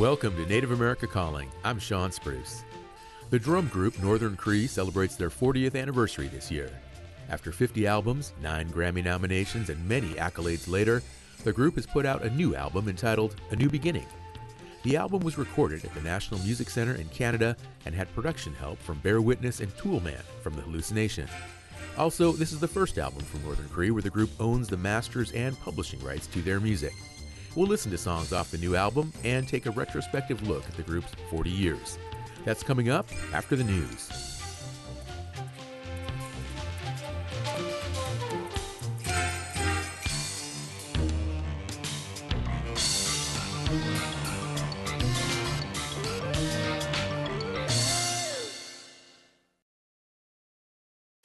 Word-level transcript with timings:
Welcome 0.00 0.34
to 0.36 0.46
Native 0.46 0.70
America 0.70 1.06
Calling. 1.06 1.50
I'm 1.62 1.78
Shawn 1.78 2.10
Spruce. 2.10 2.64
The 3.28 3.38
drum 3.38 3.68
group 3.68 4.02
Northern 4.02 4.34
Cree 4.34 4.66
celebrates 4.66 5.14
their 5.14 5.28
40th 5.28 5.78
anniversary 5.78 6.26
this 6.28 6.50
year. 6.50 6.70
After 7.28 7.52
50 7.52 7.86
albums, 7.86 8.32
9 8.40 8.70
Grammy 8.70 9.04
nominations, 9.04 9.68
and 9.68 9.86
many 9.86 10.14
accolades 10.14 10.66
later, 10.70 11.02
the 11.44 11.52
group 11.52 11.74
has 11.74 11.84
put 11.84 12.06
out 12.06 12.22
a 12.22 12.30
new 12.30 12.56
album 12.56 12.88
entitled 12.88 13.36
A 13.50 13.56
New 13.56 13.68
Beginning. 13.68 14.06
The 14.84 14.96
album 14.96 15.20
was 15.20 15.36
recorded 15.36 15.84
at 15.84 15.92
the 15.92 16.00
National 16.00 16.40
Music 16.40 16.70
Center 16.70 16.94
in 16.94 17.10
Canada 17.10 17.54
and 17.84 17.94
had 17.94 18.10
production 18.14 18.54
help 18.54 18.78
from 18.78 19.00
Bear 19.00 19.20
Witness 19.20 19.60
and 19.60 19.70
Toolman 19.76 20.22
from 20.42 20.54
The 20.54 20.62
Halluci 20.62 20.92
Nation. 20.92 21.28
Also, 21.98 22.32
this 22.32 22.52
is 22.52 22.60
the 22.60 22.66
first 22.66 22.96
album 22.96 23.20
from 23.20 23.42
Northern 23.42 23.68
Cree 23.68 23.90
where 23.90 24.00
the 24.00 24.08
group 24.08 24.30
owns 24.40 24.66
the 24.66 24.78
masters 24.78 25.30
and 25.32 25.60
publishing 25.60 26.00
rights 26.00 26.26
to 26.28 26.40
their 26.40 26.58
music. 26.58 26.94
We'll 27.56 27.66
listen 27.66 27.90
to 27.90 27.98
songs 27.98 28.32
off 28.32 28.50
the 28.50 28.58
new 28.58 28.76
album 28.76 29.12
and 29.24 29.46
take 29.46 29.66
a 29.66 29.72
retrospective 29.72 30.46
look 30.46 30.66
at 30.68 30.76
the 30.76 30.82
group's 30.82 31.12
40 31.30 31.50
years. 31.50 31.98
That's 32.44 32.62
coming 32.62 32.90
up 32.90 33.08
after 33.32 33.56
the 33.56 33.64
news. 33.64 34.39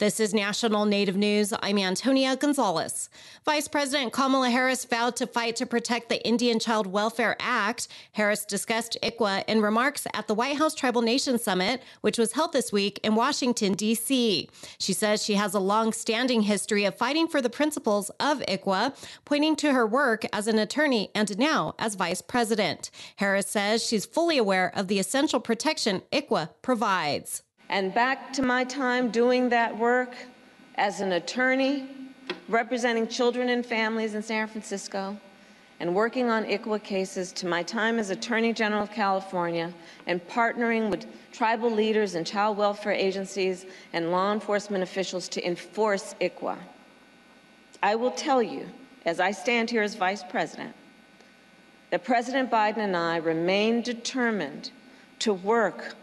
This 0.05 0.19
is 0.19 0.35
National 0.35 0.85
Native 0.85 1.15
News. 1.15 1.51
I'm 1.63 1.79
Antonia 1.79 2.35
Gonzalez. 2.35 3.09
Vice 3.43 3.67
President 3.67 4.13
Kamala 4.13 4.51
Harris 4.51 4.85
vowed 4.85 5.15
to 5.15 5.25
fight 5.25 5.55
to 5.55 5.65
protect 5.65 6.09
the 6.09 6.23
Indian 6.23 6.59
Child 6.59 6.85
Welfare 6.85 7.35
Act. 7.39 7.87
Harris 8.11 8.45
discussed 8.45 8.99
ICWA 9.01 9.43
in 9.47 9.63
remarks 9.63 10.05
at 10.13 10.27
the 10.27 10.35
White 10.35 10.57
House 10.57 10.75
Tribal 10.75 11.01
Nations 11.01 11.41
Summit, 11.41 11.81
which 12.01 12.19
was 12.19 12.33
held 12.33 12.53
this 12.53 12.71
week 12.71 12.99
in 13.01 13.15
Washington, 13.15 13.73
D.C. 13.73 14.47
She 14.77 14.93
says 14.93 15.25
she 15.25 15.33
has 15.33 15.55
a 15.55 15.59
long 15.59 15.91
standing 15.91 16.43
history 16.43 16.85
of 16.85 16.95
fighting 16.95 17.27
for 17.27 17.41
the 17.41 17.49
principles 17.49 18.11
of 18.19 18.41
ICWA, 18.41 18.95
pointing 19.25 19.55
to 19.55 19.73
her 19.73 19.87
work 19.87 20.23
as 20.31 20.47
an 20.47 20.59
attorney 20.59 21.09
and 21.15 21.35
now 21.39 21.73
as 21.79 21.95
vice 21.95 22.21
president. 22.21 22.91
Harris 23.15 23.47
says 23.47 23.83
she's 23.83 24.05
fully 24.05 24.37
aware 24.37 24.71
of 24.75 24.87
the 24.87 24.99
essential 24.99 25.39
protection 25.39 26.03
ICWA 26.11 26.49
provides. 26.61 27.41
And 27.69 27.93
back 27.93 28.33
to 28.33 28.41
my 28.41 28.63
time 28.63 29.09
doing 29.09 29.49
that 29.49 29.77
work 29.77 30.15
as 30.75 31.01
an 31.01 31.13
attorney, 31.13 31.87
representing 32.47 33.07
children 33.07 33.49
and 33.49 33.65
families 33.65 34.13
in 34.13 34.21
San 34.21 34.47
Francisco, 34.47 35.17
and 35.79 35.93
working 35.93 36.29
on 36.29 36.45
ICWA 36.45 36.81
cases 36.83 37.31
to 37.33 37.47
my 37.47 37.61
time 37.63 37.99
as 37.99 38.09
Attorney 38.09 38.53
General 38.53 38.83
of 38.83 38.91
California 38.91 39.73
and 40.07 40.25
partnering 40.27 40.89
with 40.89 41.05
tribal 41.33 41.69
leaders 41.69 42.15
and 42.15 42.25
child 42.25 42.57
welfare 42.57 42.93
agencies 42.93 43.65
and 43.91 44.11
law 44.11 44.31
enforcement 44.31 44.83
officials 44.83 45.27
to 45.29 45.45
enforce 45.45 46.15
ICWA. 46.21 46.57
I 47.83 47.95
will 47.95 48.11
tell 48.11 48.41
you, 48.41 48.69
as 49.05 49.19
I 49.19 49.31
stand 49.31 49.69
here 49.69 49.83
as 49.83 49.95
Vice 49.95 50.23
President, 50.23 50.73
that 51.89 52.03
President 52.03 52.49
Biden 52.49 52.77
and 52.77 52.95
I 52.95 53.17
remain 53.17 53.81
determined 53.81 54.71
to 55.19 55.33
work 55.33 55.95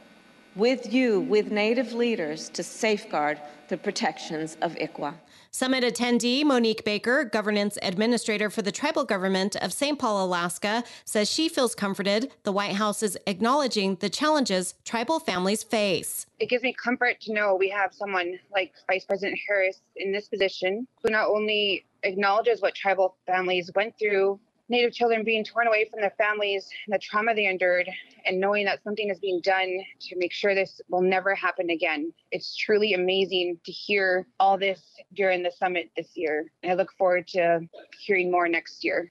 with 0.54 0.92
you, 0.92 1.20
with 1.20 1.50
Native 1.50 1.92
leaders, 1.92 2.48
to 2.50 2.62
safeguard 2.62 3.40
the 3.68 3.76
protections 3.76 4.56
of 4.60 4.74
ICWA. 4.74 5.14
Summit 5.50 5.84
attendee 5.84 6.44
Monique 6.44 6.82
Baker, 6.84 7.24
governance 7.24 7.76
administrator 7.82 8.48
for 8.48 8.62
the 8.62 8.72
tribal 8.72 9.04
government 9.04 9.54
of 9.56 9.72
St. 9.72 9.98
Paul, 9.98 10.24
Alaska, 10.24 10.82
says 11.04 11.30
she 11.30 11.48
feels 11.48 11.74
comforted 11.74 12.32
the 12.44 12.52
White 12.52 12.74
House 12.76 13.02
is 13.02 13.18
acknowledging 13.26 13.96
the 13.96 14.08
challenges 14.08 14.74
tribal 14.84 15.20
families 15.20 15.62
face. 15.62 16.26
It 16.38 16.48
gives 16.48 16.62
me 16.62 16.72
comfort 16.72 17.20
to 17.22 17.34
know 17.34 17.54
we 17.54 17.68
have 17.68 17.92
someone 17.92 18.38
like 18.50 18.72
Vice 18.90 19.04
President 19.04 19.38
Harris 19.46 19.82
in 19.96 20.10
this 20.10 20.28
position 20.28 20.86
who 21.02 21.10
not 21.10 21.28
only 21.28 21.84
acknowledges 22.02 22.62
what 22.62 22.74
tribal 22.74 23.16
families 23.26 23.70
went 23.74 23.98
through 23.98 24.40
Native 24.72 24.94
children 24.94 25.22
being 25.22 25.44
torn 25.44 25.66
away 25.66 25.86
from 25.90 26.00
their 26.00 26.14
families 26.16 26.66
and 26.86 26.94
the 26.94 26.98
trauma 26.98 27.34
they 27.34 27.44
endured, 27.44 27.90
and 28.24 28.40
knowing 28.40 28.64
that 28.64 28.82
something 28.82 29.10
is 29.10 29.18
being 29.18 29.38
done 29.42 29.68
to 30.00 30.16
make 30.16 30.32
sure 30.32 30.54
this 30.54 30.80
will 30.88 31.02
never 31.02 31.34
happen 31.34 31.68
again. 31.68 32.10
It's 32.30 32.56
truly 32.56 32.94
amazing 32.94 33.58
to 33.66 33.70
hear 33.70 34.26
all 34.40 34.56
this 34.56 34.80
during 35.12 35.42
the 35.42 35.50
summit 35.50 35.90
this 35.94 36.12
year. 36.14 36.50
I 36.64 36.72
look 36.72 36.90
forward 36.96 37.28
to 37.28 37.60
hearing 38.00 38.30
more 38.30 38.48
next 38.48 38.82
year. 38.82 39.10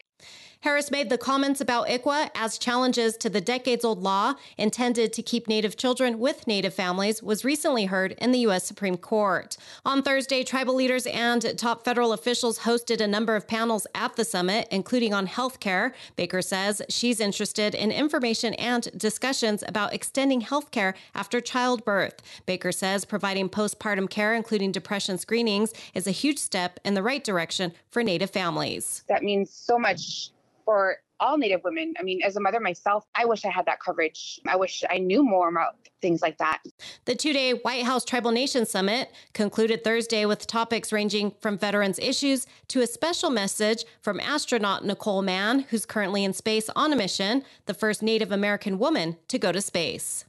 Harris 0.61 0.91
made 0.91 1.09
the 1.09 1.17
comments 1.17 1.59
about 1.59 1.87
ICWA 1.87 2.29
as 2.35 2.59
challenges 2.59 3.17
to 3.17 3.31
the 3.31 3.41
decades 3.41 3.83
old 3.83 4.03
law 4.03 4.35
intended 4.59 5.11
to 5.11 5.23
keep 5.23 5.47
Native 5.47 5.75
children 5.75 6.19
with 6.19 6.45
Native 6.45 6.71
families 6.71 7.23
was 7.23 7.43
recently 7.43 7.85
heard 7.85 8.11
in 8.19 8.31
the 8.31 8.41
U.S. 8.41 8.63
Supreme 8.63 8.95
Court. 8.95 9.57
On 9.87 10.03
Thursday, 10.03 10.43
tribal 10.43 10.75
leaders 10.75 11.07
and 11.07 11.57
top 11.57 11.83
federal 11.83 12.13
officials 12.13 12.59
hosted 12.59 13.01
a 13.01 13.07
number 13.07 13.35
of 13.35 13.47
panels 13.47 13.87
at 13.95 14.15
the 14.15 14.23
summit, 14.23 14.67
including 14.69 15.15
on 15.15 15.25
health 15.25 15.59
care. 15.59 15.95
Baker 16.15 16.43
says 16.43 16.79
she's 16.89 17.19
interested 17.19 17.73
in 17.73 17.91
information 17.91 18.53
and 18.53 18.87
discussions 18.95 19.63
about 19.67 19.95
extending 19.95 20.41
health 20.41 20.69
care 20.69 20.93
after 21.15 21.41
childbirth. 21.41 22.21
Baker 22.45 22.71
says 22.71 23.03
providing 23.03 23.49
postpartum 23.49 24.07
care, 24.07 24.35
including 24.35 24.71
depression 24.71 25.17
screenings, 25.17 25.73
is 25.95 26.05
a 26.05 26.11
huge 26.11 26.37
step 26.37 26.79
in 26.85 26.93
the 26.93 27.01
right 27.01 27.23
direction 27.23 27.73
for 27.89 28.03
Native 28.03 28.29
families. 28.29 29.03
That 29.09 29.23
means 29.23 29.49
so 29.49 29.79
much 29.79 30.29
for 30.65 30.97
all 31.21 31.37
Native 31.37 31.63
women. 31.63 31.93
I 31.99 32.03
mean, 32.03 32.21
as 32.23 32.35
a 32.35 32.41
mother 32.41 32.59
myself, 32.59 33.05
I 33.15 33.25
wish 33.25 33.45
I 33.45 33.49
had 33.49 33.65
that 33.67 33.79
coverage. 33.79 34.39
I 34.47 34.55
wish 34.55 34.83
I 34.89 34.97
knew 34.97 35.23
more 35.23 35.49
about 35.49 35.75
things 36.01 36.21
like 36.21 36.39
that. 36.39 36.63
The 37.05 37.15
two 37.15 37.31
day 37.31 37.51
White 37.53 37.85
House 37.85 38.03
Tribal 38.03 38.31
Nation 38.31 38.65
Summit 38.65 39.11
concluded 39.33 39.83
Thursday 39.83 40.25
with 40.25 40.47
topics 40.47 40.91
ranging 40.91 41.31
from 41.39 41.57
veterans 41.57 41.99
issues 41.99 42.47
to 42.69 42.81
a 42.81 42.87
special 42.87 43.29
message 43.29 43.85
from 44.01 44.19
astronaut 44.19 44.83
Nicole 44.83 45.21
Mann, 45.21 45.61
who's 45.69 45.85
currently 45.85 46.23
in 46.23 46.33
space 46.33 46.69
on 46.75 46.91
a 46.91 46.95
mission, 46.95 47.43
the 47.67 47.75
first 47.75 48.01
Native 48.01 48.31
American 48.31 48.79
woman 48.79 49.17
to 49.27 49.37
go 49.37 49.51
to 49.51 49.61
space. 49.61 50.25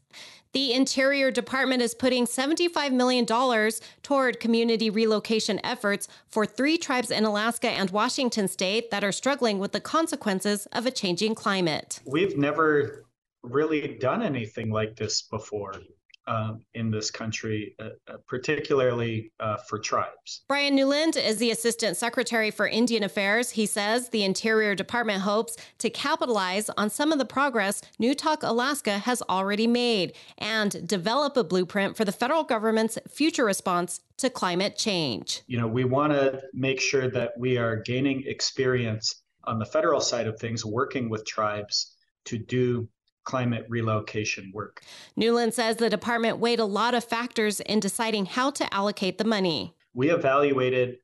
The 0.52 0.74
Interior 0.74 1.30
Department 1.30 1.80
is 1.80 1.94
putting 1.94 2.26
$75 2.26 2.92
million 2.92 3.24
toward 4.02 4.38
community 4.38 4.90
relocation 4.90 5.58
efforts 5.64 6.08
for 6.28 6.44
three 6.44 6.76
tribes 6.76 7.10
in 7.10 7.24
Alaska 7.24 7.70
and 7.70 7.90
Washington 7.90 8.48
state 8.48 8.90
that 8.90 9.02
are 9.02 9.12
struggling 9.12 9.58
with 9.58 9.72
the 9.72 9.80
consequences 9.80 10.66
of 10.66 10.84
a 10.84 10.90
changing 10.90 11.34
climate. 11.34 12.00
We've 12.04 12.36
never 12.36 13.06
really 13.42 13.96
done 13.96 14.22
anything 14.22 14.70
like 14.70 14.96
this 14.96 15.22
before 15.22 15.74
um, 16.26 16.60
in 16.74 16.90
this 16.90 17.10
country, 17.10 17.74
uh, 17.80 17.90
uh, 18.08 18.16
particularly 18.28 19.32
uh, 19.40 19.56
for 19.68 19.78
tribes. 19.78 20.44
Bryan 20.48 20.76
Newland 20.76 21.16
is 21.16 21.38
the 21.38 21.50
Assistant 21.50 21.96
Secretary 21.96 22.50
for 22.50 22.66
Indian 22.66 23.02
Affairs. 23.02 23.50
He 23.50 23.66
says 23.66 24.08
the 24.08 24.24
Interior 24.24 24.74
Department 24.74 25.22
hopes 25.22 25.56
to 25.78 25.90
capitalize 25.90 26.70
on 26.70 26.90
some 26.90 27.12
of 27.12 27.18
the 27.18 27.24
progress 27.24 27.82
Newtok 28.00 28.38
Alaska 28.42 28.98
has 28.98 29.22
already 29.28 29.66
made 29.66 30.14
and 30.38 30.86
develop 30.86 31.36
a 31.36 31.44
blueprint 31.44 31.96
for 31.96 32.04
the 32.04 32.12
federal 32.12 32.44
government's 32.44 32.98
future 33.08 33.44
response 33.44 34.00
to 34.18 34.30
climate 34.30 34.76
change. 34.76 35.42
You 35.46 35.58
know, 35.58 35.66
we 35.66 35.84
want 35.84 36.12
to 36.12 36.42
make 36.52 36.80
sure 36.80 37.10
that 37.10 37.32
we 37.36 37.56
are 37.58 37.76
gaining 37.76 38.24
experience 38.26 39.22
on 39.44 39.58
the 39.58 39.66
federal 39.66 40.00
side 40.00 40.28
of 40.28 40.38
things, 40.38 40.64
working 40.64 41.08
with 41.08 41.26
tribes 41.26 41.96
to 42.26 42.38
do 42.38 42.88
climate 43.24 43.66
relocation 43.68 44.50
work. 44.54 44.82
Newland 45.16 45.54
says 45.54 45.76
the 45.76 45.90
department 45.90 46.38
weighed 46.38 46.60
a 46.60 46.64
lot 46.64 46.94
of 46.94 47.04
factors 47.04 47.60
in 47.60 47.80
deciding 47.80 48.26
how 48.26 48.50
to 48.50 48.74
allocate 48.74 49.18
the 49.18 49.24
money. 49.24 49.74
We 49.94 50.10
evaluated 50.10 50.98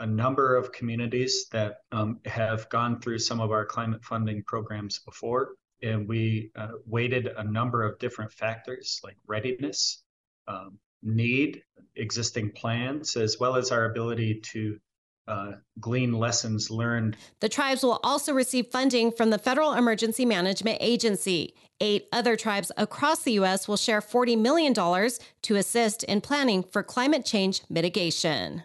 a 0.00 0.06
number 0.06 0.56
of 0.56 0.72
communities 0.72 1.46
that 1.52 1.78
um, 1.92 2.20
have 2.24 2.68
gone 2.68 3.00
through 3.00 3.18
some 3.18 3.40
of 3.40 3.52
our 3.52 3.64
climate 3.64 4.04
funding 4.04 4.42
programs 4.42 4.98
before, 4.98 5.54
and 5.82 6.08
we 6.08 6.50
uh, 6.56 6.68
weighted 6.86 7.28
a 7.36 7.44
number 7.44 7.82
of 7.82 7.98
different 7.98 8.32
factors 8.32 9.00
like 9.04 9.16
readiness, 9.26 10.02
um, 10.48 10.78
need, 11.02 11.62
existing 11.96 12.50
plans, 12.50 13.16
as 13.16 13.38
well 13.38 13.56
as 13.56 13.70
our 13.70 13.84
ability 13.84 14.40
to 14.40 14.78
uh, 15.26 15.52
glean 15.80 16.12
lessons 16.12 16.70
learned. 16.70 17.16
The 17.40 17.48
tribes 17.48 17.82
will 17.82 18.00
also 18.02 18.32
receive 18.32 18.68
funding 18.68 19.12
from 19.12 19.30
the 19.30 19.38
Federal 19.38 19.72
Emergency 19.72 20.24
Management 20.24 20.78
Agency. 20.80 21.54
Eight 21.80 22.06
other 22.12 22.36
tribes 22.36 22.70
across 22.76 23.22
the 23.22 23.32
U.S. 23.32 23.66
will 23.66 23.76
share 23.76 24.00
$40 24.00 24.38
million 24.38 24.74
to 24.74 25.56
assist 25.56 26.04
in 26.04 26.20
planning 26.20 26.62
for 26.62 26.82
climate 26.82 27.24
change 27.24 27.62
mitigation. 27.68 28.64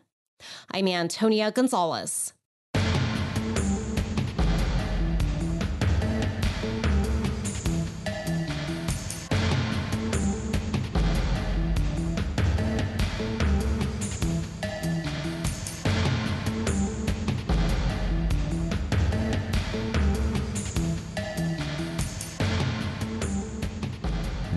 I'm 0.71 0.87
Antonia 0.87 1.51
Gonzalez. 1.51 2.33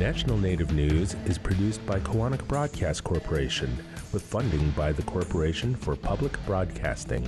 National 0.03 0.37
Native 0.37 0.73
News 0.73 1.15
is 1.27 1.39
produced 1.39 1.87
by 1.87 2.01
Koahnic 2.01 2.49
Broadcast 2.49 3.05
Corporation 3.05 3.73
with 4.13 4.25
funding 4.25 4.71
by 4.71 4.91
the 4.91 5.05
Corporation 5.05 5.77
for 5.77 5.95
Public 5.95 6.37
Broadcasting. 6.45 7.23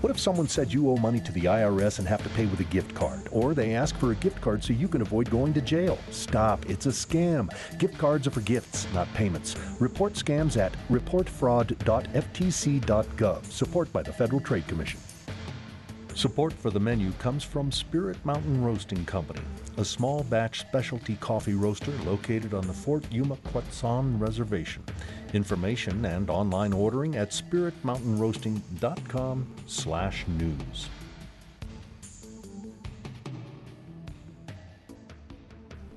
What 0.00 0.10
if 0.10 0.18
someone 0.18 0.48
said 0.48 0.72
you 0.72 0.88
owe 0.88 0.96
money 0.96 1.20
to 1.20 1.30
the 1.32 1.42
IRS 1.42 1.98
and 1.98 2.08
have 2.08 2.22
to 2.22 2.30
pay 2.30 2.46
with 2.46 2.60
a 2.60 2.64
gift 2.64 2.94
card? 2.94 3.28
Or 3.30 3.52
they 3.52 3.74
ask 3.74 3.94
for 3.98 4.12
a 4.12 4.14
gift 4.14 4.40
card 4.40 4.64
so 4.64 4.72
you 4.72 4.88
can 4.88 5.02
avoid 5.02 5.28
going 5.28 5.52
to 5.52 5.60
jail? 5.60 5.98
Stop. 6.10 6.64
It's 6.70 6.86
a 6.86 6.88
scam. 6.88 7.50
Gift 7.78 7.98
cards 7.98 8.26
are 8.26 8.30
for 8.30 8.40
gifts, 8.40 8.86
not 8.94 9.12
payments. 9.12 9.54
Report 9.80 10.14
scams 10.14 10.56
at 10.56 10.74
reportfraud.ftc.gov. 10.88 13.44
Support 13.44 13.92
by 13.92 14.02
the 14.02 14.14
Federal 14.14 14.40
Trade 14.40 14.66
Commission. 14.66 14.98
Support 16.18 16.52
for 16.52 16.70
the 16.70 16.80
menu 16.80 17.12
comes 17.20 17.44
from 17.44 17.70
Spirit 17.70 18.16
Mountain 18.24 18.60
Roasting 18.60 19.04
Company, 19.04 19.38
a 19.76 19.84
small 19.84 20.24
batch 20.24 20.58
specialty 20.58 21.14
coffee 21.20 21.54
roaster 21.54 21.92
located 22.04 22.54
on 22.54 22.66
the 22.66 22.72
Fort 22.72 23.04
Yuma 23.12 23.36
Quechan 23.44 24.18
Reservation. 24.18 24.82
Information 25.32 26.04
and 26.04 26.28
online 26.28 26.72
ordering 26.72 27.14
at 27.14 27.30
spiritmountainroasting.com 27.30 29.46
slash 29.68 30.26
news. 30.26 30.88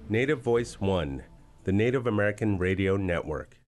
Native 0.07 0.41
Voice 0.41 0.79
One, 0.79 1.23
the 1.63 1.71
Native 1.71 2.05
American 2.05 2.59
Radio 2.59 2.95
Network. 2.95 3.60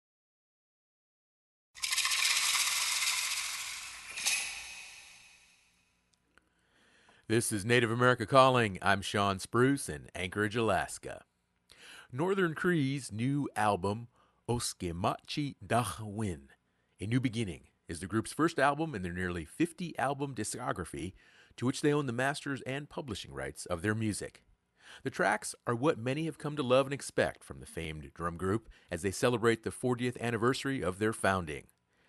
This 7.34 7.52
is 7.52 7.66
Native 7.66 7.90
America 7.90 8.28
Calling. 8.28 8.78
I'm 8.80 9.02
Shawn 9.02 9.40
Spruce 9.40 9.90
in 9.90 10.06
Anchorage, 10.14 10.56
Alaska. 10.56 11.24
Northern 12.12 12.54
Cree's 12.54 13.12
new 13.12 13.50
album, 13.56 14.08
Oskemachi 14.48 15.56
Dachwin, 15.66 16.50
A 17.02 17.08
New 17.08 17.20
Beginning, 17.20 17.62
is 17.88 18.02
the 18.02 18.06
group's 18.06 18.32
first 18.32 18.60
album 18.60 18.94
in 18.94 19.02
their 19.02 19.12
nearly 19.12 19.46
50 19.46 19.98
album 19.98 20.36
discography, 20.36 21.14
to 21.58 21.66
which 21.66 21.82
they 21.82 21.92
own 21.92 22.06
the 22.06 22.14
masters 22.14 22.62
and 22.68 22.88
publishing 22.88 23.34
rights 23.34 23.66
of 23.66 23.82
their 23.82 23.96
music. 23.96 24.44
The 25.02 25.10
tracks 25.10 25.56
are 25.66 25.74
what 25.74 25.98
many 25.98 26.26
have 26.26 26.38
come 26.38 26.56
to 26.56 26.62
love 26.62 26.86
and 26.86 26.94
expect 26.94 27.44
from 27.44 27.62
the 27.62 27.66
famed 27.66 28.14
drum 28.14 28.38
group 28.38 28.70
as 28.92 29.02
they 29.02 29.10
celebrate 29.10 29.64
the 29.64 29.72
40th 29.72 30.22
anniversary 30.22 30.84
of 30.84 31.00
their 31.00 31.14
founding. 31.14 31.64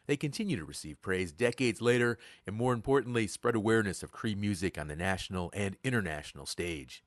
They 0.07 0.17
continue 0.17 0.57
to 0.57 0.65
receive 0.65 1.01
praise 1.01 1.33
decades 1.33 1.81
later 1.81 2.19
and, 2.47 2.55
more 2.55 2.73
importantly, 2.73 3.27
spread 3.27 3.55
awareness 3.55 4.03
of 4.03 4.13
Cree 4.13 4.35
music 4.35 4.79
on 4.79 4.89
the 4.89 4.97
national 4.97 5.51
and 5.55 5.77
international 5.83 6.47
stage. 6.47 7.03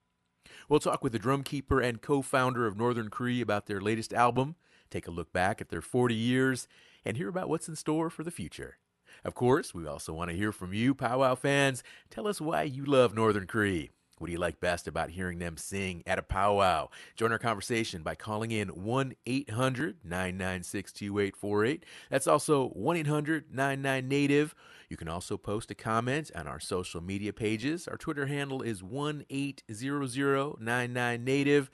We'll 0.68 0.80
talk 0.80 1.04
with 1.04 1.14
the 1.14 1.20
drum 1.20 1.44
keeper 1.44 1.80
and 1.80 2.02
co 2.02 2.22
founder 2.22 2.66
of 2.66 2.78
Northern 2.78 3.10
Cree 3.10 3.42
about 3.42 3.68
their 3.68 3.82
latest 3.82 4.14
album, 4.14 4.56
take 4.90 5.08
a 5.08 5.12
look 5.12 5.32
back 5.32 5.62
at 5.62 5.70
their 5.70 5.82
40 5.82 6.16
years, 6.16 6.68
and 7.06 7.18
hear 7.18 7.30
about 7.30 7.50
what's 7.50 7.70
in 7.70 7.76
store 7.76 8.10
for 8.10 8.24
the 8.24 8.32
future. 8.32 8.78
Of 9.24 9.34
course, 9.34 9.74
we 9.74 9.88
also 9.88 10.14
want 10.14 10.30
to 10.30 10.38
hear 10.38 10.52
from 10.52 10.74
you, 10.74 10.94
powwow 10.94 11.36
fans. 11.36 11.84
Tell 12.10 12.28
us 12.28 12.42
why 12.42 12.64
you 12.64 12.86
love 12.86 13.16
Northern 13.16 13.48
Cree. 13.48 13.90
What 14.18 14.28
do 14.28 14.34
you 14.34 14.40
like 14.40 14.60
best 14.60 14.88
about 14.88 15.12
hearing 15.12 15.40
them 15.40 15.58
sing 15.58 16.04
at 16.08 16.18
a 16.18 16.24
powwow? 16.24 16.90
Join 17.16 17.32
our 17.32 17.38
conversation 17.38 18.02
by 18.02 18.16
calling 18.16 18.52
in 18.52 18.70
1 18.70 19.14
800 19.26 19.98
996 20.04 20.92
2848. 20.92 21.86
That's 22.10 22.28
also 22.28 22.70
1 22.70 22.98
800 22.98 23.54
99 23.54 24.08
Native. 24.08 24.56
You 24.90 24.98
can 24.98 25.08
also 25.08 25.38
post 25.38 25.70
a 25.70 25.76
comment 25.76 26.32
on 26.36 26.48
our 26.48 26.60
social 26.60 27.02
media 27.02 27.32
pages. 27.32 27.88
Our 27.88 27.98
Twitter 27.98 28.26
handle 28.26 28.62
is 28.62 28.82
1 28.82 29.26
800 29.30 30.60
99 30.60 31.24
Native. 31.24 31.70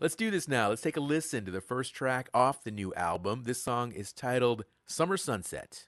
Let's 0.00 0.16
do 0.16 0.30
this 0.30 0.48
now. 0.48 0.70
Let's 0.70 0.82
take 0.82 0.96
a 0.96 1.00
listen 1.00 1.44
to 1.44 1.50
the 1.50 1.60
first 1.60 1.94
track 1.94 2.28
off 2.34 2.64
the 2.64 2.70
new 2.70 2.92
album. 2.94 3.42
This 3.44 3.62
song 3.62 3.92
is 3.92 4.12
titled 4.12 4.64
Summer 4.86 5.16
Sunset. 5.16 5.86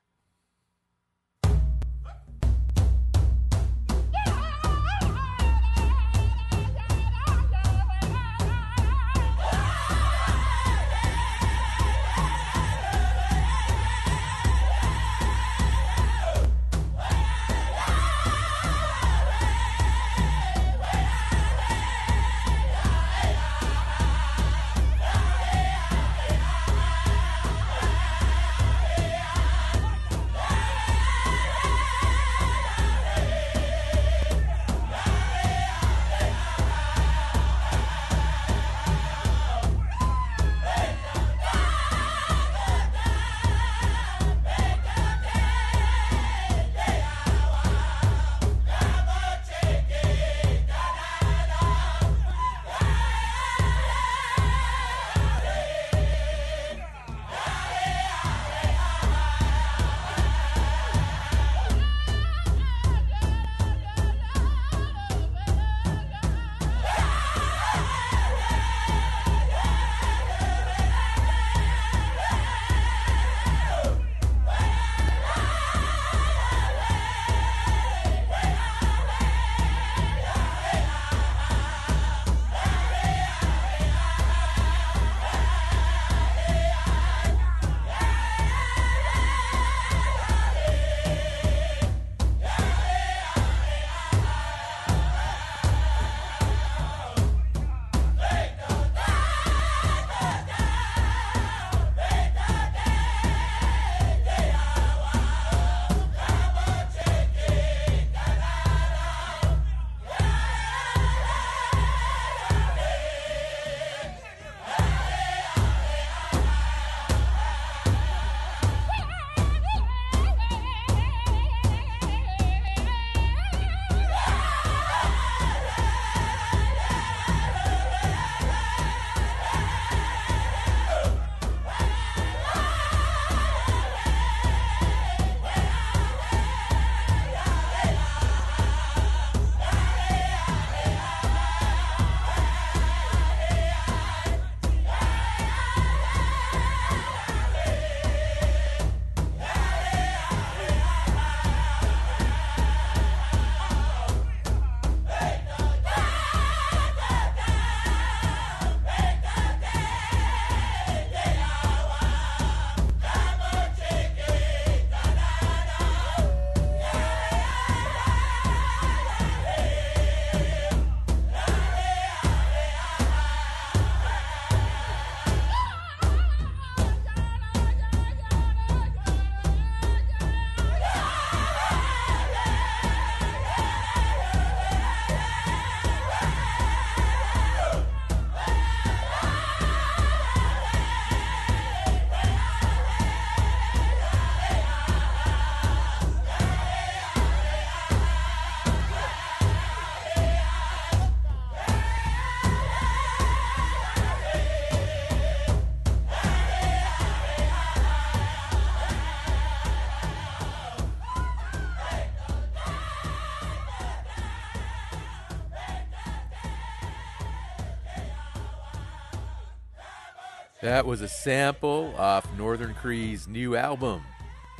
That 220.66 220.84
was 220.84 221.00
a 221.00 221.06
sample 221.06 221.94
off 221.96 222.26
Northern 222.36 222.74
Cree's 222.74 223.28
new 223.28 223.54
album. 223.54 224.02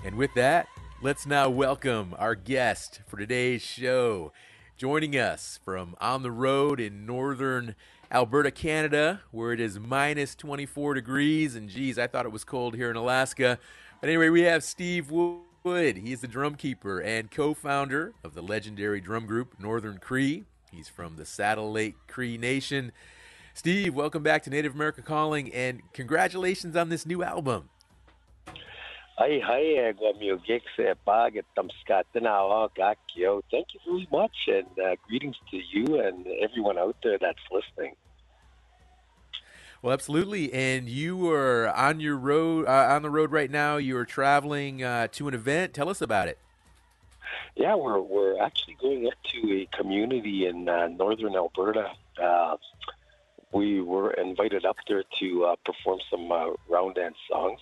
And 0.05 0.15
with 0.15 0.33
that, 0.35 0.69
let's 1.03 1.27
now 1.27 1.51
welcome 1.51 2.15
our 2.17 2.37
guest 2.37 3.01
for 3.09 3.17
today's 3.17 3.61
show. 3.61 4.31
Joining 4.77 5.17
us 5.17 5.59
from 5.65 5.97
on 6.01 6.23
the 6.23 6.31
road 6.31 6.79
in 6.79 7.07
northern 7.07 7.75
Alberta, 8.09 8.53
Canada, 8.53 9.23
where 9.33 9.53
it 9.53 9.59
is 9.59 9.81
minus 9.81 10.37
24 10.37 10.95
degrees. 10.95 11.57
And 11.57 11.69
geez, 11.69 11.99
I 11.99 12.07
thought 12.07 12.25
it 12.25 12.31
was 12.31 12.45
cold 12.45 12.77
here 12.77 12.89
in 12.89 12.97
Alaska. 12.97 13.59
But 14.01 14.09
anyway, 14.09 14.29
we 14.29 14.43
have 14.43 14.63
Steve 14.63 15.11
Wood. 15.11 15.97
He's 15.97 16.21
the 16.21 16.29
drum 16.29 16.55
keeper 16.55 17.01
and 17.01 17.33
co 17.33 17.53
founder 17.53 18.13
of 18.23 18.35
the 18.35 18.43
legendary 18.43 19.01
drum 19.01 19.27
group 19.27 19.59
Northern 19.59 19.99
Cree. 19.99 20.45
He's 20.71 20.89
from 20.89 21.17
the 21.17 21.27
Saddle 21.27 21.73
Lake 21.73 21.97
Cree 22.07 22.39
Nation. 22.39 22.93
Steve, 23.57 23.95
welcome 23.95 24.23
back 24.23 24.43
to 24.43 24.51
Native 24.51 24.75
America 24.75 25.01
Calling, 25.01 25.51
and 25.51 25.81
congratulations 25.95 26.77
on 26.77 26.91
this 26.91 27.07
new 27.07 27.23
album. 27.23 27.71
Hi, 29.17 29.41
hi, 29.43 29.95
Guamio 29.95 30.39
Pag 31.07 31.39
at 31.39 31.45
Gakyo. 31.57 33.43
Thank 33.51 33.69
you 33.73 33.81
very 33.87 34.07
much, 34.13 34.37
and 34.47 34.67
uh, 34.79 34.97
greetings 35.09 35.37
to 35.51 35.57
you 35.57 35.99
and 36.03 36.27
everyone 36.43 36.77
out 36.77 36.97
there 37.03 37.17
that's 37.19 37.39
listening. 37.51 37.95
Well, 39.81 39.95
absolutely. 39.95 40.53
And 40.53 40.87
you 40.87 41.17
were 41.17 41.73
on 41.75 41.99
your 41.99 42.19
road, 42.19 42.67
uh, 42.67 42.89
on 42.91 43.01
the 43.01 43.11
road 43.11 43.33
right 43.33 43.51
now. 43.51 43.79
You 43.79 43.97
are 43.97 44.05
traveling 44.05 44.85
uh, 44.85 45.09
to 45.13 45.29
an 45.29 45.35
event. 45.35 45.73
Tell 45.73 45.89
us 45.89 46.03
about 46.03 46.29
it. 46.29 46.37
Yeah, 47.55 47.75
we're 47.75 48.01
we're 48.01 48.39
actually 48.39 48.77
going 48.83 49.07
up 49.07 49.15
to 49.33 49.63
a 49.63 49.67
community 49.75 50.47
in 50.47 50.69
uh, 50.69 50.89
northern 50.89 51.35
Alberta. 51.35 51.93
We 53.53 53.81
were 53.81 54.13
invited 54.13 54.65
up 54.65 54.77
there 54.89 55.05
to 55.21 55.45
uh, 55.45 55.57
perform 55.65 56.01
some 56.11 56.31
uh, 56.31 56.51
round 56.69 56.97
dance 56.97 57.17
songs, 57.31 57.61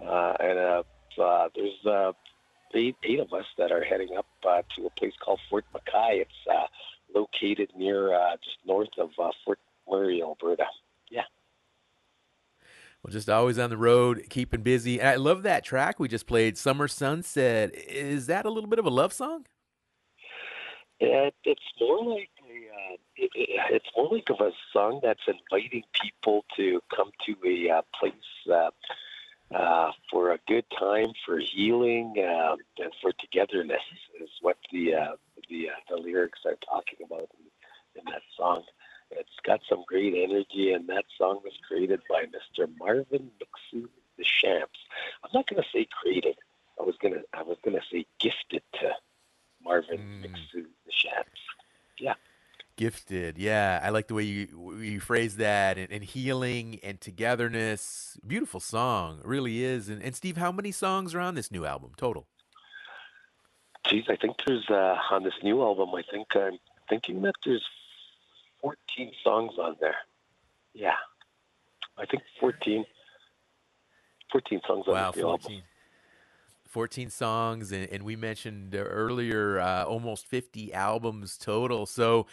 uh, 0.00 0.34
and 0.38 0.58
uh, 0.58 0.82
uh, 1.20 1.48
there's 1.54 1.86
uh, 1.86 2.12
eight, 2.74 2.96
eight 3.04 3.20
of 3.20 3.32
us 3.32 3.46
that 3.58 3.72
are 3.72 3.82
heading 3.82 4.16
up 4.16 4.26
uh, 4.48 4.62
to 4.76 4.86
a 4.86 4.90
place 4.90 5.14
called 5.22 5.40
Fort 5.48 5.64
McKay. 5.74 6.20
It's 6.20 6.30
uh, 6.50 6.66
located 7.14 7.70
near 7.76 8.14
uh, 8.14 8.36
just 8.36 8.58
north 8.66 8.88
of 8.98 9.10
uh, 9.18 9.30
Fort 9.44 9.58
McMurray, 9.88 10.22
Alberta. 10.22 10.64
Yeah. 11.10 11.22
Well, 13.02 13.12
just 13.12 13.28
always 13.28 13.58
on 13.58 13.70
the 13.70 13.76
road, 13.76 14.26
keeping 14.30 14.62
busy. 14.62 15.00
And 15.00 15.08
I 15.08 15.16
love 15.16 15.42
that 15.42 15.64
track 15.64 15.98
we 15.98 16.08
just 16.08 16.26
played, 16.26 16.56
"Summer 16.56 16.88
Sunset." 16.88 17.74
Is 17.74 18.26
that 18.26 18.46
a 18.46 18.50
little 18.50 18.70
bit 18.70 18.78
of 18.78 18.86
a 18.86 18.90
love 18.90 19.12
song? 19.12 19.46
It, 21.00 21.34
it's 21.44 21.60
more 21.80 22.04
like 22.04 22.20
a, 22.20 22.20
it, 22.20 22.20
it, 22.20 22.31
it's 23.34 23.86
more 23.96 24.08
like 24.10 24.28
of 24.30 24.40
a 24.40 24.52
song 24.72 25.00
that's 25.02 25.20
inviting 25.26 25.84
people 25.92 26.44
to 26.56 26.80
come 26.94 27.10
to 27.26 27.36
a 27.46 27.78
uh, 27.78 27.82
place 27.98 28.12
uh, 28.50 28.70
uh, 29.54 29.92
for 30.10 30.32
a 30.32 30.38
good 30.48 30.64
time, 30.78 31.12
for 31.26 31.38
healing, 31.38 32.14
um, 32.18 32.56
and 32.78 32.92
for 33.00 33.12
togetherness. 33.12 33.82
Is 34.20 34.30
what 34.40 34.56
the 34.72 34.94
uh, 34.94 35.16
the 35.48 35.68
uh, 35.68 35.94
the 35.94 35.96
lyrics 35.96 36.40
are 36.46 36.56
talking 36.64 36.98
about 37.04 37.28
in, 37.38 38.00
in 38.00 38.04
that 38.12 38.22
song. 38.36 38.62
It's 39.10 39.28
got 39.44 39.60
some 39.68 39.84
great 39.86 40.14
energy, 40.14 40.72
and 40.72 40.88
that 40.88 41.04
song 41.18 41.40
was 41.44 41.52
created 41.68 42.00
by 42.08 42.24
Mr. 42.24 42.66
Marvin 42.78 43.30
Mixu 43.40 43.88
the 44.16 44.24
Shamps. 44.24 44.78
I'm 45.22 45.30
not 45.34 45.46
going 45.46 45.62
to 45.62 45.68
say 45.72 45.86
created. 46.00 46.36
I 46.80 46.84
was 46.84 46.96
gonna 47.00 47.22
I 47.34 47.42
was 47.42 47.58
gonna 47.64 47.82
say 47.90 48.06
gifted 48.18 48.62
to 48.80 48.92
Marvin 49.62 49.98
mm. 49.98 50.22
Mixu 50.22 50.64
the 50.86 50.92
Shamps. 50.92 51.40
Yeah. 51.98 52.14
Gifted, 52.82 53.38
yeah. 53.38 53.78
I 53.80 53.90
like 53.90 54.08
the 54.08 54.14
way 54.14 54.24
you 54.24 54.76
you 54.80 54.98
phrase 54.98 55.36
that, 55.36 55.78
and, 55.78 55.92
and, 55.92 56.02
healing 56.02 56.80
and 56.82 57.00
togetherness. 57.00 58.18
Beautiful 58.26 58.58
song, 58.58 59.20
it 59.20 59.24
really 59.24 59.62
is. 59.62 59.88
And, 59.88 60.02
and 60.02 60.16
Steve, 60.16 60.36
how 60.36 60.50
many 60.50 60.72
songs 60.72 61.14
are 61.14 61.20
on 61.20 61.36
this 61.36 61.52
new 61.52 61.64
album 61.64 61.92
total? 61.96 62.26
Geez, 63.86 64.06
I 64.08 64.16
think 64.16 64.34
there's 64.44 64.68
uh, 64.68 64.96
on 65.12 65.22
this 65.22 65.34
new 65.44 65.62
album. 65.62 65.90
I 65.94 66.02
think 66.10 66.26
I'm 66.34 66.58
thinking 66.88 67.22
that 67.22 67.34
there's 67.44 67.64
14 68.62 69.12
songs 69.22 69.52
on 69.60 69.76
there. 69.80 69.98
Yeah, 70.74 70.96
I 71.96 72.04
think 72.06 72.24
14. 72.40 72.84
14 74.32 74.60
songs 74.66 74.88
on 74.88 74.94
wow, 74.94 75.12
the 75.12 75.20
14. 75.20 75.52
album. 75.52 75.62
14 76.66 77.10
songs, 77.10 77.70
and, 77.70 77.88
and 77.92 78.02
we 78.02 78.16
mentioned 78.16 78.74
earlier 78.74 79.60
uh, 79.60 79.84
almost 79.84 80.26
50 80.26 80.74
albums 80.74 81.38
total. 81.38 81.86
So, 81.86 82.26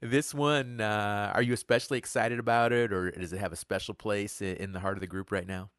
this 0.00 0.34
one, 0.34 0.80
uh, 0.80 1.32
are 1.34 1.42
you 1.42 1.52
especially 1.52 1.98
excited 1.98 2.38
about 2.38 2.72
it, 2.72 2.92
or 2.92 3.10
does 3.10 3.32
it 3.32 3.38
have 3.38 3.52
a 3.52 3.56
special 3.56 3.94
place 3.94 4.40
in 4.40 4.72
the 4.72 4.80
heart 4.80 4.96
of 4.96 5.00
the 5.00 5.06
group 5.06 5.30
right 5.30 5.46
now? 5.46 5.70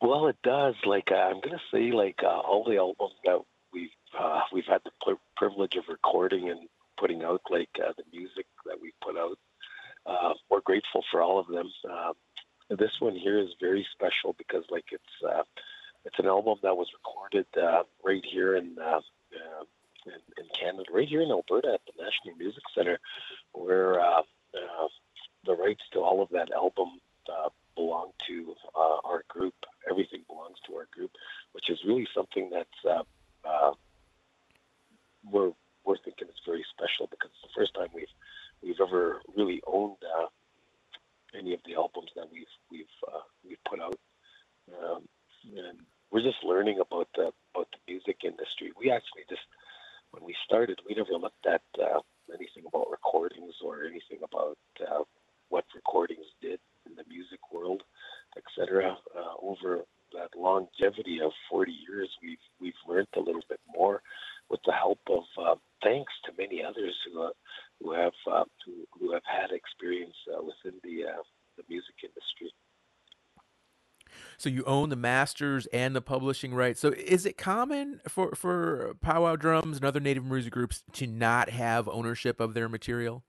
Well, 0.00 0.28
it 0.28 0.36
does. 0.42 0.74
Like 0.84 1.08
uh, 1.10 1.16
I'm 1.16 1.40
going 1.40 1.56
to 1.56 1.60
say, 1.72 1.90
like 1.92 2.20
uh, 2.22 2.40
all 2.40 2.64
the 2.64 2.76
albums 2.76 3.14
that 3.24 3.38
we've 3.72 3.88
uh, 4.18 4.40
we've 4.52 4.66
had 4.68 4.80
the 4.84 5.16
privilege 5.36 5.74
of 5.76 5.84
recording 5.88 6.50
and 6.50 6.68
putting 6.98 7.22
out, 7.24 7.40
like 7.50 7.70
uh, 7.82 7.92
the 7.96 8.04
music 8.12 8.46
that 8.64 8.80
we 8.80 8.92
put 9.02 9.16
out. 9.16 9.38
Uh, 10.06 10.34
we're 10.50 10.60
grateful 10.60 11.02
for 11.10 11.20
all 11.20 11.40
of 11.40 11.48
them. 11.48 11.68
Uh, 11.90 12.12
this 12.70 12.92
one 13.00 13.16
here 13.16 13.38
is 13.38 13.48
very 13.60 13.86
special 13.92 14.34
because, 14.38 14.64
like, 14.70 14.84
it's 14.92 15.02
uh, 15.28 15.42
it's 16.04 16.18
an 16.18 16.26
album 16.26 16.58
that 16.62 16.76
was 16.76 16.86
recorded 16.94 17.46
right 18.04 18.24
here 18.30 18.56
in, 18.56 18.76
in, 20.06 20.42
in 20.42 20.48
Canada, 20.58 20.90
right 20.92 21.08
here 21.08 21.22
in 21.22 21.30
Alberta 21.30 21.74
at 21.74 21.80
the 21.86 22.02
National 22.02 22.36
Music 22.38 22.62
Center, 22.74 22.98
where 23.52 24.00
uh, 24.00 24.22
uh, 24.54 24.88
the 25.44 25.54
rights 25.54 25.82
to 25.92 26.00
all 26.00 26.22
of 26.22 26.28
that 26.30 26.50
album 26.52 27.00
uh, 27.28 27.48
belong 27.74 28.10
to 28.28 28.54
uh, 28.74 28.98
our 29.04 29.24
group. 29.28 29.54
Everything 29.90 30.22
belongs 30.26 30.58
to 30.66 30.74
our 30.74 30.86
group, 30.92 31.10
which 31.52 31.70
is 31.70 31.78
really 31.86 32.06
something 32.14 32.50
that's 32.50 32.80
uh, 32.84 33.02
uh, 33.48 33.72
we're 35.30 35.52
we're 35.84 35.98
thinking 36.04 36.28
is 36.28 36.34
very 36.44 36.64
special 36.74 37.06
because 37.10 37.30
it's 37.30 37.54
the 37.54 37.60
first 37.60 37.74
time 37.74 37.88
we've 37.94 38.14
we've 38.62 38.80
ever 38.80 39.20
really 39.36 39.62
owned 39.66 39.96
any 41.38 41.52
of 41.52 41.60
the 41.66 41.74
albums 41.74 42.10
that 42.16 42.26
we've 42.32 42.46
we've 42.70 42.96
we've 43.46 43.62
put 43.68 43.80
out, 43.80 43.98
um, 44.82 45.02
and 45.56 45.78
we're 46.10 46.22
just 46.22 46.42
learning 46.42 46.80
about 46.80 47.08
the 47.14 47.30
about 47.54 47.68
the 47.70 47.92
music 47.92 48.18
industry. 48.24 48.72
We 48.78 48.90
actually 48.90 49.22
just 49.28 49.42
when 50.16 50.24
we 50.24 50.34
started, 50.46 50.80
we 50.88 50.94
never 50.94 51.12
looked 51.12 51.46
at 51.46 51.62
uh, 51.78 52.00
anything 52.32 52.64
about 52.66 52.90
recordings 52.90 53.54
or 53.62 53.84
anything 53.84 54.24
about 54.24 54.56
uh, 54.80 55.04
what 55.50 55.64
recordings 55.74 56.24
did 56.40 56.58
in 56.86 56.96
the 56.96 57.04
music 57.08 57.40
world, 57.52 57.82
etc. 58.36 58.96
Uh, 59.14 59.34
over 59.42 59.84
that 60.12 60.30
longevity 60.36 61.20
of 61.22 61.32
40 61.50 61.72
years, 61.72 62.08
we've 62.22 62.44
we've 62.60 62.82
learned 62.88 63.08
a 63.16 63.20
little 63.20 63.44
bit 63.48 63.60
more 63.74 64.00
with 64.48 64.60
the 64.64 64.72
help 64.72 65.00
of 65.10 65.24
uh, 65.38 65.54
thanks 65.82 66.12
to 66.24 66.32
many 66.38 66.64
others 66.64 66.96
who 67.04 67.22
uh, 67.22 67.30
who 67.82 67.92
have 67.92 68.16
uh, 68.30 68.44
who, 68.64 68.72
who 68.98 69.12
have 69.12 69.26
had 69.26 69.50
experience 69.52 70.16
uh, 70.32 70.40
within 70.40 70.80
the 70.82 71.04
uh, 71.04 71.22
the 71.58 71.64
music 71.68 71.96
industry. 72.02 72.52
So 74.38 74.48
you 74.48 74.64
own 74.64 74.88
the 74.88 74.96
masters 74.96 75.66
and 75.66 75.94
the 75.94 76.00
publishing 76.00 76.54
rights. 76.54 76.80
So 76.80 76.90
is 76.90 77.26
it 77.26 77.36
common 77.36 78.00
for 78.08 78.34
for 78.34 78.94
powwow 79.00 79.36
drums 79.36 79.76
and 79.76 79.84
other 79.84 80.00
native 80.00 80.24
music 80.24 80.52
groups 80.52 80.82
to 80.94 81.06
not 81.06 81.50
have 81.50 81.88
ownership 81.88 82.40
of 82.40 82.54
their 82.54 82.68
material? 82.68 83.24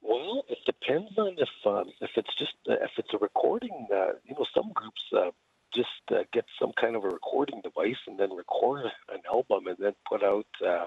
Well, 0.00 0.44
it 0.48 0.58
depends 0.66 1.16
on 1.16 1.36
if 1.38 1.66
um, 1.66 1.92
if 2.00 2.10
it's 2.16 2.34
just 2.38 2.54
uh, 2.68 2.74
if 2.74 2.90
it's 2.98 3.14
a 3.14 3.18
recording. 3.18 3.86
Uh, 3.92 4.12
you 4.24 4.34
know, 4.34 4.46
some 4.54 4.72
groups 4.74 5.02
uh, 5.16 5.30
just 5.74 5.88
uh, 6.10 6.24
get 6.32 6.44
some 6.60 6.72
kind 6.80 6.96
of 6.96 7.04
a 7.04 7.08
recording 7.08 7.60
device 7.62 7.96
and 8.06 8.18
then 8.18 8.30
record 8.34 8.86
an 9.08 9.20
album 9.30 9.66
and 9.66 9.76
then 9.78 9.94
put 10.08 10.22
out 10.22 10.46
uh, 10.64 10.86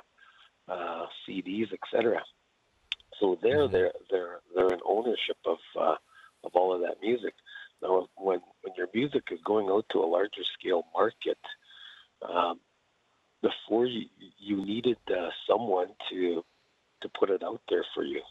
uh, 0.68 1.06
CDs, 1.28 1.68
etc. 1.74 2.22
So 3.20 3.38
there, 3.42 3.60
mm-hmm. 3.60 3.74
they're 3.74 3.92
they're 4.10 4.40
they're 4.54 4.74
in 4.74 4.80
ownership 4.86 5.38
of 5.46 5.58
uh, 5.80 5.96
of 6.44 6.52
all 6.54 6.74
of 6.74 6.82
that 6.82 7.02
music. 7.02 7.34
When 8.18 8.42
when 8.62 8.74
your 8.78 8.88
music 8.94 9.24
is 9.32 9.40
going 9.44 9.70
out 9.70 9.86
to 9.92 10.00
a 10.00 10.06
larger 10.08 10.44
scale 10.58 10.86
market, 10.94 11.38
um, 12.22 12.60
before 13.42 13.86
you 13.86 14.06
you 14.38 14.66
needed 14.66 14.98
uh, 15.10 15.30
someone 15.48 15.90
to 16.10 16.44
to 17.02 17.10
put 17.20 17.30
it 17.30 17.44
out 17.44 17.62
there 17.70 17.86
for 17.94 18.04
you 18.04 18.22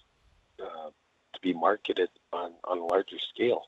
uh, 0.61 0.91
to 1.35 1.41
be 1.43 1.53
marketed 1.53 2.09
on 2.33 2.53
on 2.65 2.79
a 2.79 2.85
larger 2.85 3.19
scale. 3.35 3.65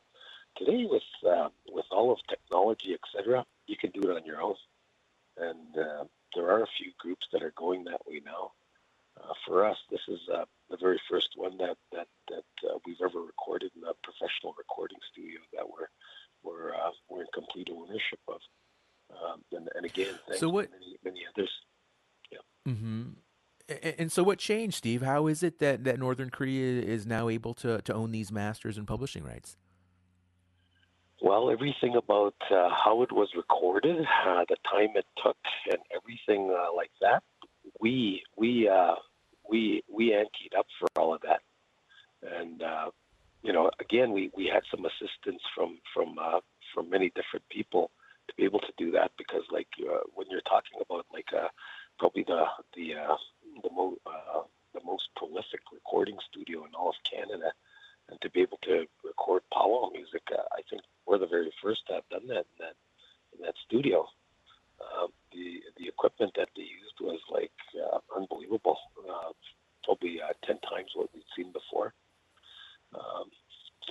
Today, 0.56 0.86
with 0.88 1.02
uh, 1.28 1.48
with 1.70 1.86
all 1.90 2.12
of 2.12 2.18
technology, 2.28 2.94
etc., 2.94 3.44
you 3.66 3.76
can 3.76 3.90
do 3.90 4.02
it 4.02 4.16
on 4.16 4.24
your 4.24 4.40
own, 4.42 4.56
and 5.36 5.78
uh, 5.78 6.04
there 6.34 6.50
are 6.50 6.62
a 6.62 6.74
few 6.78 6.92
groups 6.98 7.26
that 7.32 7.42
are 7.42 7.52
going 7.56 7.84
that 7.84 8.06
way 8.06 8.20
now. 8.24 8.52
Uh, 9.18 9.32
for 9.46 9.64
us, 9.64 9.76
this 9.90 10.00
is 10.08 10.20
uh, 10.32 10.44
the 10.70 10.76
very 10.76 11.00
first 11.10 11.28
one 11.36 11.56
that 11.58 11.76
that 11.92 12.08
that 12.28 12.68
uh, 12.68 12.78
we've 12.86 13.00
ever 13.02 13.20
recorded 13.20 13.70
in 13.76 13.82
a 13.82 13.94
professional 14.02 14.54
recording 14.58 14.98
studio 15.12 15.40
that 15.52 15.66
we're 15.68 15.88
we're 16.42 16.74
uh, 16.74 16.90
we're 17.08 17.22
in 17.22 17.26
complete 17.34 17.68
ownership 17.72 18.20
of. 18.28 18.40
Um, 19.08 19.42
and, 19.52 19.68
and, 19.76 19.86
again, 19.86 20.14
so 20.34 20.48
what, 20.48 20.68
many 20.72 20.96
many 21.04 21.20
others. 21.32 21.50
Yeah. 22.30 22.72
Mm-hmm. 22.72 23.02
And 23.98 24.10
so, 24.10 24.24
what 24.24 24.38
changed, 24.38 24.78
Steve? 24.78 25.02
How 25.02 25.28
is 25.28 25.42
it 25.42 25.60
that, 25.60 25.84
that 25.84 25.98
Northern 25.98 26.28
Cree 26.28 26.60
is 26.60 27.06
now 27.06 27.28
able 27.28 27.54
to, 27.54 27.80
to 27.82 27.94
own 27.94 28.10
these 28.10 28.32
masters 28.32 28.76
and 28.76 28.86
publishing 28.86 29.24
rights? 29.24 29.56
well, 31.22 31.50
everything 31.50 31.96
about 31.96 32.34
uh, 32.50 32.68
how 32.70 33.02
it 33.02 33.12
was 33.12 33.30
recorded, 33.36 33.96
uh, 34.26 34.44
the 34.48 34.56
time 34.70 34.90
it 34.94 35.06
took, 35.22 35.36
and 35.70 35.80
everything 35.94 36.54
uh, 36.56 36.74
like 36.74 36.90
that. 37.00 37.22
We 37.80 38.22
we 38.36 38.68
uh, 38.68 38.94
we 39.48 39.82
we 39.88 40.12
anteed 40.12 40.56
up 40.58 40.66
for 40.78 40.88
all 40.96 41.14
of 41.14 41.22
that, 41.22 41.40
and 42.22 42.62
uh, 42.62 42.90
you 43.42 43.52
know, 43.52 43.70
again, 43.80 44.12
we, 44.12 44.30
we 44.36 44.46
had 44.46 44.62
some 44.70 44.84
assistance 44.84 45.42
from 45.54 45.78
from 45.94 46.18
uh, 46.18 46.40
from 46.74 46.90
many 46.90 47.10
different 47.14 47.48
people 47.48 47.90
to 48.28 48.34
be 48.34 48.44
able 48.44 48.60
to 48.60 48.72
do 48.76 48.90
that 48.90 49.12
because, 49.16 49.42
like, 49.50 49.68
when 50.14 50.26
you're 50.30 50.40
talking 50.42 50.80
about 50.80 51.06
like 51.12 51.28
probably 51.98 52.24
the 52.26 52.44
the 52.74 52.94
the, 53.62 53.70
mo- 53.70 53.96
the 54.74 54.80
most 54.84 55.08
prolific 55.16 55.60
recording 55.72 56.16
studio 56.30 56.64
in 56.64 56.74
all 56.74 56.90
of 56.90 56.96
Canada 57.04 57.52
and 58.08 58.20
to 58.20 58.30
be 58.30 58.40
able 58.40 58.58
to 58.62 58.86
record 59.04 59.42
powwow 59.52 59.90
music, 59.92 60.22
uh, 60.32 60.42
I 60.52 60.62
think 60.68 60.82
we're 61.06 61.18
the 61.18 61.26
very 61.26 61.52
first 61.62 61.86
to 61.86 61.94
have 61.94 62.08
done 62.10 62.26
that 62.28 62.46
in 62.50 62.58
that 62.60 62.76
in 63.34 63.44
that 63.44 63.54
studio. 63.64 64.06
Uh, 64.80 65.06
the 65.36 65.60
the 65.76 65.86
equipment 65.88 66.32
that 66.36 66.48
they 66.56 66.64
used 66.64 66.96
was 67.00 67.20
like 67.28 67.52
uh, 67.76 68.00
unbelievable, 68.16 68.78
uh, 69.04 69.30
probably 69.84 70.20
uh, 70.20 70.32
ten 70.48 70.58
times 70.64 70.90
what 70.96 71.12
we'd 71.12 71.28
seen 71.36 71.52
before. 71.52 71.92
Um, 72.96 73.28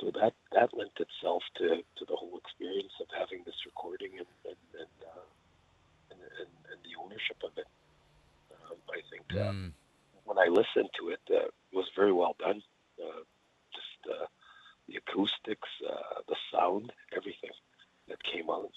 so 0.02 0.10
that 0.18 0.34
that 0.52 0.74
lent 0.74 0.98
itself 0.98 1.44
to, 1.62 1.86
to 1.98 2.04
the 2.10 2.18
whole 2.18 2.42
experience 2.42 2.92
of 3.00 3.08
having 3.14 3.46
this 3.46 3.60
recording 3.66 4.18
and 4.18 4.32
and 4.50 4.64
and, 4.82 4.96
uh, 5.06 5.28
and, 6.12 6.20
and, 6.42 6.52
and, 6.74 6.80
the 6.82 6.98
ownership 6.98 7.38
of 7.46 7.54
it. 7.62 7.70
Um, 8.52 8.78
I 8.90 9.00
think 9.14 9.24
mm. 9.30 9.72
when 10.26 10.38
I 10.42 10.50
listened 10.50 10.90
to 11.00 11.14
it, 11.14 11.22
it 11.30 11.54
was 11.72 11.86
very 11.96 12.12
well 12.12 12.36
done 12.40 12.62
uh, 12.98 13.24
the 14.88 14.98
acoustics, 14.98 15.70
uh, 15.88 16.22
the 16.28 16.36
sound, 16.52 16.92
everything 17.16 17.52
that 18.08 18.18
came 18.24 18.50
out. 18.50 18.72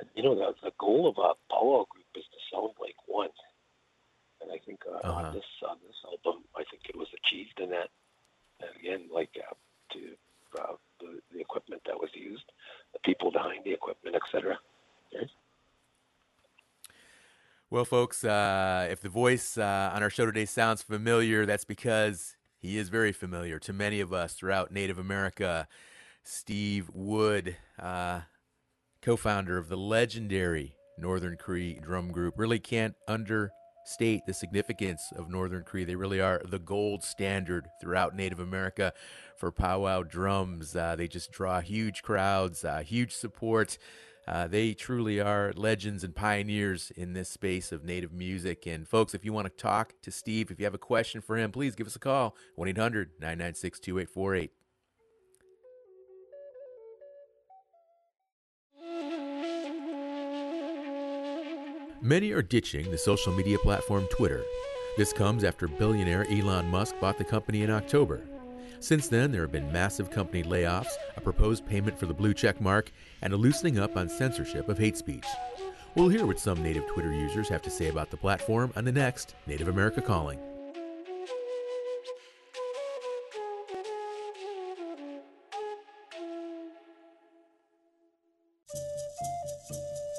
Uh, 0.00 0.04
you 0.14 0.22
know, 0.22 0.34
the, 0.34 0.54
the 0.62 0.72
goal 0.78 1.08
of 1.08 1.16
a 1.18 1.34
powwow 1.52 1.84
group 1.90 2.06
is 2.16 2.24
to 2.24 2.38
sound 2.52 2.72
like 2.80 2.96
one. 3.06 3.30
And 4.42 4.50
I 4.52 4.58
think 4.64 4.80
uh, 4.86 5.06
uh-huh. 5.06 5.26
on 5.28 5.34
this 5.34 5.44
on 5.68 5.76
this 5.86 5.96
album, 6.04 6.44
I 6.54 6.62
think 6.70 6.82
it 6.88 6.96
was 6.96 7.08
achieved 7.24 7.58
in 7.60 7.70
that. 7.70 7.88
And 8.60 8.70
again, 8.78 9.08
like 9.12 9.30
uh, 9.36 9.54
to 9.92 10.60
uh, 10.60 10.76
the, 11.00 11.20
the 11.32 11.40
equipment 11.40 11.82
that 11.86 11.98
was 11.98 12.10
used, 12.14 12.44
the 12.92 12.98
people 13.00 13.30
behind 13.30 13.64
the 13.64 13.72
equipment, 13.72 14.16
etc. 14.16 14.58
Well, 17.68 17.84
folks, 17.84 18.22
uh, 18.24 18.86
if 18.90 19.00
the 19.00 19.08
voice 19.08 19.58
uh, 19.58 19.90
on 19.92 20.02
our 20.02 20.10
show 20.10 20.24
today 20.24 20.44
sounds 20.44 20.82
familiar, 20.82 21.46
that's 21.46 21.64
because 21.64 22.36
he 22.58 22.78
is 22.78 22.88
very 22.88 23.12
familiar 23.12 23.58
to 23.58 23.72
many 23.72 24.00
of 24.00 24.12
us 24.12 24.34
throughout 24.34 24.70
Native 24.70 24.98
America. 24.98 25.66
Steve 26.22 26.90
Wood, 26.92 27.56
uh, 27.78 28.20
co 29.06 29.16
founder 29.16 29.56
of 29.56 29.68
the 29.68 29.76
legendary 29.76 30.74
Northern 30.98 31.36
Cree 31.36 31.78
drum 31.80 32.10
group, 32.10 32.34
really 32.36 32.58
can't 32.58 32.96
understate 33.06 34.26
the 34.26 34.34
significance 34.34 35.12
of 35.14 35.30
Northern 35.30 35.62
Cree. 35.62 35.84
They 35.84 35.94
really 35.94 36.20
are 36.20 36.42
the 36.44 36.58
gold 36.58 37.04
standard 37.04 37.68
throughout 37.80 38.16
Native 38.16 38.40
America 38.40 38.92
for 39.36 39.52
powwow 39.52 40.02
drums. 40.02 40.74
Uh, 40.74 40.96
they 40.96 41.06
just 41.06 41.30
draw 41.30 41.60
huge 41.60 42.02
crowds, 42.02 42.64
uh, 42.64 42.80
huge 42.80 43.12
support. 43.12 43.78
Uh, 44.26 44.48
they 44.48 44.74
truly 44.74 45.20
are 45.20 45.52
legends 45.54 46.02
and 46.02 46.16
pioneers 46.16 46.90
in 46.96 47.12
this 47.12 47.28
space 47.28 47.70
of 47.70 47.84
native 47.84 48.12
music. 48.12 48.66
And 48.66 48.88
folks, 48.88 49.14
if 49.14 49.24
you 49.24 49.32
want 49.32 49.46
to 49.46 49.62
talk 49.62 49.92
to 50.02 50.10
Steve, 50.10 50.50
if 50.50 50.58
you 50.58 50.64
have 50.64 50.74
a 50.74 50.78
question 50.78 51.20
for 51.20 51.36
him, 51.36 51.52
please 51.52 51.76
give 51.76 51.86
us 51.86 51.94
a 51.94 52.00
call 52.00 52.34
1 52.56 52.66
800 52.66 53.10
996 53.20 53.78
2848. 53.78 54.50
Many 62.06 62.30
are 62.30 62.40
ditching 62.40 62.88
the 62.92 62.98
social 62.98 63.32
media 63.32 63.58
platform 63.58 64.06
Twitter. 64.12 64.44
This 64.96 65.12
comes 65.12 65.42
after 65.42 65.66
billionaire 65.66 66.24
Elon 66.30 66.68
Musk 66.68 66.94
bought 67.00 67.18
the 67.18 67.24
company 67.24 67.64
in 67.64 67.70
October. 67.70 68.20
Since 68.78 69.08
then, 69.08 69.32
there 69.32 69.40
have 69.40 69.50
been 69.50 69.72
massive 69.72 70.08
company 70.08 70.44
layoffs, 70.44 70.92
a 71.16 71.20
proposed 71.20 71.66
payment 71.66 71.98
for 71.98 72.06
the 72.06 72.14
blue 72.14 72.32
check 72.32 72.60
mark, 72.60 72.92
and 73.22 73.32
a 73.32 73.36
loosening 73.36 73.80
up 73.80 73.96
on 73.96 74.08
censorship 74.08 74.68
of 74.68 74.78
hate 74.78 74.96
speech. 74.96 75.26
We'll 75.96 76.08
hear 76.08 76.26
what 76.26 76.38
some 76.38 76.62
native 76.62 76.86
Twitter 76.86 77.12
users 77.12 77.48
have 77.48 77.62
to 77.62 77.70
say 77.70 77.88
about 77.88 78.12
the 78.12 78.16
platform 78.16 78.72
on 78.76 78.84
the 78.84 78.92
next 78.92 79.34
Native 79.48 79.66
America 79.66 80.00
Calling. 80.00 80.38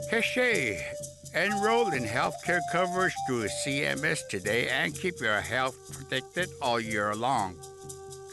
Cachet. 0.10 0.84
Enroll 1.38 1.94
in 1.94 2.04
healthcare 2.04 2.62
coverage 2.72 3.14
through 3.28 3.46
CMS 3.46 4.28
today 4.28 4.70
and 4.70 4.92
keep 4.96 5.20
your 5.22 5.40
health 5.40 5.78
protected 5.94 6.50
all 6.64 6.80
year 6.80 7.14
long. 7.14 7.56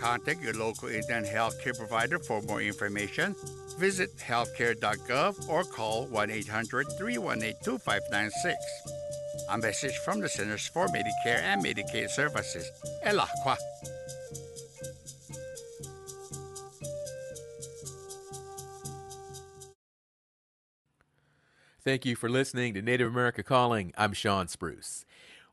Contact 0.00 0.40
your 0.40 0.54
local 0.54 0.88
Indian 0.88 1.22
healthcare 1.22 1.76
provider 1.76 2.18
for 2.18 2.40
more 2.42 2.62
information. 2.62 3.36
Visit 3.78 4.16
healthcare.gov 4.16 5.50
or 5.50 5.64
call 5.64 6.06
1 6.06 6.30
800 6.30 6.86
318 6.96 7.54
2596. 7.62 8.56
A 9.50 9.58
message 9.58 9.98
from 9.98 10.20
the 10.20 10.28
Centers 10.28 10.66
for 10.68 10.86
Medicare 10.86 11.42
and 11.42 11.62
Medicaid 11.62 12.08
Services. 12.08 12.70
Elahqua. 13.04 13.58
Thank 21.84 22.06
you 22.06 22.16
for 22.16 22.30
listening 22.30 22.72
to 22.72 22.80
Native 22.80 23.08
America 23.08 23.42
Calling. 23.42 23.92
I'm 23.98 24.14
Shawn 24.14 24.48
Spruce. 24.48 25.04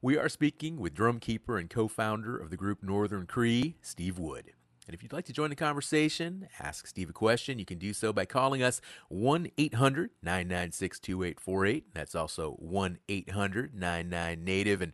We 0.02 0.18
are 0.18 0.30
speaking 0.30 0.80
with 0.80 0.94
drum 0.94 1.20
keeper 1.20 1.58
and 1.58 1.70
co 1.70 1.90
founder 1.90 2.38
of 2.38 2.50
the 2.50 2.56
group 2.56 2.82
Northern 2.82 3.26
Cree, 3.26 3.76
Steve 3.82 4.18
Wood. 4.18 4.54
And 4.88 4.96
if 4.96 5.04
you'd 5.04 5.12
like 5.12 5.26
to 5.26 5.34
join 5.34 5.50
the 5.50 5.58
conversation, 5.58 6.48
ask 6.58 6.88
Steve 6.88 7.10
a 7.10 7.14
question, 7.14 7.60
you 7.60 7.66
can 7.66 7.80
do 7.80 7.92
so 7.92 8.14
by 8.14 8.24
calling 8.24 8.64
us 8.64 8.80
1 9.10 9.52
800 9.58 10.12
996 10.24 11.02
2848. 11.02 11.94
That's 11.94 12.16
also 12.16 12.52
1 12.60 13.00
800 13.10 13.76
99 13.76 14.44
Native. 14.46 14.82
And 14.82 14.94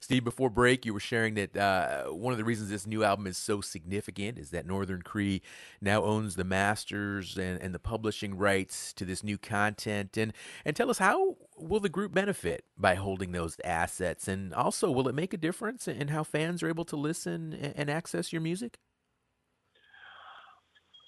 Steve, 0.00 0.24
before 0.24 0.48
break, 0.48 0.86
you 0.86 0.94
were 0.94 1.00
sharing 1.00 1.34
that 1.34 1.56
uh, 1.56 2.04
one 2.04 2.32
of 2.32 2.38
the 2.38 2.44
reasons 2.44 2.70
this 2.70 2.86
new 2.86 3.02
album 3.02 3.26
is 3.26 3.36
so 3.36 3.60
significant 3.60 4.38
is 4.38 4.50
that 4.50 4.66
Northern 4.66 5.02
Cree 5.02 5.42
now 5.80 6.02
owns 6.04 6.36
the 6.36 6.44
masters 6.44 7.36
and, 7.36 7.60
and 7.60 7.74
the 7.74 7.78
publishing 7.78 8.36
rights 8.36 8.92
to 8.94 9.04
this 9.04 9.24
new 9.24 9.36
content. 9.36 10.16
And, 10.16 10.32
and 10.64 10.76
tell 10.76 10.88
us, 10.88 10.98
how 10.98 11.36
will 11.56 11.80
the 11.80 11.88
group 11.88 12.14
benefit 12.14 12.64
by 12.76 12.94
holding 12.94 13.32
those 13.32 13.56
assets? 13.64 14.28
And 14.28 14.54
also, 14.54 14.90
will 14.90 15.08
it 15.08 15.14
make 15.14 15.34
a 15.34 15.38
difference 15.38 15.88
in 15.88 16.08
how 16.08 16.22
fans 16.22 16.62
are 16.62 16.68
able 16.68 16.84
to 16.86 16.96
listen 16.96 17.52
and 17.52 17.90
access 17.90 18.32
your 18.32 18.40
music? 18.40 18.78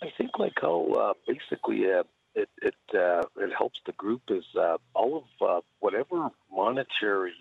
I 0.03 0.09
think 0.17 0.31
like 0.39 0.55
how 0.61 0.87
uh, 0.93 1.13
basically 1.27 1.85
uh, 1.85 2.05
it 2.35 2.49
it 2.63 2.75
uh, 2.95 3.23
it 3.37 3.51
helps 3.57 3.79
the 3.85 3.93
group 3.93 4.23
is 4.31 4.45
uh, 4.59 4.79
all 4.95 5.19
of 5.19 5.47
uh, 5.47 5.61
whatever 5.81 6.31
monetary 6.51 7.35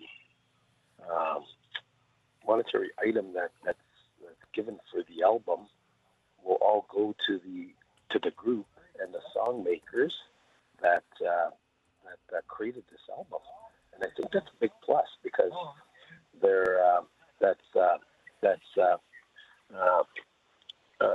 um, 1.10 1.44
monetary 2.46 2.90
item 2.98 3.32
that 3.34 3.50
that's, 3.64 3.78
that's 4.22 4.44
given 4.52 4.78
for 4.90 5.02
the 5.08 5.22
album 5.22 5.66
will 6.44 6.58
all 6.60 6.86
go 6.92 7.14
to 7.26 7.38
the 7.38 7.68
to 8.10 8.18
the 8.22 8.30
group 8.32 8.66
and 9.00 9.14
the 9.14 9.20
song 9.32 9.64
makers 9.64 10.14
that 10.82 11.04
uh, 11.20 11.50
that, 12.04 12.18
that 12.32 12.48
created 12.48 12.84
this 12.90 13.00
album, 13.10 13.40
and 13.94 14.02
I 14.02 14.08
think 14.16 14.32
that's 14.32 14.46
a 14.46 14.60
big 14.60 14.70
plus 14.84 15.06
because 15.22 15.52
they're 16.40 16.84
uh, 16.84 17.02
that's 17.40 17.76
uh, 17.78 17.98
that's 18.40 18.78
uh, 18.80 18.96
uh, 19.76 20.02
uh, 21.00 21.06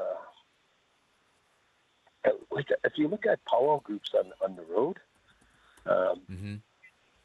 if 2.84 2.94
you 2.98 3.08
look 3.08 3.26
at 3.26 3.44
powwow 3.46 3.82
groups 3.84 4.12
on 4.18 4.32
on 4.44 4.56
the 4.56 4.64
road, 4.64 4.98
um, 5.86 6.22
mm-hmm. 6.32 6.56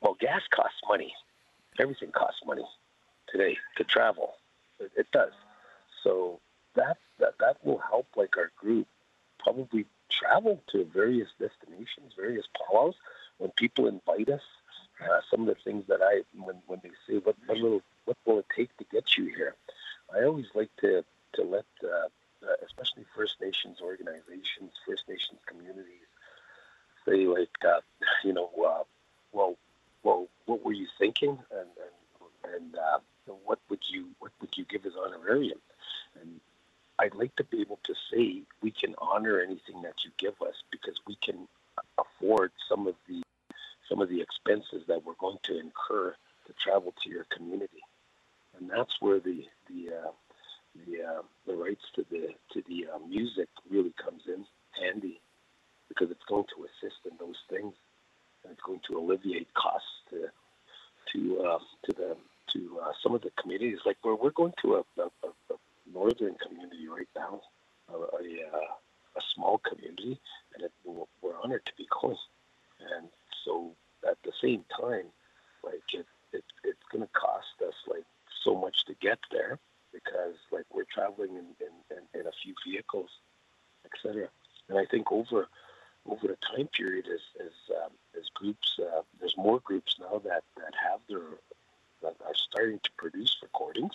well, 0.00 0.16
gas 0.20 0.42
costs 0.54 0.80
money 0.88 1.12
everything 1.78 2.10
costs 2.12 2.40
money 2.46 2.66
today 3.28 3.56
to 3.76 3.84
travel. 3.84 4.34
It, 4.78 4.90
it 4.96 5.06
does. 5.12 5.32
So 6.02 6.40
that, 6.74 6.98
that 7.18 7.34
that 7.40 7.56
will 7.64 7.78
help 7.78 8.06
like 8.16 8.36
our 8.36 8.50
group 8.56 8.86
probably 9.38 9.86
travel 10.10 10.62
to 10.72 10.84
various 10.84 11.28
destinations, 11.38 12.14
various 12.16 12.46
powwows. 12.56 12.94
When 13.38 13.50
people 13.52 13.86
invite 13.86 14.28
us, 14.28 14.42
uh, 15.02 15.20
some 15.30 15.40
of 15.40 15.46
the 15.46 15.62
things 15.62 15.84
that 15.88 16.00
I 16.02 16.22
when 16.38 16.56
when 16.66 16.80
they 16.82 16.90
say 17.06 17.18
what 17.18 17.36
what 17.46 17.58
little 17.58 17.82
what 18.04 18.16
will 18.26 18.40
it 18.40 18.46
take 18.54 18.76
to 18.78 18.84
get 18.92 19.16
you 19.16 19.26
here, 19.26 19.54
I 20.14 20.24
always 20.24 20.46
like 20.54 20.70
to 20.80 21.04
to 21.34 21.42
let 21.42 21.64
uh, 21.82 22.08
uh, 22.46 22.54
especially 22.66 23.04
First 23.16 23.40
Nations 23.40 23.78
organizations, 23.80 24.72
First 24.86 25.08
Nations 25.08 25.40
communities 25.46 26.06
say 27.06 27.26
like 27.26 27.50
uh, 27.64 27.80
you 28.24 28.32
know 28.32 28.50
uh, 28.58 28.84
well 29.32 29.56
well, 30.02 30.28
what 30.50 30.64
were 30.64 30.72
you 30.72 30.88
thinking, 30.98 31.38
and 31.52 31.70
and, 31.84 32.54
and 32.54 32.74
uh, 32.74 32.98
what 33.44 33.60
would 33.68 33.84
you 33.88 34.08
what 34.18 34.32
would 34.40 34.50
you 34.56 34.64
give 34.64 34.84
as 34.84 34.94
honorarium? 34.96 35.60
And 36.20 36.40
I'd 36.98 37.14
like 37.14 37.36
to 37.36 37.44
be 37.44 37.60
able 37.60 37.78
to 37.84 37.94
say 38.12 38.42
we 38.60 38.72
can 38.72 38.96
honor 38.98 39.38
anything 39.40 39.80
that 39.82 39.94
you 40.04 40.10
give 40.18 40.34
us 40.42 40.56
because 40.72 40.96
we 41.06 41.16
can 41.22 41.46
afford 41.96 42.50
some 42.68 42.88
of 42.88 42.96
the 43.08 43.22
some 43.88 44.00
of 44.00 44.08
the 44.08 44.20
expenses 44.20 44.82
that 44.88 45.04
we're 45.04 45.20
going 45.20 45.38
to 45.44 45.56
incur 45.56 46.16
to 46.46 46.52
travel 46.64 46.92
to 47.04 47.10
your 47.10 47.26
community, 47.30 47.84
and 48.58 48.68
that's 48.68 48.96
where 48.98 49.20
the 49.20 49.44
the 49.68 49.94
uh, 50.02 50.10
the 50.74 51.02
uh, 51.04 51.22
the 51.46 51.54
rights 51.54 51.84
to 51.94 52.04
the 52.10 52.34
to 52.52 52.62
the 52.68 52.88
uh, 52.92 52.98
music 53.06 53.48
really 53.70 53.94
comes 54.04 54.22
in 54.26 54.44
handy 54.82 55.20
because 55.88 56.10
it's 56.10 56.26
going 56.28 56.46
to 56.56 56.66
assist 56.66 56.98
in 57.08 57.16
those 57.20 57.38
things. 57.48 57.72
And 58.42 58.52
it's 58.52 58.62
going 58.62 58.80
to 58.88 58.96
alleviate 58.98 59.52
costs 59.52 60.00
to 60.08 60.32
to 61.12 61.42
uh, 61.42 61.58
to 61.84 61.92
the 61.92 62.16
to 62.52 62.80
uh, 62.82 62.92
some 63.02 63.14
of 63.14 63.22
the 63.22 63.30
communities 63.40 63.78
like 63.86 63.96
where 64.02 64.14
we're 64.14 64.30
going 64.30 64.52
to 64.62 64.76
a, 64.76 65.00
a, 65.00 65.06
a 65.24 65.56
northern 65.92 66.34
community 66.34 66.88
right 66.88 67.08
now 67.16 67.40
a, 67.92 67.96
a, 67.96 68.56
uh, 68.56 68.72
a 69.16 69.20
small 69.34 69.58
community 69.58 70.18
and 70.54 70.64
it, 70.64 70.72
we're 70.84 71.38
honored 71.42 71.64
to 71.66 71.72
be 71.76 71.86
going 72.00 72.16
and 72.96 73.08
so 73.44 73.72
at 74.08 74.16
the 74.24 74.32
same 74.42 74.64
time 74.80 75.06
like 75.64 75.82
it, 75.92 76.06
it 76.32 76.44
it's 76.64 76.82
going 76.90 77.02
to 77.02 77.12
cost 77.12 77.54
us 77.66 77.74
like 77.88 78.04
so 78.44 78.54
much 78.54 78.84
to 78.86 78.94
get 79.00 79.18
there 79.30 79.58
because 79.92 80.34
like 80.52 80.64
we're 80.72 80.84
traveling 80.92 81.30
in, 81.30 81.46
in, 81.60 81.96
in, 81.96 82.20
in 82.20 82.26
a 82.26 82.32
few 82.42 82.54
vehicles, 82.66 83.10
etc. 83.84 84.28
And 84.68 84.78
I 84.78 84.84
think 84.84 85.10
over 85.10 85.48
over 86.08 86.28
the 86.28 86.36
time 86.36 86.68
period, 86.68 87.06
as 87.06 87.20
as, 87.40 87.76
um, 87.76 87.92
as 88.18 88.28
groups, 88.34 88.78
uh, 88.78 89.02
there's 89.18 89.36
more 89.36 89.60
groups 89.60 89.96
now 90.00 90.18
that, 90.24 90.44
that 90.56 90.74
have 90.82 91.00
their 91.08 91.38
that 92.02 92.16
are 92.26 92.34
starting 92.34 92.80
to 92.82 92.90
produce 92.96 93.36
recordings, 93.42 93.94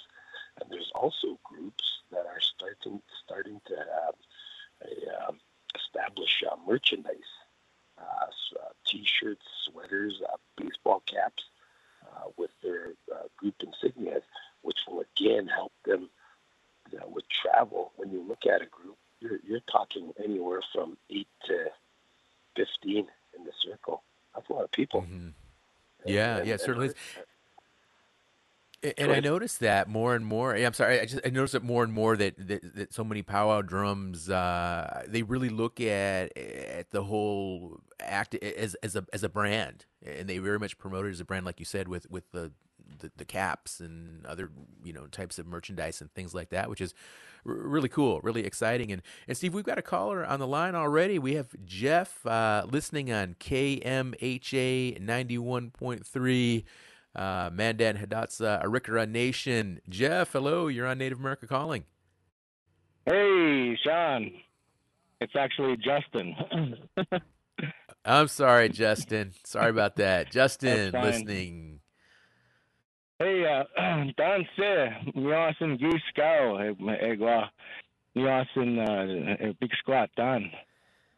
and 0.60 0.70
there's 0.70 0.92
also 0.94 1.40
groups 1.44 1.84
that 2.12 2.26
are 2.26 2.42
starting 2.42 3.02
starting 3.24 3.60
to 3.68 3.76
a, 3.76 5.28
um, 5.28 5.38
establish 5.76 6.44
uh, 6.50 6.56
merchandise, 6.68 7.34
uh, 7.98 8.28
so, 8.50 8.60
uh, 8.60 8.70
t-shirts, 8.86 9.46
sweaters, 9.66 10.22
uh, 10.32 10.38
baseball 10.58 11.02
caps, 11.06 11.44
with 12.38 12.52
their 12.64 12.94
group 13.38 13.56
insignias 13.60 14.24
which 14.66 14.80
will 14.88 15.04
again 15.16 15.48
help 15.48 15.72
them 15.86 16.10
you 16.92 17.00
know, 17.00 17.08
with 17.08 17.24
travel. 17.30 17.92
When 17.96 18.12
you 18.12 18.26
look 18.28 18.46
at 18.46 18.62
a 18.62 18.66
group, 18.66 18.98
you're, 19.20 19.40
you're 19.48 19.62
talking 19.72 20.12
anywhere 20.22 20.62
from 20.74 20.98
eight 21.10 21.28
to 21.46 21.68
15 22.56 22.98
in 22.98 23.44
the 23.44 23.52
circle. 23.64 24.04
That's 24.34 24.50
a 24.50 24.54
lot 24.54 24.64
of 24.64 24.72
people. 24.72 25.02
Mm-hmm. 25.02 25.30
Yeah, 26.06 26.38
and, 26.38 26.48
yeah, 26.48 26.54
and, 26.54 26.62
certainly. 26.62 26.92
And, 28.84 28.94
and 28.98 29.12
I 29.12 29.20
noticed 29.20 29.62
that 29.62 29.88
more 29.88 30.16
and 30.16 30.26
more. 30.26 30.56
I'm 30.56 30.74
sorry, 30.74 31.00
I 31.00 31.06
just 31.06 31.26
I 31.26 31.30
noticed 31.30 31.56
it 31.56 31.64
more 31.64 31.84
and 31.84 31.92
more 31.92 32.16
that 32.18 32.36
that, 32.48 32.76
that 32.76 32.94
so 32.94 33.04
many 33.04 33.24
powwow 33.24 33.62
drums 33.62 34.30
uh, 34.30 35.04
they 35.08 35.24
really 35.24 35.50
look 35.50 35.82
at 35.82 36.38
at 36.38 36.92
the 36.92 37.04
whole 37.04 37.80
act 38.00 38.36
as 38.36 38.76
as 38.76 38.96
a 38.96 39.06
as 39.12 39.24
a 39.24 39.30
brand, 39.30 39.86
and 40.06 40.28
they 40.28 40.38
very 40.38 40.60
much 40.60 40.78
promote 40.78 41.08
it 41.08 41.10
as 41.10 41.20
a 41.20 41.26
brand, 41.26 41.46
like 41.46 41.60
you 41.60 41.66
said, 41.66 41.88
with 41.88 42.10
with 42.12 42.32
the 42.32 42.52
the, 43.00 43.12
the 43.18 43.26
caps 43.26 43.80
and 43.80 44.26
other 44.26 44.50
you 44.84 44.94
know 44.94 45.08
types 45.08 45.40
of 45.40 45.48
merchandise 45.48 46.02
and 46.02 46.12
things 46.14 46.34
like 46.34 46.50
that, 46.50 46.70
which 46.70 46.82
is 46.82 46.94
r- 47.46 47.54
really 47.54 47.90
cool, 47.90 48.20
really 48.22 48.46
exciting. 48.46 48.92
And 48.92 49.02
and 49.28 49.38
Steve, 49.38 49.54
we've 49.54 49.64
got 49.64 49.78
a 49.78 49.84
caller 49.84 50.26
on 50.26 50.40
the 50.40 50.48
line 50.48 50.76
already. 50.76 51.20
We 51.20 51.36
have 51.36 51.50
Jeff 51.66 52.26
uh, 52.26 52.66
listening 52.70 53.12
on 53.12 53.36
KMHA 53.40 55.00
ninety 55.02 55.38
one 55.38 55.72
point 55.72 56.06
three. 56.06 56.66
Uh, 57.16 57.50
Mandan 57.54 57.96
Hidatsa 57.96 58.62
Arikara 58.62 59.10
Nation. 59.10 59.80
Jeff, 59.88 60.34
hello, 60.34 60.68
you're 60.68 60.86
on 60.86 60.98
Native 60.98 61.18
America 61.18 61.48
Calling. 61.48 61.86
Hey, 63.06 63.78
Shawn. 63.82 64.32
It's 65.22 65.36
actually 65.36 65.78
Justin. 65.78 66.36
I'm 68.06 68.28
sorry, 68.28 68.70
Justin. 68.70 69.32
Sorry 69.44 69.70
about 69.70 69.96
that. 69.96 70.30
Justin, 70.32 70.92
listening 70.92 71.80
Hey, 73.18 73.44
dan 74.18 74.48
se 74.58 74.94
niyasin 75.16 75.78
giskao 75.78 76.60
egwa 77.00 77.50
niyasin 78.16 78.80
uh, 78.80 79.54
big 79.60 79.72
squat 79.80 80.10
dan. 80.18 80.52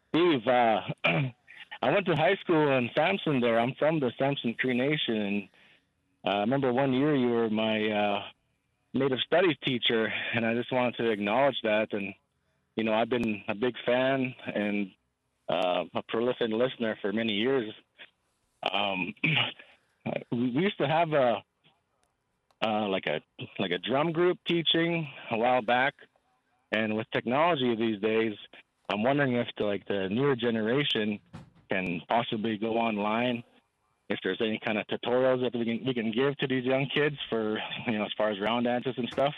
Steve, 0.09 0.47
uh, 0.47 0.81
I 1.81 1.91
went 1.91 2.05
to 2.05 2.15
high 2.15 2.35
school 2.35 2.77
in 2.77 2.91
Samson 2.95 3.39
there. 3.39 3.59
I'm 3.59 3.73
from 3.79 3.99
the 3.99 4.11
Samson 4.19 4.53
Cree 4.59 4.77
Nation. 4.77 5.15
And 5.15 5.49
uh, 6.23 6.37
I 6.37 6.39
remember 6.41 6.71
one 6.71 6.93
year 6.93 7.15
you 7.15 7.29
were 7.29 7.49
my 7.49 7.89
uh, 7.89 8.21
Native 8.93 9.19
Studies 9.25 9.57
teacher, 9.65 10.13
and 10.35 10.45
I 10.45 10.53
just 10.53 10.71
wanted 10.71 10.97
to 10.97 11.09
acknowledge 11.09 11.57
that. 11.63 11.93
And, 11.93 12.13
you 12.75 12.83
know, 12.83 12.93
I've 12.93 13.09
been 13.09 13.43
a 13.47 13.55
big 13.55 13.73
fan 13.87 14.35
and 14.53 14.91
uh, 15.49 15.85
a 15.95 16.03
prolific 16.09 16.51
listener 16.51 16.95
for 17.01 17.11
many 17.11 17.33
years. 17.33 17.73
Um, 18.71 19.15
we 20.31 20.37
used 20.37 20.77
to 20.77 20.87
have 20.87 21.13
a 21.13 21.43
uh, 22.65 22.87
like 22.87 23.05
a 23.07 23.21
like 23.59 23.71
a 23.71 23.77
drum 23.77 24.11
group 24.11 24.37
teaching 24.47 25.07
a 25.31 25.37
while 25.37 25.61
back, 25.61 25.93
and 26.71 26.95
with 26.95 27.07
technology 27.11 27.75
these 27.75 28.01
days, 28.01 28.33
I'm 28.89 29.03
wondering 29.03 29.33
if 29.33 29.47
the, 29.57 29.65
like 29.65 29.85
the 29.87 30.07
newer 30.09 30.35
generation 30.35 31.19
can 31.69 32.01
possibly 32.07 32.57
go 32.57 32.77
online. 32.77 33.43
If 34.09 34.19
there's 34.23 34.39
any 34.39 34.59
kind 34.65 34.77
of 34.77 34.87
tutorials 34.87 35.41
that 35.41 35.57
we 35.57 35.65
can 35.65 35.85
we 35.85 35.93
can 35.93 36.11
give 36.11 36.37
to 36.37 36.47
these 36.47 36.63
young 36.63 36.87
kids 36.93 37.17
for 37.29 37.59
you 37.85 37.97
know 37.97 38.05
as 38.05 38.11
far 38.17 38.31
as 38.31 38.39
round 38.39 38.65
dances 38.65 38.95
and 38.97 39.09
stuff. 39.09 39.33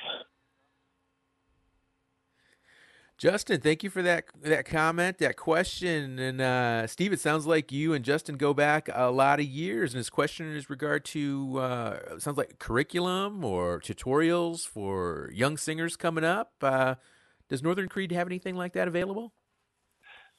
Justin, 3.20 3.60
thank 3.60 3.84
you 3.84 3.90
for 3.90 4.02
that 4.02 4.26
that 4.44 4.66
comment, 4.66 5.18
that 5.18 5.36
question, 5.36 6.20
and 6.20 6.40
uh, 6.40 6.88
Steve. 6.88 7.12
It 7.12 7.20
sounds 7.20 7.46
like 7.46 7.70
you 7.70 7.94
and 7.94 8.06
Justin 8.06 8.38
go 8.38 8.54
back 8.54 8.90
a 8.94 9.12
lot 9.12 9.42
of 9.42 9.46
years, 9.46 9.92
and 9.92 9.98
his 9.98 10.10
question 10.10 10.56
is 10.56 10.70
regard 10.70 11.04
to 11.06 11.60
uh, 11.60 12.18
sounds 12.18 12.38
like 12.38 12.60
curriculum 12.60 13.44
or 13.44 13.82
tutorials 13.82 14.66
for 14.66 15.30
young 15.34 15.58
singers 15.58 15.98
coming 15.98 16.24
up. 16.24 16.54
Uh, 16.62 16.96
does 17.50 17.62
Northern 17.62 17.90
Cree 17.90 18.08
have 18.12 18.26
anything 18.26 18.56
like 18.56 18.72
that 18.72 18.88
available? 18.88 19.34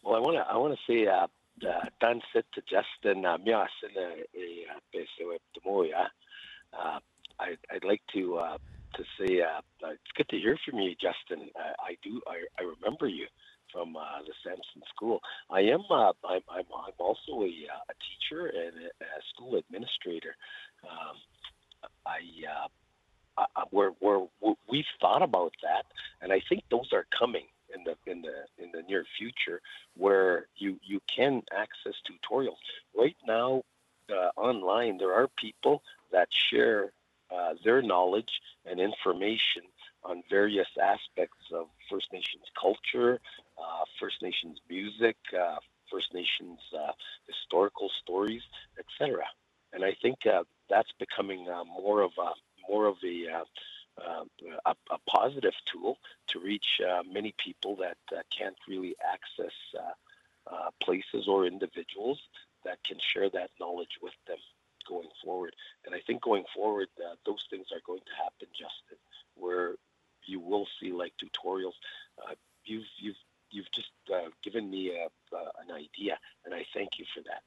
Well, 0.02 0.16
I 0.16 0.20
want 0.20 0.36
to 0.38 0.50
I 0.50 0.56
want 0.56 0.74
to 0.74 0.80
say 0.90 1.06
uh, 1.06 1.26
sit 2.34 2.46
to 2.54 2.62
Justin 2.62 3.26
uh, 3.26 3.36
mias 3.36 3.68
in 3.82 4.02
a 4.02 4.12
uh, 6.72 6.98
I'd 7.38 7.58
I'd 7.70 7.84
like 7.84 8.00
to 8.14 8.36
uh, 8.36 8.58
to 8.94 9.04
say 9.18 9.40
uh, 9.40 9.60
it's 9.88 10.12
good 10.16 10.28
to 10.30 10.38
hear 10.38 10.58
from 10.64 10.78
you, 10.78 10.94
Justin. 10.94 11.48
Uh, 11.56 11.72
I 11.82 11.96
do. 12.02 12.20
I, 12.26 12.44
I 12.58 12.62
remember 12.62 13.08
you 13.08 13.26
from 13.72 13.96
uh, 13.96 14.22
the 14.26 14.32
Samson 14.42 14.82
School. 14.94 15.20
I 15.50 15.60
am. 15.60 15.82
Uh, 15.90 16.12
I'm, 16.24 16.42
I'm. 16.50 16.64
I'm 16.74 16.98
also 16.98 17.42
a, 17.42 17.52
uh, 17.70 17.90
a 17.90 17.94
teacher 18.00 18.46
and 18.46 18.84
a, 18.84 19.04
a 19.04 19.20
school 19.34 19.56
administrator. 19.56 20.34
Um, 20.84 21.16
I. 22.06 22.18
Uh, 22.48 22.68
I, 23.56 23.64
we're, 23.70 23.92
we're, 24.02 24.26
we've 24.68 24.84
thought 25.00 25.22
about 25.22 25.54
that, 25.62 25.86
and 26.20 26.30
I 26.30 26.42
think 26.46 26.64
those 26.70 26.92
are 26.92 27.06
coming 27.18 27.44
in 27.74 27.84
the 27.84 28.10
in 28.10 28.22
the 28.22 28.62
in 28.62 28.70
the 28.72 28.82
near 28.82 29.06
future, 29.16 29.62
where 29.96 30.46
you 30.56 30.78
you 30.82 31.00
can 31.06 31.42
access 31.56 31.94
tutorials. 32.04 32.58
Right 32.94 33.16
now, 33.26 33.62
uh, 34.10 34.38
online, 34.38 34.98
there 34.98 35.14
are 35.14 35.28
people 35.36 35.82
that 36.12 36.28
share 36.50 36.92
uh, 37.30 37.54
their 37.64 37.82
knowledge 37.82 38.40
and 38.66 38.80
information 38.80 39.62
on 40.04 40.22
various 40.28 40.68
aspects 40.80 41.44
of 41.52 41.66
First 41.90 42.12
Nations 42.12 42.44
culture, 42.60 43.20
uh, 43.58 43.84
First 43.98 44.22
Nations 44.22 44.58
music, 44.68 45.16
uh, 45.38 45.56
First 45.90 46.14
Nations 46.14 46.58
uh, 46.76 46.92
historical 47.26 47.90
stories, 48.02 48.42
etc. 48.78 49.24
And 49.72 49.84
I 49.84 49.94
think 50.02 50.26
uh, 50.26 50.44
that's 50.68 50.92
becoming 50.98 51.46
more 51.66 52.02
of 52.02 52.12
a 52.18 52.30
more 52.68 52.86
of 52.86 52.96
a 53.04 53.26
a, 53.98 54.74
a, 54.90 54.98
positive 55.06 55.52
tool 55.66 55.98
to 56.28 56.38
reach 56.38 56.80
many 57.12 57.34
people 57.36 57.76
that 57.76 57.96
can't 58.30 58.56
really 58.66 58.94
access 59.12 59.52
places 60.80 61.28
or 61.28 61.44
individuals 61.44 62.18
that 62.64 62.78
can 62.84 62.96
share 63.00 63.28
that 63.30 63.50
knowledge 63.60 63.98
with 64.00 64.14
them 64.26 64.38
going 64.90 65.08
forward. 65.24 65.54
And 65.86 65.94
I 65.94 66.00
think 66.06 66.20
going 66.20 66.44
forward, 66.54 66.88
uh, 66.98 67.14
those 67.24 67.44
things 67.48 67.66
are 67.72 67.80
going 67.86 68.00
to 68.00 68.14
happen, 68.22 68.48
Justin, 68.52 68.98
where 69.36 69.76
you 70.26 70.40
will 70.40 70.66
see 70.80 70.92
like 70.92 71.12
tutorials. 71.22 71.78
Uh, 72.18 72.34
you've 72.64 72.90
you've 72.98 73.22
you've 73.50 73.72
just 73.74 73.94
uh, 74.12 74.28
given 74.44 74.68
me 74.68 74.90
a, 74.90 75.08
an 75.62 75.70
idea, 75.74 76.18
and 76.44 76.54
I 76.54 76.64
thank 76.74 76.90
you 76.98 77.04
for 77.14 77.22
that. 77.22 77.42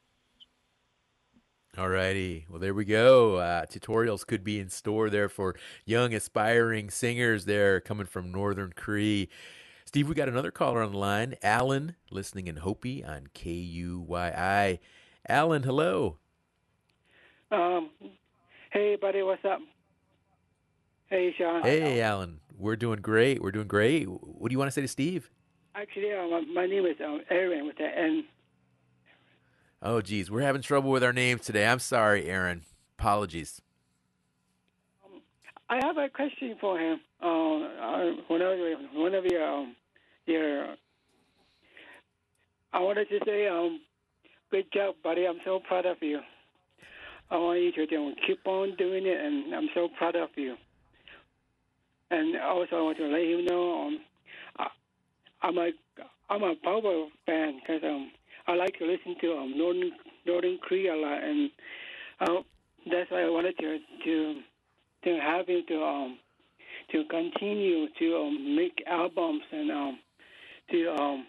All 1.76 1.90
righty. 1.90 2.46
Well, 2.48 2.60
there 2.60 2.74
we 2.74 2.86
go. 2.86 3.38
Uh, 3.38 3.66
tutorials 3.66 4.28
could 4.28 4.44
be 4.44 4.60
in 4.60 4.70
store 4.70 5.10
there 5.10 5.28
for 5.28 5.56
young 5.86 6.14
aspiring 6.14 6.92
singers 6.92 7.46
there 7.46 7.80
coming 7.80 8.06
from 8.06 8.32
Northern 8.32 8.74
Cree. 8.76 9.28
Steve, 9.84 10.08
we 10.08 10.14
got 10.14 10.30
another 10.30 10.52
caller 10.52 10.84
on 10.84 10.92
the 10.92 10.98
line. 11.00 11.36
Alan, 11.42 11.96
listening 12.12 12.48
in 12.48 12.58
Hopi 12.58 13.04
on 13.04 13.28
KUYI. 13.34 14.80
Alan, 15.28 15.64
hello. 15.64 16.18
Um, 17.54 17.92
hey, 18.72 18.98
buddy, 19.00 19.22
what's 19.22 19.46
up? 19.46 19.60
Hey, 21.08 21.34
Shawn. 21.38 21.62
Hey, 21.62 22.02
Alan. 22.02 22.39
We're 22.58 22.76
doing 22.76 23.00
great. 23.00 23.44
We're 23.44 23.52
doing 23.52 23.68
great. 23.68 24.06
What 24.06 24.50
do 24.50 24.54
you 24.54 24.58
want 24.58 24.70
to 24.70 24.72
say 24.72 24.82
to 24.82 24.88
Steve? 24.88 25.30
Actually, 25.76 26.13
uh, 26.13 26.42
my 26.52 26.66
name 26.66 26.86
is 26.88 26.96
um, 27.06 27.22
Aaron 27.30 27.68
with 27.68 27.78
the 27.78 27.86
N. 27.86 28.24
Oh, 29.84 30.02
geez, 30.02 30.32
we're 30.32 30.42
having 30.42 30.63
trouble 30.63 30.89
with 30.89 31.04
our 31.04 31.13
names 31.13 31.42
today. 31.42 31.68
I'm 31.68 31.78
sorry, 31.78 32.26
Aaron. 32.26 32.63
Apologies. 32.98 33.62
Um, 35.06 35.22
I 35.70 35.86
have 35.86 35.98
a 35.98 36.10
question 36.10 36.56
for 36.60 36.80
him. 36.80 37.02
Uh, 37.22 38.13
whenever, 38.28 38.76
whenever 38.96 39.28
you're, 39.28 39.48
um, 39.48 39.76
you're, 40.26 40.76
I 42.72 42.80
wanted 42.80 43.10
to 43.10 43.20
say, 43.26 43.48
um, 43.48 43.82
good 44.50 44.66
job, 44.74 44.96
buddy. 45.04 45.28
I'm 45.28 45.39
so 45.46 45.60
proud 45.60 45.86
of 45.86 45.98
you. 46.02 46.20
I 47.34 47.38
want 47.38 47.60
you 47.62 47.72
to 47.72 47.91
you 47.91 48.00
know, 48.00 48.13
keep 48.28 48.46
on 48.46 48.76
doing 48.76 49.08
it, 49.08 49.19
and 49.19 49.56
I'm 49.56 49.67
so 49.74 49.89
proud 49.98 50.15
of 50.15 50.30
you. 50.36 50.56
And 52.12 52.38
also, 52.38 52.76
I 52.76 52.82
want 52.82 52.98
to 52.98 53.08
let 53.08 53.24
you 53.24 53.43
know 53.43 53.88
um, 53.88 54.00
I, 54.60 54.67
I'm 55.41 55.58
a 55.58 55.72
I'm 56.30 56.43
a 56.43 56.54
Power 56.63 57.08
fan 57.26 57.60
because 57.60 57.82
um, 57.84 58.12
I 58.48 58.54
like 58.54 58.78
to 58.78 58.86
listen 58.86 59.15
to 59.22 59.34
um, 59.34 59.58
Northern 59.58 59.91
Northern 60.28 60.60
Cree 60.60 60.89
a 60.89 60.96
lot, 60.96 61.24
and 61.24 61.50
uh, 62.22 62.41
that's 62.91 63.10
why 63.10 63.24
I 63.24 63.30
wanted 63.30 63.58
to 63.58 63.80
to 64.06 64.41
to 65.06 65.19
have 65.19 65.48
him 65.48 65.63
to 65.69 65.84
um 65.84 66.19
to 66.91 67.04
continue 67.06 67.88
to 67.98 68.15
um, 68.15 68.56
make 68.56 68.84
albums 68.86 69.41
and 69.52 69.72
um 69.72 70.00
to 70.69 70.91
um 70.91 71.26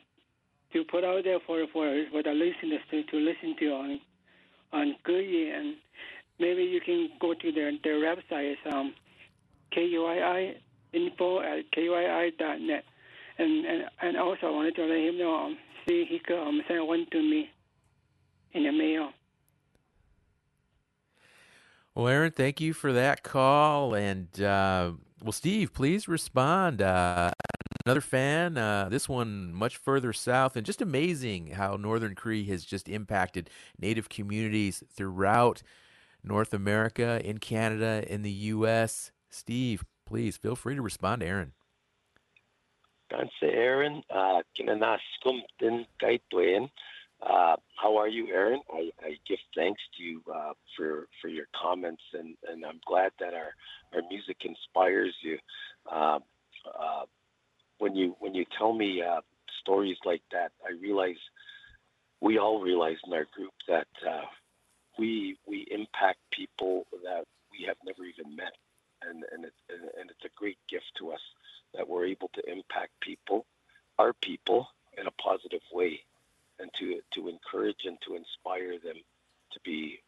to 0.75 0.85
put 0.85 1.03
out 1.03 1.25
there 1.25 1.39
for 1.47 1.65
for 1.73 2.05
for 2.11 2.23
the 2.23 2.31
listeners 2.31 2.83
to, 2.91 3.05
to 3.05 3.17
listen 3.17 3.57
to 3.59 3.67
on 3.69 4.01
on 4.75 4.97
Cree 5.05 5.51
and 5.51 5.77
maybe 6.39 6.63
you 6.63 6.81
can 6.81 7.09
go 7.21 7.33
to 7.35 7.53
their 7.53 7.73
their 7.83 8.01
website 8.01 8.55
it's 8.55 8.75
um 8.75 8.95
KUII 9.75 10.55
info 10.93 11.41
at 11.41 11.71
KUII.net 11.73 12.85
and 13.39 13.67
and 13.67 13.85
and 14.03 14.17
also 14.17 14.47
I 14.49 14.51
wanted 14.51 14.75
to 14.77 14.85
let 14.85 14.99
him 14.99 15.19
know 15.19 15.35
um, 15.35 15.59
see 15.87 16.05
he 16.05 16.19
could 16.19 16.41
um, 16.41 16.61
send 16.69 16.87
one 16.87 17.07
to 17.11 17.19
me 17.23 17.51
in 18.53 18.65
the 18.65 18.73
mail. 18.73 19.11
Well, 21.95 22.09
Aaron, 22.09 22.33
thank 22.33 22.61
you 22.61 22.73
for 22.73 22.93
that 22.93 23.23
call. 23.23 23.95
And, 23.95 24.41
uh, 24.41 24.93
well, 25.23 25.33
Steve, 25.33 25.73
please 25.73 26.09
respond. 26.09 26.83
Uh, 26.83 27.31
another 27.85 28.01
fan, 28.01 28.57
uh, 28.57 28.89
this 28.89 29.09
one 29.09 29.53
much 29.53 29.77
further 29.77 30.13
south, 30.13 30.57
and 30.57 30.65
just 30.65 30.81
amazing 30.81 31.49
how 31.49 31.77
Northern 31.77 32.15
Cree 32.15 32.45
has 32.47 32.65
just 32.65 32.89
impacted 32.89 33.51
Native 33.79 34.09
communities 34.09 34.83
throughout 34.91 35.63
North 36.23 36.55
America, 36.55 37.21
in 37.23 37.39
Canada, 37.39 38.05
in 38.09 38.23
the 38.23 38.31
U.S. 38.31 39.13
Steve, 39.31 39.85
please 40.07 40.37
feel 40.37 40.57
free 40.57 40.75
to 40.75 40.83
respond 40.83 41.21
to 41.21 41.27
Aaron. 41.27 41.53
Danse 43.11 43.31
Aaron, 43.43 44.03
uh, 44.11 44.41
uh, 47.23 47.57
how 47.77 47.97
are 47.97 48.09
you, 48.09 48.29
Aaron? 48.29 48.61
I, 48.73 48.91
I 49.03 49.17
give 49.27 49.39
thanks 49.57 49.81
to 49.97 50.03
you 50.03 50.23
uh, 50.33 50.53
for 50.77 51.07
for 51.21 51.29
your 51.29 51.47
comments, 51.61 52.03
and, 52.13 52.37
and 52.51 52.65
I'm 52.65 52.81
glad 52.87 53.13
that 53.21 53.33
our, 53.35 53.55
our 53.95 54.03
music 54.11 54.39
inspires 54.45 55.15
you. 55.23 55.39
Uh, 55.91 56.19
uh, 56.67 57.05
when 57.85 57.95
you 57.95 58.17
when 58.19 58.35
you 58.35 58.47
tell 58.59 58.73
me 58.73 59.03
uh, 59.03 59.21
stories 59.61 59.99
like 60.07 60.23
that, 60.33 60.53
I 60.67 60.73
realize 60.81 61.23
we 62.21 62.39
all 62.39 62.63
realize 62.63 62.97
in 63.07 63.13
our 63.13 63.27
group 63.37 63.53
that 63.69 63.89
uh, 64.09 64.27
we 64.99 65.37
we 65.47 65.67
impact 65.71 66.19
people 66.31 66.87
that 67.05 67.25
we 67.53 67.67
have 67.67 67.77
never 67.85 68.05
even 68.05 68.35
met, 68.35 68.55
and 69.07 69.23
and, 69.33 69.45
it, 69.45 69.53
and 69.69 70.11
it's 70.11 70.25
a 70.25 70.39
great 70.41 70.59
gift 70.71 70.91
to 70.99 71.13
us 71.13 71.21
that 71.75 71.87
we're 71.87 72.07
able 72.07 72.31
to 72.37 72.51
impact 72.51 72.93
people, 73.01 73.45
our 73.99 74.15
people, 74.15 74.69
in 74.97 75.07
a 75.07 75.11
positive 75.11 75.63
way 75.71 76.01
and 76.59 76.71
to 76.79 77.01
to 77.13 77.29
encourage 77.29 77.85
and 77.85 77.99
to 78.07 78.17
inspire 78.17 78.79
them 78.79 78.97
to 79.53 79.61
be 79.61 80.01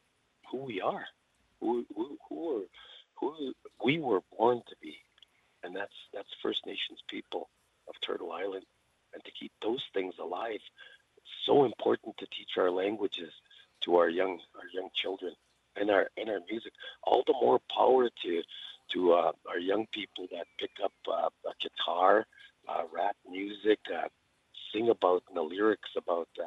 who 0.51 0.59
we 0.59 0.81
are, 0.81 1.05
who 1.61 1.85
who 1.95 2.17
who, 2.29 2.57
are, 2.57 2.63
who 3.21 3.55
we 3.85 3.99
were 3.99 4.23
born 4.37 4.63
to 4.69 4.77
be, 4.81 4.97
and 5.63 5.75
that's 5.77 5.99
that's 6.15 6.29
First 6.43 6.67
Nations 6.67 7.03
people 7.09 7.49
of 7.89 7.95
Turtle 8.01 8.33
Island, 8.33 8.65
and 9.15 9.25
to 9.25 9.31
keep 9.33 9.53
those 9.63 9.83
things 9.93 10.06
alive. 10.19 10.61
So 11.45 11.65
important 11.65 12.17
to 12.19 12.27
teach 12.27 12.57
our 12.57 12.71
languages 12.71 13.33
to 13.83 13.97
our 13.97 14.09
young 14.09 14.41
our 14.57 14.69
young 14.73 14.91
children 14.95 15.35
and 15.77 15.91
our 15.91 16.09
and 16.17 16.29
our 16.29 16.41
music. 16.51 16.73
All 17.03 17.23
the 17.27 17.35
more 17.35 17.61
power 17.75 18.09
to 18.23 18.43
to 18.93 19.13
uh, 19.13 19.33
our 19.49 19.59
young 19.59 19.87
people 19.93 20.27
that 20.33 20.47
pick 20.59 20.71
up 20.83 20.93
uh, 21.09 21.29
a 21.49 21.53
guitar, 21.61 22.27
uh, 22.69 22.83
rap 22.93 23.17
music, 23.29 23.81
uh, 23.93 24.09
sing 24.73 24.89
about 24.89 25.23
the 25.33 25.43
lyrics 25.43 25.91
about 25.97 26.29
the, 26.37 26.45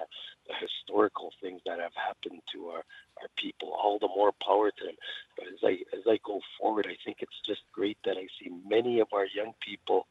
historical 0.59 1.31
things 1.39 1.61
that 1.63 1.79
have 1.79 1.93
happened 1.93 2.41
to 2.51 2.69
our, 2.69 2.83
our 3.21 3.27
people. 3.37 3.71
All 3.71 3.99
the 3.99 4.07
more 4.07 4.31
power 4.43 4.71
to 4.71 4.85
them. 4.85 4.95
But 5.37 5.45
as 5.45 5.59
I 5.63 5.77
as 5.95 6.03
I 6.07 6.17
go 6.25 6.41
forward, 6.59 6.87
I 6.89 6.97
think 7.05 7.17
it's 7.21 7.39
just 7.45 7.61
great 7.71 7.99
that 8.03 8.17
I 8.17 8.27
see 8.41 8.49
many 8.67 8.99
of 8.99 9.09
our 9.13 9.27
young 9.27 9.53
people 9.59 10.07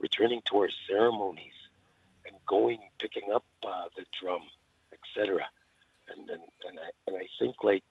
returning 0.00 0.40
to 0.46 0.56
our 0.58 0.70
ceremonies 0.88 1.59
going, 2.50 2.80
picking 2.98 3.32
up 3.32 3.44
uh, 3.62 3.86
the 3.96 4.04
drum, 4.20 4.42
etc. 4.92 5.46
And 6.10 6.28
and 6.28 6.42
and 6.66 6.78
I 6.80 6.90
and 7.06 7.16
I 7.16 7.26
think 7.38 7.62
like 7.62 7.84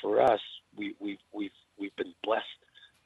for 0.00 0.20
us, 0.20 0.40
we 0.76 0.94
we 0.98 1.18
we've 1.32 1.58
we've 1.78 1.94
been 1.96 2.14
blessed 2.24 2.58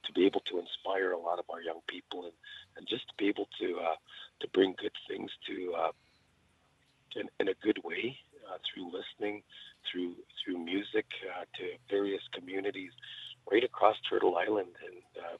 to 0.06 0.12
be 0.12 0.24
able 0.24 0.40
to 0.40 0.58
inspire 0.58 1.12
a 1.12 1.18
lot 1.18 1.38
of 1.38 1.44
our 1.50 1.60
young 1.60 1.80
people 1.86 2.24
and, 2.24 2.32
and 2.76 2.88
just 2.88 3.06
to 3.08 3.14
be 3.18 3.28
able 3.28 3.48
to 3.60 3.78
uh, 3.78 3.96
to 4.40 4.48
bring 4.48 4.74
good 4.78 4.96
things 5.08 5.30
to 5.46 5.74
uh, 5.76 5.92
in, 7.16 7.28
in, 7.40 7.48
a 7.48 7.54
good 7.62 7.80
way 7.84 8.16
uh, 8.48 8.56
through 8.64 8.86
listening, 8.86 9.42
through 9.90 10.14
through 10.38 10.58
music 10.58 11.06
uh, 11.28 11.44
to 11.58 11.64
various 11.90 12.22
communities 12.32 12.92
right 13.50 13.64
across 13.64 13.96
Turtle 14.08 14.36
Island, 14.36 14.72
and 14.84 15.24
uh, 15.24 15.36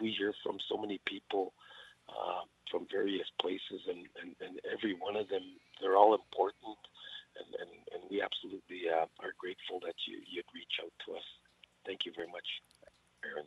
we 0.00 0.14
hear 0.16 0.32
from 0.44 0.58
so 0.68 0.76
many 0.76 1.00
people 1.04 1.52
uh, 2.08 2.42
from 2.70 2.86
various 2.90 3.26
places, 3.40 3.82
and, 3.88 4.06
and, 4.20 4.34
and 4.40 4.60
every 4.70 4.94
one 4.94 5.16
of 5.16 5.28
them 5.28 5.42
they're 5.80 5.96
all 5.96 6.14
important, 6.14 6.78
and, 7.38 7.48
and, 7.60 7.70
and 7.92 8.02
we 8.10 8.22
absolutely 8.22 8.88
uh, 8.88 9.06
are 9.20 9.34
grateful 9.38 9.80
that 9.80 9.94
you 10.06 10.20
you'd 10.28 10.48
reach 10.54 10.80
out 10.82 10.92
to 11.06 11.14
us. 11.14 11.26
Thank 11.86 12.04
you 12.04 12.12
very 12.14 12.28
much, 12.28 12.46
Aaron. 13.24 13.46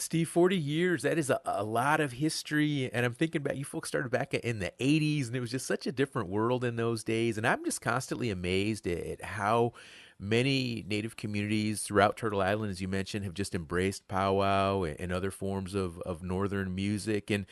Steve, 0.00 0.28
40 0.28 0.56
years, 0.56 1.02
that 1.02 1.18
is 1.18 1.28
a, 1.28 1.40
a, 1.44 1.64
lot 1.64 1.98
of 1.98 2.12
history. 2.12 2.88
And 2.92 3.04
I'm 3.04 3.14
thinking 3.14 3.40
about 3.40 3.56
you 3.56 3.64
folks 3.64 3.88
started 3.88 4.12
back 4.12 4.32
in 4.32 4.60
the 4.60 4.72
80s, 4.78 5.26
and 5.26 5.34
it 5.34 5.40
was 5.40 5.50
just 5.50 5.66
such 5.66 5.88
a 5.88 5.92
different 5.92 6.28
world 6.28 6.62
in 6.62 6.76
those 6.76 7.02
days. 7.02 7.36
And 7.36 7.44
I'm 7.44 7.64
just 7.64 7.80
constantly 7.80 8.30
amazed 8.30 8.86
at 8.86 9.22
how 9.22 9.72
many 10.18 10.84
Native 10.88 11.16
communities 11.16 11.82
throughout 11.82 12.16
Turtle 12.16 12.40
Island, 12.40 12.70
as 12.70 12.80
you 12.80 12.88
mentioned, 12.88 13.24
have 13.24 13.34
just 13.34 13.54
embraced 13.54 14.08
powwow 14.08 14.82
and 14.82 15.12
other 15.12 15.30
forms 15.30 15.74
of, 15.74 16.00
of 16.00 16.22
Northern 16.22 16.74
music. 16.74 17.30
And 17.30 17.46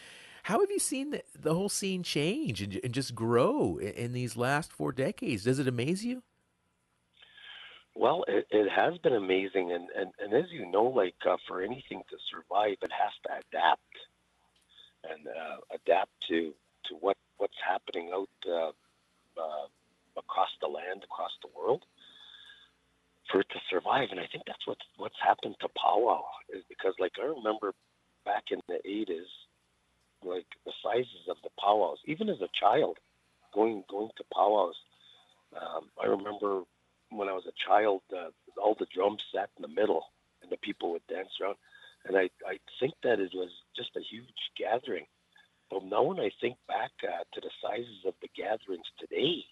how 0.45 0.61
have 0.61 0.71
you 0.71 0.79
seen 0.79 1.11
the, 1.11 1.23
the 1.39 1.55
whole 1.55 1.69
scene 1.69 2.03
change 2.03 2.63
and, 2.63 2.81
and 2.83 2.93
just 2.93 3.15
grow 3.15 3.79
in, 3.79 3.91
in 3.91 4.13
these 4.13 4.37
last 4.37 4.73
four 4.73 4.93
decades? 4.93 5.45
Does 5.45 5.59
it 5.59 5.69
amaze 5.69 6.05
you? 6.05 6.23
Well, 7.95 8.25
it, 8.29 8.47
it 8.51 8.69
has 8.71 8.99
been 8.99 9.15
amazing, 9.15 9.73
and, 9.73 9.89
and, 9.97 10.13
and 10.21 10.35
as 10.35 10.51
you 10.53 10.71
know, 10.71 10.85
like 10.85 11.15
uh, 11.27 11.39
for 11.49 11.63
anything 11.63 12.03
to 12.11 12.17
survive, 12.31 12.77
it 12.83 12.93
has 12.93 13.13
to 13.25 13.31
adapt 13.49 13.81
and 15.03 15.27
uh, 15.27 15.57
adapt 15.75 16.11
to 16.29 16.53
to 16.85 16.95
what 17.01 17.17
what's 17.39 17.57
happening 17.67 18.11
out 18.13 18.29
uh, 18.47 18.69
uh, 19.41 19.67
across 20.17 20.51
the 20.61 20.69
land, 20.69 21.05
across 21.05 21.33
the 21.43 21.49
world, 21.57 21.85
for 23.31 23.41
it 23.41 23.49
to 23.51 23.61
survive. 23.71 24.06
And 24.17 24.25
I 24.25 24.29
think 24.33 24.45
that's 24.47 24.67
what's 24.67 24.87
what's 24.97 25.21
happened 25.23 25.57
to 25.61 25.69
powwow 25.77 26.25
is 26.49 26.65
because, 26.71 26.95
like, 26.99 27.13
I 27.21 27.27
remember 27.27 27.75
back 28.25 28.45
in 28.51 28.61
the 28.67 28.81
'80s, 28.89 29.29
like 30.25 30.47
the 30.65 30.73
sizes 30.83 31.29
of 31.29 31.37
the 31.43 31.51
powwows, 31.61 31.99
even 32.07 32.31
as 32.31 32.41
a 32.41 32.49
child, 32.59 32.97
going 33.53 33.85
going 33.91 34.09
to 34.17 34.25
powwows. 34.35 34.77
Um, 35.55 35.91
I 36.03 36.07
remember 36.07 36.63
when 37.11 37.29
I 37.29 37.33
was 37.33 37.45
a 37.47 37.69
child, 37.69 38.01
uh, 38.11 38.31
all 38.59 38.75
the 38.79 38.87
drums 38.95 39.21
sat 39.35 39.51
in 39.59 39.63
the 39.63 39.69
middle, 39.69 40.05
and 40.41 40.51
the 40.51 40.57
people 40.57 40.93
would 40.93 41.07
dance 41.09 41.37
around. 41.43 41.57
And 42.07 42.17
I, 42.17 42.31
I 42.49 42.59
think 42.81 42.95
that 43.03 43.21
it 43.21 43.33
was 43.35 43.51
just 43.77 43.91
a 43.97 44.01
huge 44.01 44.41
gathering. 44.57 45.07
But 45.71 45.85
now 45.85 46.05
when 46.05 46.21
I 46.21 46.31
think 46.41 46.57
back 46.67 46.93
uh, 47.03 47.25
to 47.35 47.41
the 47.43 47.51
sizes 47.61 48.07
of 48.07 48.15
the 48.23 48.29
gatherings 48.35 48.87
today, 48.99 49.45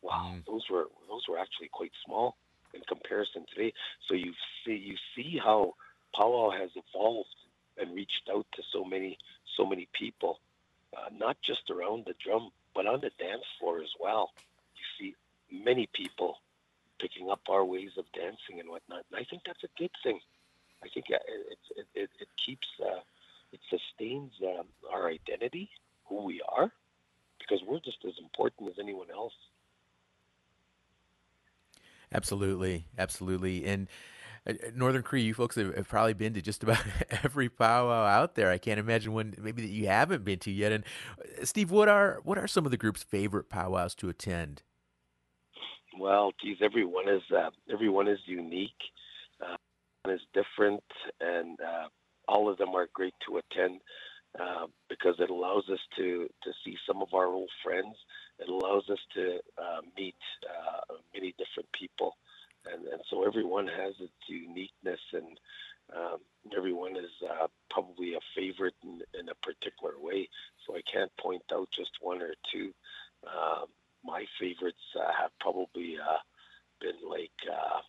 wow, 0.00 0.32
mm. 0.32 0.46
those 0.46 0.64
were 0.70 0.86
those 1.06 1.28
were 1.28 1.38
actually 1.38 1.68
quite 1.68 1.92
small 2.06 2.36
in 2.74 2.82
comparison 2.88 3.44
today. 3.54 3.72
So 4.08 4.14
you 4.14 4.32
see 4.64 4.76
you 4.76 4.96
see 5.14 5.38
how 5.42 5.74
powwow 6.14 6.50
has 6.50 6.70
evolved 6.76 7.28
and 7.78 7.94
reached 7.94 8.28
out 8.30 8.46
to 8.54 8.62
so 8.72 8.84
many 8.84 9.18
so 9.56 9.66
many 9.66 9.88
people, 9.92 10.40
uh, 10.96 11.08
not 11.16 11.36
just 11.44 11.70
around 11.70 12.04
the 12.06 12.14
drum, 12.24 12.50
but 12.74 12.86
on 12.86 13.00
the 13.00 13.10
dance 13.18 13.44
floor 13.58 13.80
as 13.82 13.92
well. 14.00 14.30
You 14.76 14.84
see 14.98 15.14
many 15.64 15.88
people 15.92 16.36
picking 17.00 17.30
up 17.30 17.40
our 17.48 17.64
ways 17.64 17.90
of 17.98 18.04
dancing 18.12 18.60
and 18.60 18.68
whatnot. 18.68 19.04
And 19.10 19.20
I 19.20 19.24
think 19.28 19.42
that's 19.44 19.64
a 19.64 19.78
good 19.78 19.90
thing. 20.02 20.20
I 20.82 20.88
think 20.92 21.06
it 21.08 21.22
it, 21.76 21.86
it, 21.94 22.10
it 22.20 22.28
keeps 22.44 22.66
uh, 22.80 23.00
it 23.52 23.60
sustains 23.68 24.32
um, 24.42 24.66
our 24.90 25.08
identity, 25.08 25.70
who 26.06 26.24
we 26.24 26.40
are, 26.48 26.72
because 27.38 27.60
we're 27.66 27.80
just 27.80 27.98
as 28.06 28.14
important 28.22 28.70
as 28.70 28.76
anyone 28.80 29.10
else. 29.10 29.34
Absolutely, 33.22 33.64
and 33.66 33.86
uh, 34.48 34.54
Northern 34.74 35.04
Cree, 35.04 35.22
you 35.22 35.32
folks 35.32 35.54
have, 35.54 35.72
have, 35.76 35.88
probably 35.88 36.12
been 36.12 36.34
to 36.34 36.42
just 36.42 36.64
about 36.64 36.84
every 37.22 37.48
powwow 37.48 38.04
out 38.04 38.34
there. 38.34 38.50
I 38.50 38.58
can't 38.58 38.80
imagine 38.80 39.12
one 39.12 39.34
maybe 39.38 39.62
that 39.62 39.70
you 39.70 39.86
haven't 39.86 40.24
been 40.24 40.40
to 40.40 40.50
yet. 40.50 40.72
And 40.72 40.82
uh, 41.20 41.44
Steve, 41.44 41.70
what 41.70 41.88
are 41.88 42.18
what 42.24 42.36
are 42.36 42.48
some 42.48 42.64
of 42.64 42.72
the 42.72 42.76
group's 42.76 43.04
favorite 43.04 43.48
powwows 43.48 43.94
to 43.96 44.08
attend? 44.08 44.64
Well, 45.96 46.32
geez, 46.42 46.56
everyone 46.60 47.08
is 47.08 47.22
uh, 47.30 47.50
everyone 47.72 48.08
is 48.08 48.18
unique, 48.26 48.70
uh, 49.40 50.10
is 50.10 50.20
different, 50.34 50.82
and 51.20 51.60
uh, 51.60 51.88
all 52.26 52.50
of 52.50 52.58
them 52.58 52.70
are 52.70 52.88
great 52.92 53.14
to 53.28 53.38
attend 53.38 53.80
uh, 54.40 54.66
because 54.88 55.16
it 55.18 55.30
allows 55.30 55.64
us 55.70 55.80
to 55.96 56.28
to 56.42 56.50
see 56.64 56.76
some 56.86 57.02
of 57.02 57.14
our 57.14 57.26
old 57.26 57.50
friends. 57.62 57.94
It 58.38 58.48
allows 58.48 58.88
us 58.90 58.98
to 59.14 59.38
uh, 59.58 59.80
meet 59.96 60.16
uh, 60.48 60.94
many 61.14 61.34
different 61.38 61.68
people, 61.78 62.16
and, 62.64 62.86
and 62.86 63.02
so 63.10 63.26
everyone 63.26 63.66
has 63.66 63.94
its 64.00 64.12
uniqueness, 64.26 65.00
and 65.12 65.38
um, 65.94 66.18
everyone 66.56 66.96
is 66.96 67.10
probably 67.70 68.14
a 68.14 68.20
favorite 68.34 68.74
in, 68.82 69.02
in, 69.18 69.28
a 69.28 69.34
particular 69.34 69.94
way. 70.00 70.28
So 70.66 70.74
I 70.74 70.80
can't 71.02 71.16
point 71.16 71.42
out 71.52 71.68
just 71.70 71.90
one 72.00 72.22
or 72.22 72.34
two. 72.50 72.72
Um, 73.26 73.66
my 74.04 74.24
favorites 74.38 74.82
uh, 74.96 75.12
have 75.20 75.30
probably 75.40 75.96
uh, 75.98 76.18
been 76.80 76.96
like 77.08 77.30
uh, 77.50 77.80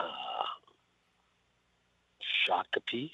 uh, 0.00 0.46
Shakopee, 2.48 3.10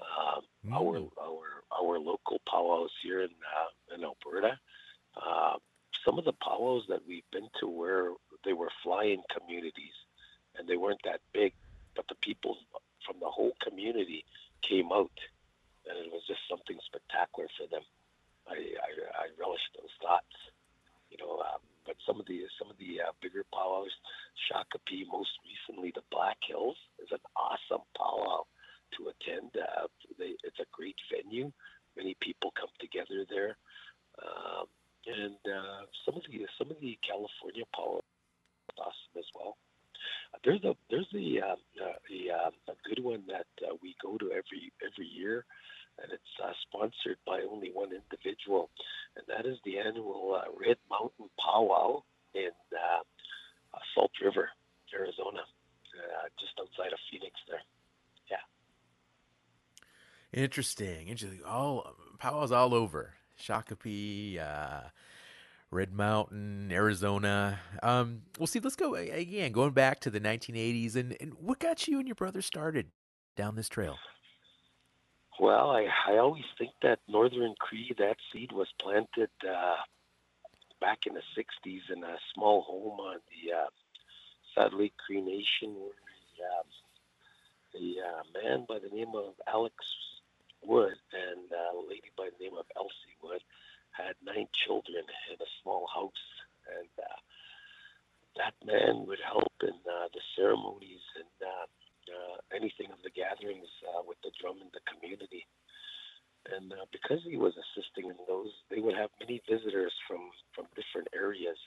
uh, 0.00 0.40
mm. 0.66 0.72
our 0.72 0.98
our 1.22 1.46
our 1.78 1.98
local 1.98 2.40
powwows 2.50 2.90
here 3.02 3.20
in 3.20 3.30
uh, 3.30 3.94
in 3.94 4.04
Alberta. 4.04 4.58
Uh, 5.16 5.54
some 6.04 6.18
of 6.18 6.24
the 6.24 6.34
powwows 6.34 6.84
that 6.88 7.00
we've 7.06 7.28
been 7.32 7.48
to 7.60 7.66
where 7.68 8.10
they 8.44 8.52
were 8.52 8.70
flying 8.82 9.22
communities 9.34 9.94
and 10.58 10.68
they 10.68 10.76
weren't 10.76 11.00
that 11.04 11.20
big, 11.32 11.52
but 11.94 12.06
the 12.08 12.14
people 12.16 12.56
from 13.04 13.16
the 13.20 13.26
whole 13.26 13.52
community 13.62 14.24
came 14.62 14.90
out, 14.92 15.10
and 15.88 15.98
it 15.98 16.12
was 16.12 16.22
just 16.26 16.40
something 16.48 16.78
spectacular 16.86 17.48
for 17.58 17.66
them. 17.68 17.82
I 18.48 18.56
I, 18.56 18.90
I 19.22 19.26
relish 19.38 19.62
those 19.74 19.92
thoughts 20.02 20.34
you 21.10 21.18
know. 21.18 21.40
Um, 21.40 21.62
but 21.84 21.96
some 22.06 22.18
of 22.18 22.26
the 22.26 22.42
some 22.58 22.70
of 22.70 22.78
the 22.78 22.98
uh, 23.02 23.12
bigger 23.22 23.44
powwows, 23.52 23.94
Shakopee, 24.50 25.06
most 25.10 25.30
recently 25.46 25.92
the 25.94 26.02
Black 26.10 26.36
Hills 26.46 26.76
is 26.98 27.08
an 27.12 27.22
awesome 27.36 27.86
powwow 27.96 28.42
to 28.98 29.10
attend. 29.14 29.54
Uh, 29.54 29.86
they, 30.18 30.34
it's 30.42 30.58
a 30.58 30.68
great 30.72 30.96
venue. 31.10 31.52
Many 31.96 32.16
people 32.20 32.52
come 32.58 32.70
together 32.80 33.24
there, 33.30 33.56
um, 34.20 34.66
and 35.06 35.38
uh, 35.46 35.86
some 36.04 36.16
of 36.16 36.22
the 36.26 36.46
some 36.58 36.70
of 36.70 36.78
the 36.82 36.98
California 37.06 37.64
powwows 37.74 38.02
awesome 38.76 39.14
as 39.16 39.30
well. 39.34 39.56
Uh, 40.34 40.38
there's 40.44 40.64
a 40.64 40.74
there's 40.90 41.08
a 41.14 41.38
a, 41.38 42.18
uh, 42.34 42.50
a 42.68 42.76
good 42.82 43.02
one 43.02 43.22
that 43.30 43.46
uh, 43.62 43.74
we 43.80 43.94
go 44.02 44.18
to 44.18 44.34
every 44.34 44.74
every 44.82 45.06
year 45.06 45.46
and 46.02 46.12
it's 46.12 46.34
uh, 46.42 46.52
sponsored 46.68 47.18
by 47.26 47.40
only 47.50 47.70
one 47.72 47.90
individual, 47.92 48.70
and 49.16 49.24
that 49.28 49.46
is 49.46 49.58
the 49.64 49.78
annual 49.78 50.38
uh, 50.40 50.50
Red 50.58 50.76
Mountain 50.90 51.30
Powwow 51.38 52.02
in 52.34 52.50
uh, 52.72 53.02
Salt 53.94 54.12
River, 54.22 54.48
Arizona, 54.94 55.40
uh, 55.40 56.28
just 56.38 56.52
outside 56.60 56.92
of 56.92 56.98
Phoenix. 57.10 57.34
There, 57.48 57.60
yeah. 58.30 58.44
Interesting. 60.42 61.08
Interesting. 61.08 61.40
All 61.46 61.94
powwows 62.18 62.52
all 62.52 62.74
over 62.74 63.14
Shakopee. 63.40 64.38
Uh, 64.38 64.88
Red 65.70 65.92
Mountain, 65.92 66.70
Arizona. 66.70 67.58
Um, 67.82 68.22
well, 68.38 68.46
see, 68.46 68.60
let's 68.60 68.76
go 68.76 68.94
again, 68.94 69.50
going 69.52 69.72
back 69.72 70.00
to 70.00 70.10
the 70.10 70.20
1980s, 70.20 70.94
and, 70.94 71.16
and 71.20 71.34
what 71.34 71.58
got 71.58 71.88
you 71.88 71.98
and 71.98 72.06
your 72.06 72.14
brother 72.14 72.40
started 72.40 72.86
down 73.36 73.56
this 73.56 73.68
trail? 73.68 73.98
Well, 75.38 75.70
I, 75.70 75.88
I 76.08 76.16
always 76.16 76.44
think 76.58 76.72
that 76.82 77.00
Northern 77.08 77.54
Cree, 77.58 77.94
that 77.98 78.16
seed 78.32 78.52
was 78.52 78.68
planted 78.80 79.30
uh, 79.46 79.76
back 80.80 81.00
in 81.06 81.14
the 81.14 81.22
60s 81.36 81.90
in 81.94 82.02
a 82.04 82.16
small 82.34 82.62
home 82.62 83.00
on 83.00 83.18
the 83.28 83.52
uh, 83.52 83.66
Saddle 84.54 84.80
Lake 84.80 84.94
Cree 84.96 85.20
Nation 85.20 85.74
where 85.74 85.92
a, 86.40 87.78
a 87.78 88.08
uh, 88.08 88.22
man 88.34 88.66
by 88.68 88.78
the 88.78 88.94
name 88.94 89.12
of 89.14 89.34
Alex 89.46 89.74
Wood 90.64 90.96
and 91.12 91.50
a 91.52 91.88
lady 91.88 92.10
by 92.16 92.28
the 92.32 92.44
name 92.44 92.56
of 92.58 92.66
Elsie 92.76 93.16
Wood 93.22 93.42
had 93.92 94.14
nine 94.24 94.48
children 94.52 95.04
in 95.30 95.36
a 95.40 95.50
small 95.62 95.86
house. 95.92 96.24
And 96.78 96.88
uh, 96.98 97.20
that 98.36 98.54
man 98.64 99.06
would 99.06 99.20
help 99.20 99.52
in 99.62 99.76
uh, 99.84 100.08
the 100.12 100.20
ceremonies 100.34 101.04
and 101.16 101.36
uh, 101.40 101.46
uh, 101.46 101.75
anything 102.56 102.90
of 102.90 102.98
the 103.04 103.12
gatherings 103.12 103.68
uh, 103.92 104.02
with 104.06 104.16
the 104.24 104.32
drum 104.40 104.56
in 104.64 104.70
the 104.72 104.80
community. 104.88 105.46
And 106.54 106.72
uh, 106.72 106.86
because 106.92 107.20
he 107.24 107.36
was 107.36 107.54
assisting 107.58 108.08
in 108.10 108.16
those, 108.28 108.50
they 108.70 108.80
would 108.80 108.96
have 108.96 109.10
many 109.20 109.42
visitors 109.48 109.92
from, 110.08 110.30
from 110.54 110.66
different 110.74 111.08
areas. 111.14 111.58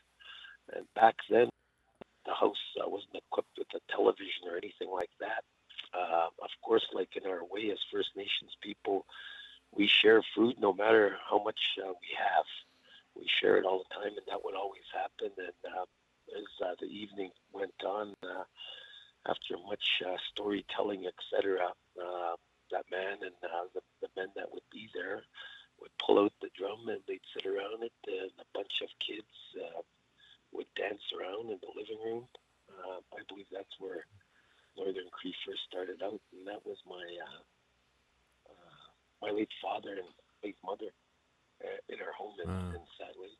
And 0.73 0.85
back 0.95 1.15
then, 1.29 1.49
the 2.25 2.33
house 2.33 2.63
uh, 2.79 2.89
wasn't 2.89 3.15
equipped 3.15 3.57
with 3.57 3.67
a 3.75 3.81
television 3.91 4.47
or 4.49 4.57
anything 4.57 4.89
like 4.91 5.11
that. 5.19 5.43
Uh, 5.93 6.27
of 6.41 6.49
course, 6.63 6.85
like 6.93 7.15
in 7.15 7.29
our 7.29 7.43
way 7.43 7.71
as 7.71 7.79
First 7.91 8.09
Nations 8.15 8.55
people, 8.61 9.05
we 9.75 9.87
share 9.87 10.21
food 10.35 10.55
no 10.59 10.73
matter 10.73 11.17
how 11.29 11.43
much 11.43 11.59
uh, 11.83 11.89
we 11.89 12.09
have. 12.17 12.45
We 13.15 13.27
share 13.41 13.57
it 13.57 13.65
all 13.65 13.83
the 13.83 13.95
time, 13.95 14.13
and 14.15 14.27
that 14.27 14.43
would 14.43 14.55
always 14.55 14.87
happen. 14.93 15.33
And 15.37 15.73
uh, 15.73 15.85
as 16.37 16.77
the 16.79 16.87
evening 16.87 17.31
went 17.51 17.73
on, 17.85 18.13
after 19.27 19.55
much 19.67 20.01
uh, 20.05 20.17
storytelling, 20.31 21.05
etc., 21.07 21.67
uh, 21.99 22.35
that 22.71 22.85
man 22.91 23.17
and 23.21 23.35
uh, 23.43 23.65
the, 23.73 23.81
the 24.01 24.09
men 24.15 24.29
that 24.35 24.51
would 24.51 24.65
be 24.71 24.89
there 24.93 25.23
would 25.81 25.91
pull 25.97 26.19
out 26.19 26.33
the 26.41 26.49
drum 26.55 26.87
and 26.87 27.01
they'd 27.07 27.23
sit 27.33 27.45
around 27.45 27.83
it, 27.83 27.95
and 28.07 28.31
a 28.39 28.47
bunch 28.53 28.81
of 28.83 28.89
kids 28.99 29.31
uh, 29.57 29.81
would 30.51 30.67
dance 30.75 31.03
around 31.15 31.49
in 31.51 31.59
the 31.61 31.73
living 31.75 31.99
room. 32.03 32.27
Uh, 32.69 32.99
I 33.15 33.21
believe 33.27 33.47
that's 33.51 33.79
where 33.79 34.05
Northern 34.77 35.09
Cree 35.11 35.35
first 35.45 35.63
started 35.67 36.01
out, 36.03 36.21
and 36.31 36.47
that 36.47 36.65
was 36.65 36.77
my 36.87 37.03
uh, 37.03 37.43
uh, 38.47 38.83
my 39.21 39.31
late 39.31 39.51
father 39.61 39.99
and 39.99 40.09
late 40.43 40.59
mother 40.63 40.91
uh, 41.63 41.79
in 41.89 41.99
our 41.99 42.13
home 42.13 42.35
in, 42.43 42.49
mm. 42.49 42.75
in 42.75 42.83
Sadly. 42.97 43.33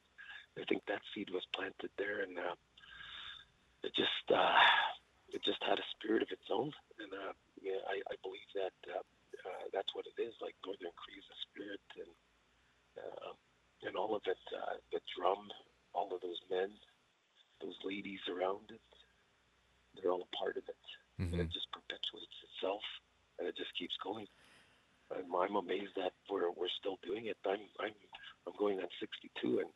I 0.57 0.65
think 0.67 0.83
that 0.87 1.01
seed 1.13 1.29
was 1.31 1.45
planted 1.55 1.91
there, 1.97 2.21
and 2.21 2.37
uh, 2.37 2.55
it 3.83 3.95
just 3.95 4.25
uh, 4.33 4.59
it 5.33 5.41
just 5.45 5.61
had 5.61 5.77
a 5.77 5.91
spirit 5.95 6.25
of 6.25 6.31
its 6.31 6.49
own, 6.49 6.73
and 6.97 7.11
uh, 7.13 7.33
yeah, 7.61 7.81
I, 7.85 8.01
I 8.09 8.15
believe 8.25 8.49
that 8.57 8.75
uh, 8.89 9.03
uh, 9.45 9.65
that's 9.73 9.93
what 9.93 10.09
it 10.09 10.17
is. 10.17 10.33
Like 10.41 10.57
Northern 10.65 10.93
Cree 10.97 11.19
is 11.21 11.29
a 11.29 11.39
spirit, 11.49 11.85
and 11.97 12.11
uh, 12.97 13.31
and 13.85 13.93
all 13.95 14.15
of 14.15 14.23
it, 14.25 14.41
uh, 14.51 14.81
the 14.91 14.99
drum, 15.15 15.47
all 15.93 16.11
of 16.11 16.21
those 16.21 16.41
men, 16.49 16.73
those 17.61 17.77
ladies 17.85 18.19
around 18.27 18.73
it, 18.73 18.83
they're 19.95 20.11
all 20.11 20.27
a 20.27 20.35
part 20.35 20.57
of 20.57 20.65
it, 20.67 20.85
mm-hmm. 21.21 21.33
and 21.33 21.39
it 21.45 21.51
just 21.53 21.69
perpetuates 21.71 22.37
itself, 22.49 22.83
and 23.37 23.47
it 23.47 23.55
just 23.55 23.71
keeps 23.77 23.95
going. 24.03 24.27
And 25.13 25.25
I'm 25.29 25.57
amazed 25.57 25.97
that 25.97 26.13
we're 26.29 26.49
we're 26.53 26.73
still 26.81 26.97
doing 27.05 27.29
it. 27.29 27.37
I'm 27.45 27.63
I'm 27.79 27.95
I'm 28.47 28.57
going 28.57 28.81
on 28.81 28.89
62, 28.97 29.61
and 29.61 29.73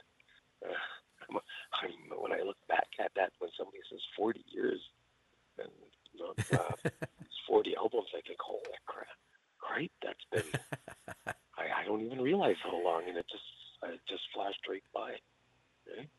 uh, 0.66 0.82
I'm, 1.30 1.38
I'm 1.38 1.94
when 2.18 2.34
I 2.34 2.42
look 2.42 2.60
back 2.68 2.90
at 2.98 3.14
that, 3.16 3.38
when 3.40 3.54
somebody 3.58 3.82
says 3.90 4.02
40 4.18 4.42
years 4.50 4.82
and 5.60 5.70
uh, 6.54 6.90
40 7.48 7.76
albums. 7.78 8.08
I 8.16 8.22
think, 8.28 8.40
holy 8.40 8.62
crap, 8.86 9.08
great, 9.60 9.92
that's 10.02 10.26
been. 10.32 10.60
I, 11.58 11.82
I 11.82 11.86
don't 11.86 12.02
even 12.02 12.22
realize 12.22 12.56
how 12.64 12.82
long, 12.84 13.04
and 13.08 13.18
it 13.18 13.26
just 13.30 13.44
it 13.94 14.00
just 14.08 14.24
flashed 14.34 14.66
right 14.70 14.84
by. 14.94 15.12
Right? 15.96 16.10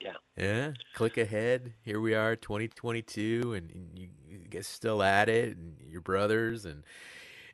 Yeah. 0.00 0.12
Yeah. 0.36 0.72
Click 0.94 1.16
ahead. 1.16 1.74
Here 1.82 2.00
we 2.00 2.14
are, 2.14 2.36
2022, 2.36 3.54
and, 3.54 3.70
and 3.70 3.98
you, 3.98 4.08
you 4.28 4.38
guys 4.48 4.66
still 4.66 5.02
at 5.02 5.28
it, 5.28 5.56
and 5.56 5.76
your 5.88 6.00
brothers 6.00 6.64
and. 6.64 6.82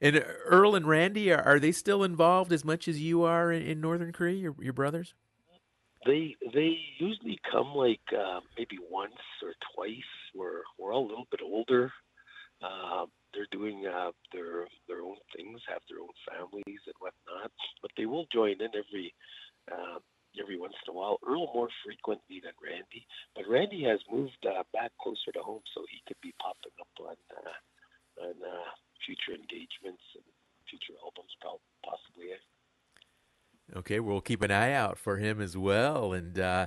And 0.04 0.24
Earl 0.46 0.74
and 0.74 0.84
Randy, 0.84 1.30
are, 1.32 1.40
are 1.40 1.60
they 1.60 1.70
still 1.70 2.02
involved 2.02 2.52
as 2.52 2.64
much 2.64 2.88
as 2.88 3.00
you 3.00 3.22
are 3.22 3.52
in, 3.52 3.62
in 3.62 3.80
Northern 3.80 4.10
Cree, 4.10 4.34
your, 4.34 4.56
your 4.58 4.72
brothers? 4.72 5.14
They 6.04 6.34
they 6.52 6.78
usually 6.98 7.38
come 7.50 7.74
like 7.74 8.02
uh, 8.10 8.40
maybe 8.58 8.78
once 8.90 9.22
or 9.42 9.54
twice. 9.74 10.12
We're 10.34 10.62
we're 10.78 10.92
all 10.92 11.06
a 11.06 11.10
little 11.10 11.30
bit 11.30 11.40
older. 11.42 11.92
Uh, 12.62 13.06
they're 13.34 13.50
doing 13.50 13.86
uh, 13.86 14.10
their 14.32 14.66
their 14.88 15.02
own 15.02 15.16
things, 15.34 15.60
have 15.68 15.82
their 15.88 16.02
own 16.02 16.14
families 16.26 16.82
and 16.86 16.98
whatnot. 16.98 17.52
But 17.80 17.92
they 17.96 18.06
will 18.06 18.26
join 18.32 18.58
in 18.58 18.74
every 18.74 19.14
uh, 19.70 19.98
every 20.40 20.58
once 20.58 20.74
in 20.86 20.94
a 20.94 20.96
while. 20.96 21.18
Earl 21.26 21.50
more 21.54 21.70
frequently 21.84 22.42
than 22.42 22.54
Randy, 22.58 23.06
but 23.34 23.46
Randy 23.48 23.84
has 23.84 24.00
moved 24.10 24.42
uh, 24.42 24.62
back 24.72 24.90
closer 25.00 25.30
to 25.34 25.42
home, 25.42 25.62
so 25.74 25.86
he 25.86 26.02
could 26.06 26.20
be 26.22 26.34
popping 26.42 26.74
up 26.82 26.92
on 26.98 27.16
uh, 27.30 28.26
on 28.26 28.34
future 29.06 29.38
engagements 29.38 30.02
and 30.14 30.26
future 30.66 30.98
albums, 31.02 31.34
possibly. 31.82 32.34
Okay, 33.74 34.00
we'll 34.00 34.20
keep 34.20 34.42
an 34.42 34.50
eye 34.50 34.72
out 34.72 34.98
for 34.98 35.16
him 35.16 35.40
as 35.40 35.56
well. 35.56 36.12
And 36.12 36.38
uh, 36.38 36.66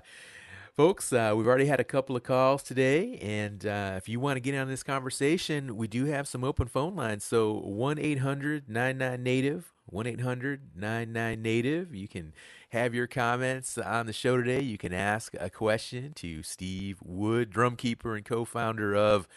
folks, 0.75 1.13
uh, 1.13 1.33
we've 1.35 1.47
already 1.47 1.67
had 1.67 1.79
a 1.79 1.83
couple 1.83 2.15
of 2.15 2.23
calls 2.23 2.63
today, 2.63 3.17
and 3.19 3.65
uh, 3.65 3.93
if 3.97 4.09
you 4.09 4.19
want 4.19 4.37
to 4.37 4.39
get 4.39 4.57
on 4.57 4.67
this 4.67 4.81
conversation, 4.81 5.77
we 5.77 5.87
do 5.87 6.05
have 6.05 6.27
some 6.27 6.43
open 6.43 6.67
phone 6.67 6.95
lines. 6.95 7.23
So 7.23 7.53
1 7.53 7.99
800 7.99 8.69
99 8.69 9.23
Native. 9.23 9.71
1 9.85 10.07
800 10.07 10.61
99 10.75 11.41
Native. 11.41 11.93
You 11.93 12.07
can 12.07 12.33
have 12.69 12.95
your 12.95 13.05
comments 13.05 13.77
on 13.77 14.07
the 14.07 14.13
show 14.13 14.37
today. 14.37 14.61
You 14.61 14.79
can 14.79 14.93
ask 14.93 15.35
a 15.39 15.51
question 15.51 16.13
to 16.15 16.41
Steve 16.41 16.97
Wood, 17.03 17.51
drum 17.51 17.75
keeper 17.75 18.15
and 18.15 18.25
co-founder 18.25 18.95
of 18.95 19.27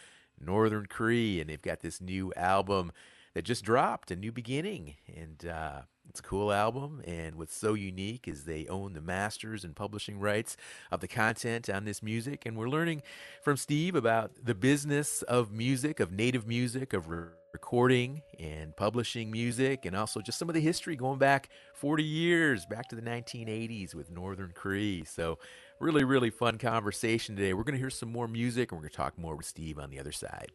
Northern 0.40 0.86
Cree, 0.86 1.38
and 1.40 1.50
they've 1.50 1.60
got 1.60 1.80
this 1.80 2.00
new 2.00 2.32
album 2.34 2.92
that 3.34 3.42
just 3.42 3.64
dropped, 3.64 4.10
a 4.10 4.16
new 4.16 4.32
beginning, 4.32 4.96
and 5.06 5.46
uh, 5.46 5.82
it's 6.08 6.20
a 6.20 6.22
cool 6.22 6.52
album. 6.52 7.02
And 7.06 7.36
what's 7.36 7.56
so 7.56 7.74
unique 7.74 8.26
is 8.26 8.44
they 8.44 8.66
own 8.66 8.94
the 8.94 9.00
masters 9.00 9.64
and 9.64 9.76
publishing 9.76 10.18
rights 10.18 10.56
of 10.90 11.00
the 11.00 11.08
content 11.08 11.68
on 11.68 11.84
this 11.84 12.02
music, 12.02 12.46
and 12.46 12.56
we're 12.56 12.68
learning 12.68 13.02
from 13.42 13.56
Steve 13.56 13.94
about 13.94 14.32
the 14.42 14.54
business 14.54 15.22
of 15.22 15.52
music, 15.52 16.00
of 16.00 16.12
native 16.12 16.46
music, 16.46 16.92
of 16.92 17.08
re- 17.08 17.28
recording 17.52 18.22
and 18.38 18.76
publishing 18.76 19.30
music, 19.30 19.84
and 19.84 19.96
also 19.96 20.20
just 20.20 20.38
some 20.38 20.48
of 20.48 20.54
the 20.54 20.60
history 20.60 20.96
going 20.96 21.18
back 21.18 21.48
40 21.74 22.02
years, 22.02 22.66
back 22.66 22.88
to 22.88 22.96
the 22.96 23.02
1980s 23.02 23.94
with 23.94 24.10
Northern 24.10 24.52
Cree. 24.54 25.04
So 25.04 25.38
really, 25.80 26.04
really 26.04 26.30
fun 26.30 26.58
conversation 26.58 27.36
today. 27.36 27.54
We're 27.54 27.64
going 27.64 27.74
to 27.74 27.80
hear 27.80 27.90
some 27.90 28.10
more 28.10 28.28
music 28.28 28.70
and 28.70 28.78
we're 28.78 28.82
going 28.82 28.90
to 28.90 28.96
talk 28.96 29.18
more 29.18 29.36
with 29.36 29.46
Steve 29.46 29.78
on 29.78 29.90
the 29.90 29.98
other 29.98 30.12
side. 30.12 30.52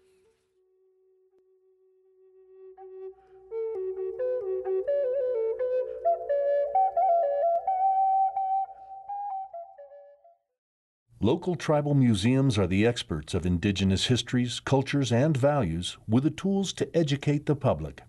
Local 11.23 11.55
tribal 11.55 11.93
museums 11.93 12.57
are 12.57 12.67
the 12.67 12.85
experts 12.85 13.33
of 13.33 13.45
indigenous 13.45 14.07
histories, 14.07 14.59
cultures, 14.59 15.09
and 15.09 15.37
values 15.37 15.97
with 16.05 16.25
the 16.25 16.29
tools 16.29 16.73
to 16.73 16.93
educate 16.93 17.45
the 17.45 17.55
public. 17.55 18.01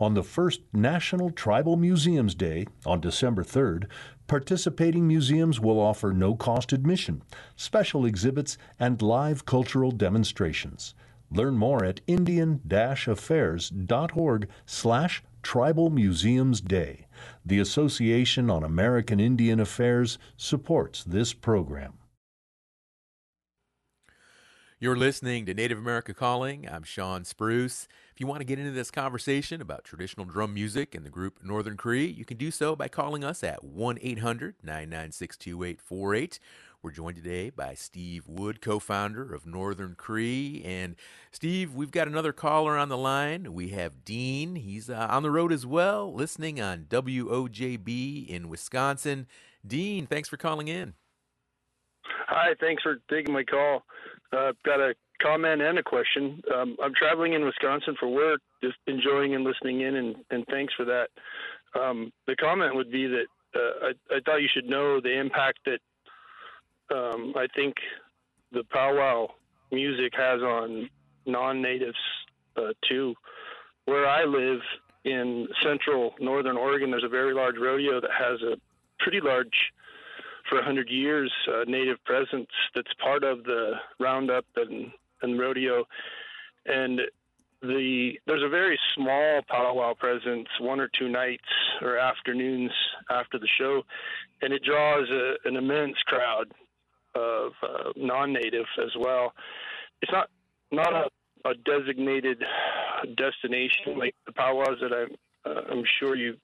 On 0.00 0.14
the 0.14 0.24
first 0.24 0.62
National 0.72 1.30
Tribal 1.30 1.76
Museums 1.76 2.34
Day 2.34 2.66
on 2.84 3.00
December 3.00 3.44
3rd, 3.44 3.84
participating 4.26 5.06
museums 5.06 5.60
will 5.60 5.78
offer 5.78 6.12
no 6.12 6.34
cost 6.34 6.72
admission, 6.72 7.22
special 7.54 8.04
exhibits, 8.04 8.58
and 8.80 9.00
live 9.00 9.46
cultural 9.46 9.92
demonstrations. 9.92 10.92
Learn 11.30 11.56
more 11.56 11.84
at 11.84 12.00
indian-affairs.org 12.08 14.48
slash 14.66 15.22
Tribal 15.44 15.90
Museums 15.90 16.60
Day. 16.60 17.06
The 17.44 17.60
Association 17.60 18.50
on 18.50 18.64
American 18.64 19.20
Indian 19.20 19.60
Affairs 19.60 20.18
supports 20.36 21.04
this 21.04 21.32
program. 21.32 21.92
You're 24.78 24.94
listening 24.94 25.46
to 25.46 25.54
Native 25.54 25.78
America 25.78 26.12
Calling. 26.12 26.68
I'm 26.70 26.82
Shawn 26.82 27.24
Spruce. 27.24 27.88
If 28.12 28.20
you 28.20 28.26
want 28.26 28.40
to 28.40 28.44
get 28.44 28.58
into 28.58 28.72
this 28.72 28.90
conversation 28.90 29.62
about 29.62 29.84
traditional 29.84 30.26
drum 30.26 30.52
music 30.52 30.94
and 30.94 31.02
the 31.02 31.08
group 31.08 31.38
Northern 31.42 31.78
Cree, 31.78 32.04
you 32.04 32.26
can 32.26 32.36
do 32.36 32.50
so 32.50 32.76
by 32.76 32.86
calling 32.88 33.24
us 33.24 33.42
at 33.42 33.64
1 33.64 33.98
800 34.02 34.56
996 34.62 35.38
2848. 35.38 36.38
We're 36.82 36.90
joined 36.90 37.16
today 37.16 37.48
by 37.48 37.72
Steve 37.72 38.28
Wood, 38.28 38.60
co 38.60 38.78
founder 38.78 39.32
of 39.32 39.46
Northern 39.46 39.94
Cree. 39.94 40.60
And 40.62 40.96
Steve, 41.32 41.74
we've 41.74 41.90
got 41.90 42.06
another 42.06 42.34
caller 42.34 42.76
on 42.76 42.90
the 42.90 42.98
line. 42.98 43.54
We 43.54 43.68
have 43.68 44.04
Dean. 44.04 44.56
He's 44.56 44.90
uh, 44.90 45.06
on 45.08 45.22
the 45.22 45.30
road 45.30 45.52
as 45.52 45.64
well, 45.64 46.12
listening 46.12 46.60
on 46.60 46.84
WOJB 46.84 48.28
in 48.28 48.50
Wisconsin. 48.50 49.26
Dean, 49.66 50.06
thanks 50.06 50.28
for 50.28 50.36
calling 50.36 50.68
in. 50.68 50.92
Hi, 52.28 52.54
thanks 52.60 52.82
for 52.82 52.98
taking 53.08 53.32
my 53.32 53.42
call. 53.42 53.82
Uh, 54.32 54.52
got 54.64 54.80
a 54.80 54.94
comment 55.22 55.62
and 55.62 55.78
a 55.78 55.82
question. 55.82 56.40
Um, 56.54 56.76
I'm 56.82 56.92
traveling 56.94 57.32
in 57.34 57.44
Wisconsin 57.44 57.94
for 57.98 58.08
work, 58.08 58.40
just 58.62 58.76
enjoying 58.86 59.34
and 59.34 59.44
listening 59.44 59.80
in, 59.80 59.96
and, 59.96 60.16
and 60.30 60.44
thanks 60.50 60.74
for 60.74 60.84
that. 60.84 61.08
Um, 61.78 62.12
the 62.26 62.36
comment 62.36 62.74
would 62.74 62.90
be 62.90 63.06
that 63.06 63.26
uh, 63.54 63.86
I, 63.86 64.16
I, 64.16 64.20
thought 64.24 64.42
you 64.42 64.48
should 64.52 64.66
know 64.66 65.00
the 65.00 65.18
impact 65.18 65.60
that 65.66 65.80
um, 66.94 67.34
I 67.36 67.46
think 67.54 67.74
the 68.52 68.64
powwow 68.70 69.28
music 69.72 70.12
has 70.16 70.40
on 70.40 70.88
non-natives 71.26 71.98
uh, 72.56 72.72
too. 72.88 73.14
Where 73.84 74.08
I 74.08 74.24
live 74.24 74.60
in 75.04 75.48
central 75.62 76.14
northern 76.20 76.56
Oregon, 76.56 76.90
there's 76.90 77.04
a 77.04 77.08
very 77.08 77.34
large 77.34 77.56
rodeo 77.60 78.00
that 78.00 78.10
has 78.18 78.40
a 78.42 78.56
pretty 78.98 79.20
large 79.22 79.72
for 80.48 80.56
100 80.56 80.88
years 80.90 81.32
uh, 81.48 81.64
native 81.66 82.02
presence 82.04 82.48
that's 82.74 82.92
part 83.02 83.24
of 83.24 83.44
the 83.44 83.72
roundup 83.98 84.44
and, 84.56 84.90
and 85.22 85.38
rodeo. 85.38 85.84
And 86.66 87.00
the 87.62 88.12
there's 88.26 88.42
a 88.42 88.48
very 88.48 88.78
small 88.94 89.40
powwow 89.48 89.94
presence 89.94 90.48
one 90.60 90.80
or 90.80 90.88
two 90.88 91.08
nights 91.08 91.48
or 91.80 91.98
afternoons 91.98 92.70
after 93.10 93.38
the 93.38 93.48
show. 93.58 93.82
And 94.42 94.52
it 94.52 94.62
draws 94.62 95.08
a, 95.10 95.34
an 95.48 95.56
immense 95.56 95.96
crowd 96.06 96.52
of 97.14 97.52
uh, 97.62 97.92
non-native 97.96 98.66
as 98.82 98.90
well. 98.98 99.32
It's 100.02 100.12
not 100.12 100.28
not 100.70 100.92
a, 100.92 101.48
a 101.48 101.54
designated 101.64 102.42
destination 103.16 103.98
like 103.98 104.14
the 104.26 104.32
powwows 104.32 104.78
that 104.80 104.92
I'm 104.92 105.16
uh, 105.46 105.60
I'm 105.70 105.84
sure 105.98 106.16
you 106.16 106.36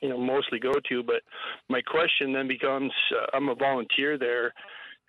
you 0.00 0.08
know 0.08 0.18
mostly 0.18 0.58
go 0.58 0.74
to. 0.88 1.02
But 1.02 1.22
my 1.68 1.80
question 1.82 2.32
then 2.32 2.48
becomes: 2.48 2.92
uh, 3.14 3.36
I'm 3.36 3.48
a 3.48 3.54
volunteer 3.54 4.18
there, 4.18 4.52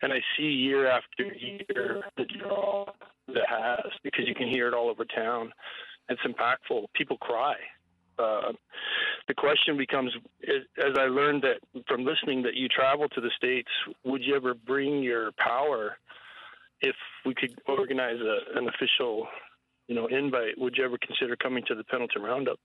and 0.01 0.11
I 0.11 0.19
see 0.37 0.43
year 0.43 0.87
after 0.87 1.23
year 1.23 2.03
the 2.17 2.25
draw 2.25 2.85
that 3.27 3.47
has 3.47 3.91
because 4.03 4.25
you 4.27 4.35
can 4.35 4.49
hear 4.49 4.67
it 4.67 4.73
all 4.73 4.89
over 4.89 5.05
town. 5.05 5.51
It's 6.09 6.21
impactful. 6.21 6.85
People 6.95 7.17
cry. 7.17 7.55
Uh, 8.19 8.51
the 9.27 9.33
question 9.33 9.77
becomes, 9.77 10.11
as 10.43 10.93
I 10.97 11.05
learned 11.05 11.43
that 11.43 11.83
from 11.87 12.05
listening 12.05 12.43
that 12.43 12.55
you 12.55 12.67
travel 12.67 13.07
to 13.09 13.21
the 13.21 13.31
states, 13.35 13.69
would 14.03 14.21
you 14.23 14.35
ever 14.35 14.53
bring 14.53 15.01
your 15.01 15.31
power? 15.33 15.97
If 16.81 16.95
we 17.25 17.33
could 17.33 17.55
organize 17.67 18.19
a, 18.19 18.59
an 18.59 18.67
official, 18.67 19.27
you 19.87 19.95
know, 19.95 20.07
invite, 20.07 20.57
would 20.57 20.75
you 20.77 20.83
ever 20.83 20.97
consider 20.97 21.37
coming 21.37 21.63
to 21.67 21.75
the 21.75 21.83
Pendleton 21.85 22.21
Roundup? 22.21 22.59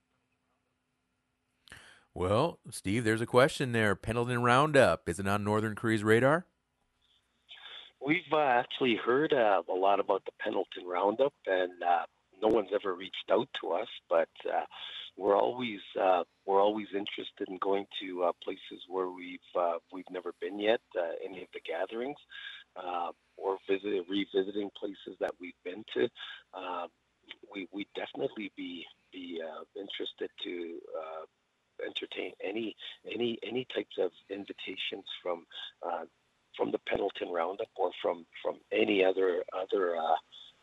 Well, 2.19 2.59
Steve, 2.69 3.05
there's 3.05 3.21
a 3.21 3.25
question 3.25 3.71
there. 3.71 3.95
Pendleton 3.95 4.41
Roundup, 4.41 5.07
is 5.07 5.21
it 5.21 5.27
on 5.29 5.45
Northern 5.45 5.73
Cree's 5.73 6.03
radar? 6.03 6.45
We've 8.05 8.33
uh, 8.33 8.39
actually 8.39 8.97
heard 8.97 9.31
uh, 9.31 9.61
a 9.71 9.73
lot 9.73 10.01
about 10.01 10.25
the 10.25 10.33
Pendleton 10.37 10.85
Roundup, 10.85 11.31
and 11.47 11.81
uh, 11.81 12.03
no 12.41 12.49
one's 12.49 12.71
ever 12.75 12.93
reached 12.93 13.31
out 13.31 13.47
to 13.61 13.71
us. 13.71 13.87
But 14.09 14.27
uh, 14.45 14.65
we're 15.15 15.37
always 15.37 15.79
uh, 15.97 16.23
we're 16.45 16.61
always 16.61 16.87
interested 16.91 17.47
in 17.47 17.57
going 17.61 17.85
to 18.01 18.23
uh, 18.25 18.31
places 18.43 18.83
where 18.89 19.09
we've 19.09 19.39
we've 19.93 20.11
never 20.11 20.33
been 20.41 20.59
yet, 20.59 20.81
any 21.23 21.43
of 21.43 21.47
the 21.53 21.61
gatherings, 21.61 22.17
or 23.37 23.59
visit 23.65 24.03
revisiting 24.09 24.69
places 24.77 25.15
that 25.21 25.31
we've 25.39 25.53
been 25.63 25.85
to. 25.93 26.09
we 27.55 27.69
we 27.71 27.87
definitely 27.95 28.51
be 28.57 28.83
be 29.13 29.39
interested 29.77 30.29
to 30.43 30.79
entertain 31.85 32.33
any 32.43 32.75
any 33.09 33.39
any 33.43 33.65
types 33.65 33.97
of 33.97 34.11
invitations 34.29 35.05
from 35.21 35.45
uh, 35.83 36.05
from 36.55 36.71
the 36.71 36.79
Pendleton 36.79 37.29
Roundup 37.29 37.69
or 37.75 37.91
from 38.01 38.25
from 38.41 38.57
any 38.71 39.03
other 39.03 39.43
other 39.53 39.95
uh, 39.95 40.15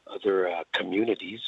other 0.06 0.48
uh, 0.48 0.62
communities, 0.72 1.40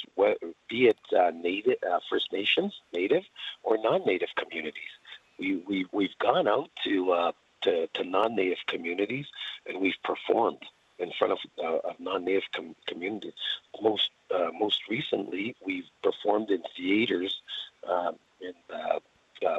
be 0.69 0.89
it 0.89 0.99
uh, 1.17 1.31
native 1.31 1.77
uh, 1.89 2.01
First 2.11 2.33
Nations, 2.33 2.75
Native, 2.93 3.23
or 3.63 3.79
non-Native 3.79 4.31
communities. 4.37 4.93
We 5.39 5.57
we 5.69 5.87
we've 5.93 6.19
gone 6.19 6.49
out 6.49 6.71
to 6.85 7.13
uh, 7.13 7.33
to, 7.63 7.87
to 7.89 8.05
non-Native 8.05 8.59
communities 8.67 9.27
and 9.67 9.81
we've 9.81 10.03
performed 10.03 10.63
in 10.99 11.13
front 11.19 11.33
of, 11.33 11.39
of 11.85 12.01
non-Native 12.01 12.45
com- 12.55 12.77
communities. 12.87 13.35
Most 13.81 14.11
most 14.59 14.81
recently, 14.89 15.55
we've 15.65 15.89
performed 16.03 16.51
in 16.51 16.63
theaters 16.77 17.41
um, 17.89 18.17
in 18.41 18.55
uh, 18.73 18.99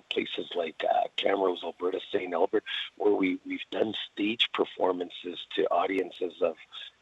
places 0.10 0.50
like 0.56 0.84
uh, 0.90 1.08
Camrose, 1.18 1.64
Alberta, 1.64 2.00
St. 2.12 2.34
Albert, 2.34 2.64
where 2.98 3.14
we, 3.14 3.40
we've 3.46 3.60
done 3.72 3.94
stage 4.14 4.50
performances 4.54 5.40
to 5.56 5.64
audiences 5.68 6.34
of, 6.42 6.56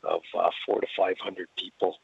of 0.03 0.21
uh, 0.37 0.49
four 0.65 0.81
to 0.81 0.87
500 0.95 1.47
people. 1.57 1.97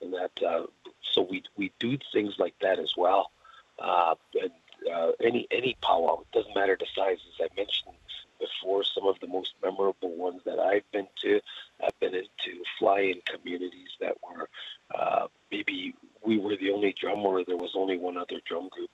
And 0.00 0.14
that, 0.14 0.42
uh, 0.42 0.66
so 1.12 1.22
we, 1.22 1.42
we 1.56 1.72
do 1.78 1.98
things 2.12 2.34
like 2.38 2.54
that 2.60 2.78
as 2.78 2.92
well. 2.96 3.30
Uh, 3.78 4.14
and 4.40 4.52
uh, 4.92 5.12
any, 5.22 5.46
any 5.50 5.76
powwow, 5.82 6.20
it 6.20 6.32
doesn't 6.32 6.54
matter 6.54 6.76
the 6.78 6.86
size, 6.94 7.18
as 7.28 7.48
I 7.50 7.54
mentioned 7.56 7.94
before, 8.38 8.82
some 8.84 9.06
of 9.06 9.20
the 9.20 9.26
most 9.26 9.52
memorable 9.62 10.16
ones 10.16 10.40
that 10.46 10.58
I've 10.58 10.90
been 10.92 11.06
to, 11.22 11.40
I've 11.84 11.98
been 12.00 12.12
to 12.12 12.64
fly-in 12.78 13.20
communities 13.26 13.90
that 14.00 14.16
were 14.22 14.48
maybe 15.50 15.94
we 16.24 16.38
were 16.38 16.56
the 16.56 16.70
only 16.70 16.94
drum 16.98 17.20
or 17.20 17.44
there 17.44 17.56
was 17.56 17.72
only 17.74 17.98
one 17.98 18.16
other 18.16 18.40
drum 18.46 18.68
group 18.68 18.90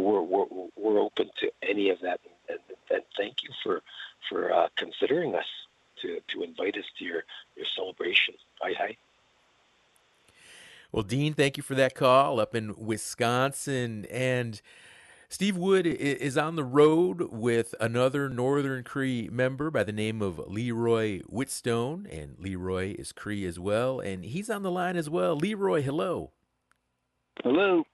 we're, 0.00 0.22
we're 0.22 0.46
we're 0.76 1.00
open 1.00 1.30
to 1.40 1.50
any 1.68 1.90
of 1.90 1.98
that, 2.02 2.20
and, 2.48 2.58
and 2.90 3.02
thank 3.16 3.42
you 3.42 3.50
for 3.62 3.82
for 4.28 4.52
uh, 4.52 4.68
considering 4.76 5.34
us 5.34 5.46
to 6.02 6.20
to 6.28 6.42
invite 6.42 6.76
us 6.76 6.84
to 6.98 7.04
your 7.04 7.24
your 7.56 7.66
celebration. 7.76 8.34
Hi 8.60 8.72
hi. 8.78 8.96
Well, 10.92 11.02
Dean, 11.02 11.32
thank 11.32 11.56
you 11.56 11.62
for 11.62 11.74
that 11.74 11.94
call 11.94 12.38
up 12.38 12.54
in 12.54 12.74
Wisconsin. 12.76 14.04
And 14.10 14.60
Steve 15.30 15.56
Wood 15.56 15.86
is 15.86 16.36
on 16.36 16.56
the 16.56 16.64
road 16.64 17.32
with 17.32 17.74
another 17.80 18.28
Northern 18.28 18.84
Cree 18.84 19.30
member 19.32 19.70
by 19.70 19.84
the 19.84 19.92
name 19.92 20.20
of 20.20 20.38
Leroy 20.46 21.20
Whitstone. 21.20 22.06
And 22.10 22.36
Leroy 22.38 22.94
is 22.98 23.12
Cree 23.12 23.46
as 23.46 23.58
well. 23.58 24.00
And 24.00 24.22
he's 24.22 24.50
on 24.50 24.62
the 24.62 24.70
line 24.70 24.96
as 24.96 25.08
well. 25.08 25.34
Leroy, 25.34 25.80
hello. 25.80 26.32
Hello. 27.42 27.84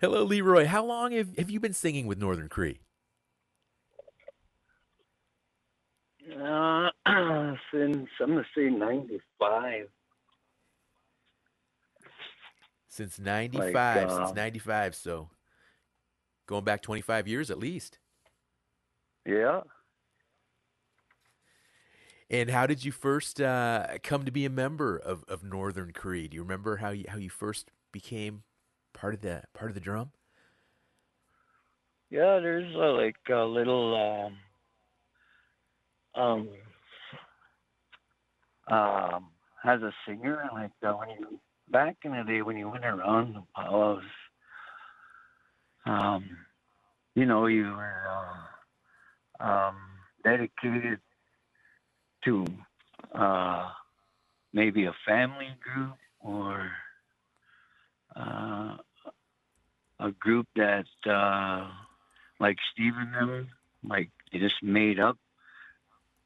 Hello, 0.00 0.22
Leroy. 0.22 0.64
How 0.64 0.82
long 0.82 1.12
have, 1.12 1.36
have 1.36 1.50
you 1.50 1.60
been 1.60 1.74
singing 1.74 2.06
with 2.06 2.18
Northern 2.18 2.48
Cree? 2.48 2.80
Uh, 6.34 6.88
since 7.70 8.08
I'm 8.18 8.30
gonna 8.30 8.46
say 8.56 8.70
'95. 8.70 9.88
Since 12.88 13.18
'95, 13.18 13.62
Like, 13.62 13.76
uh, 13.76 14.26
since 14.26 14.36
'95, 14.36 14.94
so 14.94 15.28
going 16.46 16.64
back 16.64 16.80
25 16.80 17.28
years 17.28 17.50
at 17.50 17.58
least. 17.58 17.98
Yeah. 19.26 19.60
And 22.30 22.48
how 22.48 22.66
did 22.66 22.86
you 22.86 22.92
first 22.92 23.38
uh, 23.38 23.98
come 24.02 24.24
to 24.24 24.30
be 24.30 24.46
a 24.46 24.50
member 24.50 24.96
of, 24.96 25.24
of 25.28 25.44
Northern 25.44 25.92
Cree? 25.92 26.26
Do 26.26 26.36
you 26.36 26.42
remember 26.42 26.78
how 26.78 26.88
you 26.88 27.04
how 27.08 27.18
you 27.18 27.28
first 27.28 27.70
became 27.92 28.44
part 29.00 29.14
of 29.14 29.22
the 29.22 29.42
part 29.54 29.70
of 29.70 29.74
the 29.74 29.80
drum? 29.80 30.10
Yeah, 32.10 32.38
there's 32.40 32.74
uh, 32.76 32.92
like 32.92 33.16
a 33.30 33.44
little 33.44 34.36
um 36.16 36.22
um 36.22 36.48
um 38.68 39.30
as 39.64 39.80
a 39.82 39.92
singer 40.06 40.48
like 40.52 40.72
uh, 40.86 40.92
when 40.92 41.08
you 41.10 41.40
back 41.70 41.96
in 42.04 42.12
the 42.12 42.24
day 42.24 42.42
when 42.42 42.56
you 42.56 42.68
went 42.68 42.84
around 42.84 43.34
the 43.34 43.42
powwows 43.56 44.02
um 45.86 46.24
you 47.14 47.24
know 47.24 47.46
you 47.46 47.64
were 47.64 48.04
uh, 49.40 49.44
um 49.44 49.76
dedicated 50.24 51.00
to 52.24 52.44
uh 53.14 53.70
maybe 54.52 54.84
a 54.84 54.94
family 55.06 55.48
group 55.62 55.96
or 56.20 56.70
uh 58.16 58.76
a 60.00 60.10
group 60.12 60.46
that 60.56 60.86
uh 61.06 61.68
like 62.40 62.58
Steve 62.72 62.94
and 62.96 63.14
them, 63.14 63.48
like 63.86 64.10
they 64.32 64.38
just 64.38 64.62
made 64.62 64.98
up. 64.98 65.18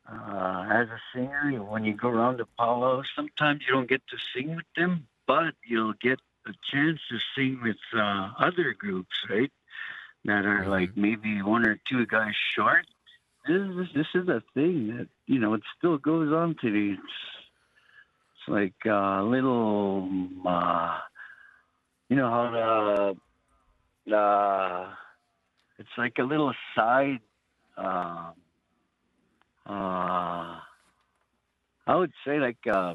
Uh, 0.06 0.66
as 0.70 0.88
a 0.88 1.00
singer, 1.14 1.62
when 1.62 1.82
you 1.84 1.94
go 1.94 2.08
around 2.08 2.38
the 2.38 2.46
powwows, 2.58 3.06
sometimes 3.16 3.62
you 3.66 3.72
don't 3.72 3.88
get 3.88 4.02
to 4.08 4.18
sing 4.34 4.54
with 4.54 4.66
them, 4.76 5.06
but 5.26 5.54
you'll 5.66 5.94
get 5.94 6.20
a 6.46 6.52
chance 6.70 7.00
to 7.10 7.18
sing 7.34 7.58
with 7.62 7.78
uh, 7.96 8.30
other 8.38 8.74
groups, 8.74 9.16
right? 9.30 9.50
That 10.26 10.44
are 10.44 10.66
like 10.68 10.96
maybe 10.96 11.42
one 11.42 11.66
or 11.66 11.80
two 11.88 12.06
guys 12.06 12.34
short. 12.54 12.86
This 13.48 13.60
is, 13.60 13.88
this 13.94 14.06
is 14.14 14.28
a 14.28 14.42
thing 14.54 14.96
that 14.96 15.08
you 15.26 15.38
know 15.38 15.54
it 15.54 15.62
still 15.76 15.98
goes 15.98 16.32
on 16.32 16.56
today. 16.60 16.98
It's, 16.98 17.12
it's 18.36 18.48
like 18.48 18.74
a 18.86 19.22
little, 19.22 20.08
uh, 20.46 20.98
you 22.08 22.16
know 22.16 22.28
how 22.30 22.50
the 22.50 23.16
uh, 24.12 24.86
it's 25.78 25.88
like 25.98 26.14
a 26.18 26.22
little 26.22 26.52
side 26.76 27.20
um 27.76 28.34
uh 29.66 30.60
I 31.86 31.96
would 31.96 32.12
say 32.26 32.38
like 32.38 32.58
uh 32.72 32.94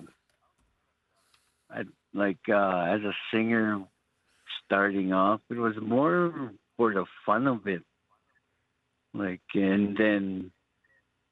I 1.70 1.82
like 2.14 2.38
uh 2.48 2.86
as 2.90 3.02
a 3.02 3.14
singer 3.34 3.82
starting 4.66 5.12
off 5.14 5.42
it 5.50 5.58
was 5.58 5.76
more 5.82 6.54
for 6.78 6.94
the 6.94 7.06
fun 7.26 7.48
of 7.48 7.68
it. 7.68 7.84
Like 9.14 9.42
and 9.54 9.98
then 9.98 10.52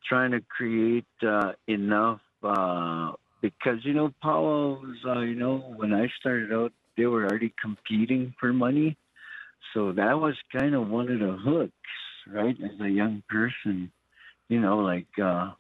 trying 0.08 0.32
to 0.32 0.42
create 0.42 1.06
uh 1.26 1.54
enough 1.68 2.20
uh 2.44 3.12
because 3.42 3.80
you 3.84 3.94
know 3.94 4.12
powwows 4.22 4.98
uh 5.06 5.20
you 5.22 5.36
know 5.36 5.74
when 5.78 5.94
I 5.94 6.08
started 6.20 6.52
out 6.52 6.74
they 6.98 7.06
were 7.06 7.26
already 7.26 7.54
competing 7.62 8.34
for 8.40 8.52
money 8.52 8.98
so 9.74 9.92
that 9.94 10.20
was 10.20 10.36
kind 10.58 10.76
of 10.76 10.90
one 10.90 11.12
of 11.12 11.20
the 11.20 11.34
hooks, 11.38 11.74
right? 12.28 12.56
As 12.64 12.80
a 12.82 12.90
young 12.90 13.24
person, 13.30 13.92
you 14.50 14.60
know, 14.60 14.80
like 14.80 15.08
uh, 15.22 15.52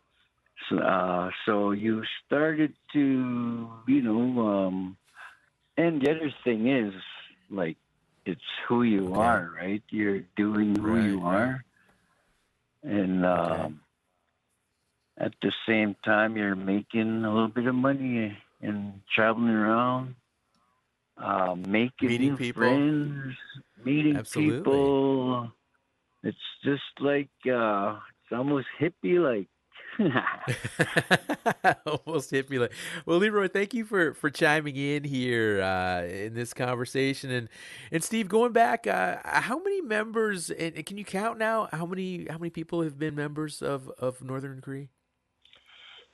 so, 0.69 0.79
uh, 0.79 1.29
so 1.45 1.71
you 1.71 2.03
started 2.25 2.73
to, 2.93 3.69
you 3.87 4.01
know, 4.01 4.47
um, 4.47 4.97
and 5.77 6.01
the 6.01 6.11
other 6.11 6.33
thing 6.43 6.67
is 6.67 6.93
like 7.49 7.77
it's 8.25 8.41
who 8.67 8.83
you 8.83 9.13
Okay. 9.15 9.15
are, 9.15 9.51
right? 9.55 9.83
You're 9.89 10.21
doing 10.35 10.75
who 10.75 10.97
you 10.97 11.19
Right, 11.19 11.23
right. 11.23 11.51
are, 11.51 11.63
and 12.83 13.25
um, 13.25 13.81
at 15.17 15.33
the 15.41 15.51
same 15.67 15.95
time 16.03 16.37
you're 16.37 16.55
making 16.55 17.23
a 17.23 17.33
little 17.33 17.47
bit 17.47 17.67
of 17.67 17.75
money 17.75 18.37
and 18.61 19.01
traveling 19.15 19.49
around, 19.49 20.15
uh, 21.17 21.55
making 21.55 22.09
Meeting 22.09 22.19
new 22.19 22.37
people. 22.37 22.85
friends, 22.99 23.35
meeting 23.83 24.17
Absolutely. 24.17 24.57
people. 24.57 25.51
It's 26.23 26.37
just 26.63 26.81
like 26.99 27.29
uh, 27.45 27.97
it's 28.23 28.31
almost 28.31 28.67
hippie 28.79 29.19
like. 29.19 29.47
Almost 32.05 32.29
hit 32.29 32.49
me 32.51 32.59
like. 32.59 32.71
Well, 33.05 33.17
Leroy, 33.17 33.47
thank 33.47 33.73
you 33.73 33.83
for 33.83 34.13
for 34.13 34.29
chiming 34.29 34.75
in 34.75 35.03
here 35.03 35.61
uh, 35.61 36.03
in 36.03 36.35
this 36.35 36.53
conversation, 36.53 37.31
and 37.31 37.49
and 37.91 38.03
Steve, 38.03 38.27
going 38.27 38.51
back, 38.51 38.85
uh, 38.85 39.17
how 39.23 39.57
many 39.57 39.81
members? 39.81 40.51
And 40.51 40.75
and 40.75 40.85
can 40.85 40.97
you 40.97 41.05
count 41.05 41.39
now? 41.39 41.67
How 41.71 41.87
many 41.87 42.27
how 42.29 42.37
many 42.37 42.51
people 42.51 42.83
have 42.83 42.99
been 42.99 43.15
members 43.15 43.63
of 43.63 43.89
of 43.97 44.23
Northern 44.23 44.61
Cree? 44.61 44.89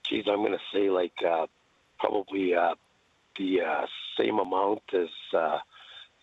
Geez, 0.10 0.26
I'm 0.30 0.38
going 0.38 0.52
to 0.54 0.60
say 0.74 0.90
like 0.90 1.14
uh, 1.28 1.48
probably 2.00 2.54
uh, 2.54 2.76
the 3.38 3.62
uh, 3.62 3.86
same 4.20 4.40
amount 4.40 4.82
as 4.94 5.10
uh, 5.36 5.58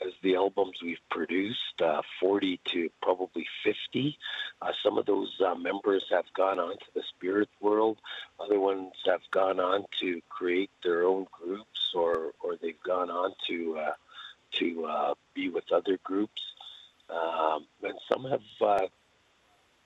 as 0.05 0.13
the 0.23 0.37
albums 0.37 0.79
we've 0.83 0.99
produced, 1.11 1.81
uh, 1.83 2.03
40 2.21 2.61
to 2.67 2.91
probably 3.03 3.47
50. 3.65 4.19
Uh, 4.63 4.73
some 4.83 4.99
of 4.99 5.07
those 5.07 5.33
uh, 5.45 5.55
members 5.55 6.05
have 6.11 6.25
gone 6.35 6.59
on 6.59 6.73
to 6.73 6.87
the 6.95 7.03
spirit 7.03 7.49
world. 7.61 7.99
Other 8.39 8.59
ones 8.59 8.93
have 9.07 9.21
gone 9.31 9.61
on 9.61 9.85
to 10.01 10.21
create 10.29 10.71
their 10.83 11.05
own 11.05 11.27
groups, 11.31 11.93
or 11.95 12.33
or 12.41 12.57
they've 12.57 12.83
gone 12.83 13.11
on 13.11 13.35
to 13.49 13.79
uh, 13.79 13.93
to 14.53 14.85
uh, 14.87 15.15
be 15.35 15.49
with 15.49 15.71
other 15.73 15.99
groups. 16.03 16.43
Um, 17.09 17.67
and 17.83 17.99
some 18.11 18.25
have 18.25 18.41
uh, 18.61 18.87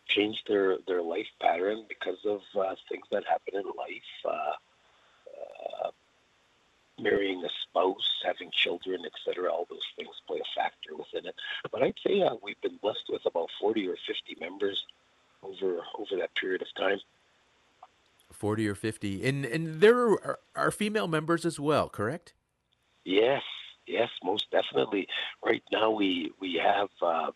changed 0.08 0.42
their, 0.46 0.76
their 0.86 1.02
life 1.02 1.26
pattern 1.40 1.84
because 1.88 2.18
of 2.26 2.40
things 2.88 3.06
that 3.10 3.24
happen 3.26 3.54
in 3.54 3.64
life. 3.64 4.52
Marrying 6.98 7.44
a 7.44 7.48
spouse, 7.62 8.22
having 8.24 8.50
children, 8.52 9.02
etc. 9.04 9.50
All 9.50 9.66
those 9.68 9.86
things 9.96 10.14
play 10.26 10.38
a 10.38 10.60
factor 10.60 10.96
within 10.96 11.26
it. 11.26 11.34
But 11.72 11.82
I'd 11.82 11.98
say 12.06 12.22
uh, 12.22 12.36
we've 12.42 12.60
been 12.60 12.76
blessed 12.76 13.06
with 13.08 13.26
about 13.26 13.48
40 13.60 13.88
or 13.88 13.96
50 14.06 14.36
members 14.40 14.84
over 15.44 15.80
over 15.98 16.16
that 16.18 16.34
period 16.34 16.62
of 16.62 16.68
time. 16.76 17.00
Forty 18.32 18.66
or 18.68 18.74
fifty, 18.74 19.26
and 19.26 19.44
and 19.44 19.80
there 19.80 19.96
are, 19.96 20.38
are 20.56 20.70
female 20.70 21.06
members 21.06 21.44
as 21.46 21.60
well, 21.60 21.88
correct? 21.88 22.32
Yes, 23.04 23.42
yes, 23.86 24.10
most 24.24 24.50
definitely. 24.50 25.06
Right 25.44 25.62
now 25.70 25.90
we 25.90 26.32
we 26.40 26.54
have 26.54 26.88
uh, 27.00 27.30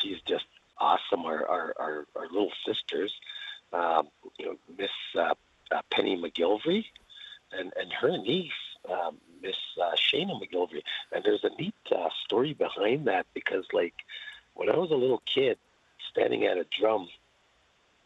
she's 0.00 0.20
just 0.26 0.44
awesome. 0.78 1.24
Our 1.24 1.46
our, 1.48 1.74
our, 1.78 2.06
our 2.14 2.26
little 2.30 2.52
sisters, 2.64 3.12
um, 3.72 4.08
you 4.38 4.46
know, 4.46 4.56
Miss 4.78 4.90
uh, 5.18 5.34
uh, 5.72 5.82
Penny 5.90 6.16
McGilvery, 6.16 6.84
and 7.52 7.72
and 7.76 7.92
her 7.92 8.16
niece, 8.16 8.52
um, 8.90 9.18
Miss 9.42 9.56
uh, 9.80 9.94
Shayna 9.94 10.40
McGilvery. 10.40 10.82
And 11.12 11.24
there's 11.24 11.44
a 11.44 11.50
neat 11.60 11.74
uh, 11.94 12.08
story 12.24 12.54
behind 12.54 13.06
that 13.06 13.26
because, 13.34 13.64
like, 13.72 13.94
when 14.54 14.70
I 14.70 14.76
was 14.76 14.90
a 14.90 14.96
little 14.96 15.22
kid, 15.32 15.58
standing 16.10 16.44
at 16.44 16.56
a 16.56 16.66
drum, 16.80 17.08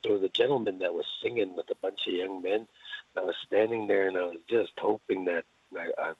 there 0.03 0.13
was 0.13 0.23
a 0.23 0.29
gentleman 0.29 0.79
that 0.79 0.95
was 0.95 1.07
singing 1.23 1.55
with 1.55 1.71
a 1.71 1.75
bunch 1.77 2.01
of 2.07 2.15
young 2.15 2.43
men. 2.43 2.67
I 3.17 3.21
was 3.21 3.37
standing 3.47 3.87
there 3.87 4.09
and 4.09 4.17
I 4.17 4.23
was 4.23 4.39
just 4.49 4.73
hoping 4.79 5.25
that 5.27 5.45
I, 5.77 5.91
I, 5.99 6.13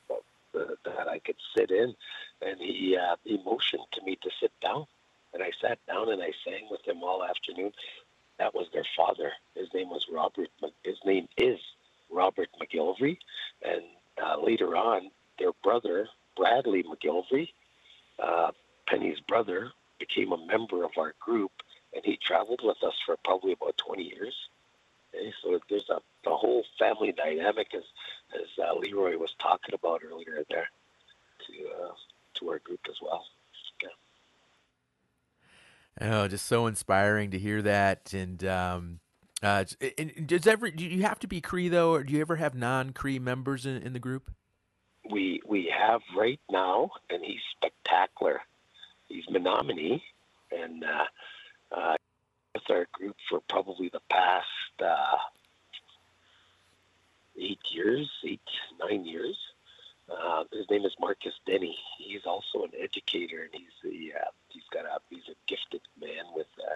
uh, 0.59 0.65
that 0.85 1.09
I 1.09 1.19
could 1.21 1.37
sit 1.57 1.71
in, 1.71 1.95
and 2.43 2.59
he 2.59 2.97
uh, 2.97 3.17
he 3.25 3.41
motioned 3.45 3.85
to 3.93 4.03
me 4.03 4.17
to 4.23 4.31
sit 4.41 4.53
down, 4.61 4.87
and 5.33 5.43
I 5.43 5.51
sat 5.61 5.79
down 5.87 6.11
and 6.11 6.23
I 6.23 6.33
sang 6.45 6.67
with 6.71 6.87
him 6.87 7.03
all 7.03 7.25
afternoon. 7.25 7.73
That 8.39 8.55
was 8.55 8.67
their 8.73 8.87
father. 8.97 9.33
His 9.55 9.69
name 9.75 9.91
was 9.91 10.07
Robert. 10.13 10.49
His 10.83 10.99
name 11.05 11.29
is 11.37 11.59
Robert 12.11 12.49
McGilvery, 12.61 13.19
and 13.63 13.83
uh, 14.23 14.41
later 14.41 14.77
on, 14.77 15.11
their 15.39 15.53
brother 15.63 16.09
Bradley 16.37 16.83
McGilvery 16.83 17.49
uh, 18.21 18.51
Penny's 18.87 19.21
brother 19.21 19.73
became 19.99 20.33
a 20.33 20.47
member 20.47 20.85
of 20.85 20.93
our 20.99 21.15
group, 21.21 21.53
and 21.95 22.05
he 22.05 22.17
traveled 22.17 22.61
with 22.63 22.83
us 22.83 22.95
for 23.07 23.17
probably 23.25 23.53
about 23.53 23.77
20 23.79 24.03
years. 24.03 24.35
Okay, 25.15 25.33
so 25.43 25.59
there's 25.69 25.89
a 25.91 26.01
the 26.23 26.37
whole 26.37 26.65
family 26.79 27.13
dynamic, 27.13 27.69
as 27.75 27.83
as 28.35 28.47
uh, 28.63 28.75
Leroy 28.75 29.17
was 29.17 29.35
talking 29.41 29.75
about 29.75 30.03
earlier 30.05 30.45
there, 30.51 30.69
to 31.47 31.53
uh, 31.69 31.93
to 32.35 32.51
our 32.51 32.59
group 32.59 32.81
as 32.89 32.97
well. 33.03 33.25
Yeah. 33.83 33.89
Oh, 36.13 36.29
just 36.29 36.47
so 36.47 36.67
inspiring 36.67 37.31
to 37.31 37.39
hear 37.39 37.63
that, 37.63 38.13
and 38.13 38.45
um, 38.45 39.01
uh, 39.43 39.65
does 40.27 40.47
every 40.47 40.71
do 40.71 40.85
you 40.85 41.03
have 41.03 41.19
to 41.21 41.27
be 41.27 41.41
Cree 41.41 41.69
though, 41.69 41.93
or 41.93 42.05
do 42.05 42.13
you 42.13 42.21
ever 42.21 42.37
have 42.37 42.55
non 42.55 42.93
Cree 42.93 43.19
members 43.19 43.65
in, 43.65 43.77
in 43.83 43.93
the 43.93 43.99
group? 43.99 44.31
We 45.11 45.41
we 45.47 45.73
have 45.77 46.03
right 46.17 46.41
now, 46.51 46.91
and 47.09 47.25
he's 47.25 47.41
spectacular. 47.57 48.43
He's 49.09 49.25
Menominee, 49.31 50.03
and 50.53 50.85
uh, 50.85 51.05
uh, 51.73 51.97
with 52.55 52.71
our 52.71 52.87
group 52.93 53.17
for 53.29 53.41
probably 53.49 53.89
the 53.89 54.03
past 54.11 54.47
uh, 54.85 55.17
eight 57.39 57.61
years, 57.71 58.11
eight 58.25 58.41
nine 58.79 59.05
years. 59.05 59.37
Uh, 60.11 60.45
his 60.53 60.69
name 60.69 60.85
is 60.85 60.93
Marcus 61.01 61.35
Denny. 61.47 61.79
He's 61.99 62.27
also 62.27 62.65
an 62.65 62.73
educator, 62.79 63.43
and 63.43 63.51
he's 63.53 63.73
the 63.83 64.13
uh, 64.19 64.31
he's 64.49 64.65
got 64.73 64.85
a 64.85 64.99
he's 65.09 65.29
a 65.29 65.37
gifted 65.47 65.83
man 65.99 66.25
with 66.35 66.49
a, 66.59 66.73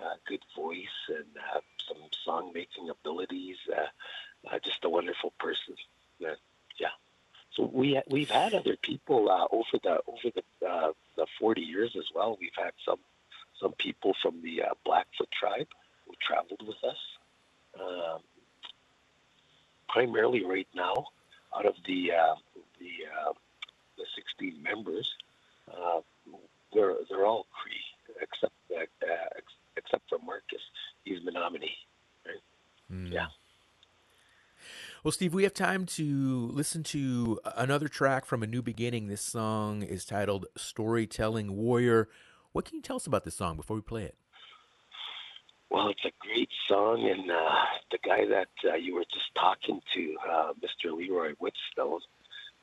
a 0.00 0.16
good 0.26 0.42
voice 0.56 1.08
and 1.08 1.26
uh, 1.54 1.60
some 1.86 1.98
song 2.24 2.52
making 2.54 2.90
abilities. 2.90 3.56
Uh, 3.70 4.48
uh, 4.50 4.58
just 4.64 4.84
a 4.84 4.88
wonderful 4.88 5.32
person. 5.38 5.74
Uh, 6.24 6.34
yeah. 6.78 6.88
So 7.54 7.68
we 7.72 8.00
we've 8.08 8.30
had 8.30 8.54
other 8.54 8.76
people 8.76 9.30
uh, 9.30 9.46
over 9.50 9.78
the 9.82 10.00
over 10.06 10.30
the 10.34 10.66
uh, 10.66 10.92
the 11.16 11.26
40 11.40 11.60
years 11.60 11.96
as 11.98 12.04
well. 12.14 12.36
We've 12.40 12.50
had 12.56 12.72
some 12.84 12.98
some 13.60 13.72
people 13.72 14.14
from 14.22 14.40
the 14.42 14.62
uh, 14.62 14.74
Blackfoot 14.84 15.30
tribe 15.30 15.68
who 16.06 16.14
traveled 16.20 16.62
with 16.66 16.82
us. 16.84 16.98
Um, 17.80 18.20
primarily 19.88 20.44
right 20.44 20.68
now, 20.74 21.06
out 21.56 21.66
of 21.66 21.74
the 21.86 22.12
uh, 22.12 22.34
the 22.78 23.06
uh, 23.06 23.32
the 23.96 24.04
16 24.14 24.62
members, 24.62 25.08
uh, 25.72 26.00
they're 26.72 26.94
they're 27.08 27.26
all 27.26 27.46
Cree 27.52 27.74
except 28.20 28.52
uh, 28.76 28.84
except 29.88 30.08
for 30.08 30.18
Marcus. 30.24 30.60
He's 31.04 31.22
Menominee. 31.24 31.76
Right? 32.26 32.36
Mm. 32.92 33.12
Yeah. 33.12 33.26
Well, 35.04 35.12
Steve, 35.12 35.32
we 35.32 35.44
have 35.44 35.54
time 35.54 35.86
to 35.86 36.50
listen 36.52 36.82
to 36.84 37.38
another 37.56 37.88
track 37.88 38.24
from 38.24 38.42
A 38.42 38.46
New 38.46 38.62
Beginning. 38.62 39.06
This 39.06 39.22
song 39.22 39.82
is 39.82 40.04
titled 40.04 40.46
Storytelling 40.56 41.56
Warrior. 41.56 42.08
What 42.52 42.64
can 42.64 42.76
you 42.76 42.82
tell 42.82 42.96
us 42.96 43.06
about 43.06 43.24
this 43.24 43.36
song 43.36 43.56
before 43.56 43.76
we 43.76 43.82
play 43.82 44.04
it? 44.04 44.16
Well, 45.70 45.88
it's 45.88 46.04
a 46.04 46.10
great 46.18 46.48
song, 46.66 47.08
and 47.08 47.30
uh, 47.30 47.50
the 47.90 47.98
guy 48.02 48.26
that 48.26 48.48
uh, 48.64 48.74
you 48.74 48.94
were 48.94 49.04
just 49.04 49.34
talking 49.34 49.80
to, 49.94 50.16
uh, 50.28 50.52
Mr. 50.54 50.96
Leroy 50.96 51.34
Whitstone, 51.38 52.00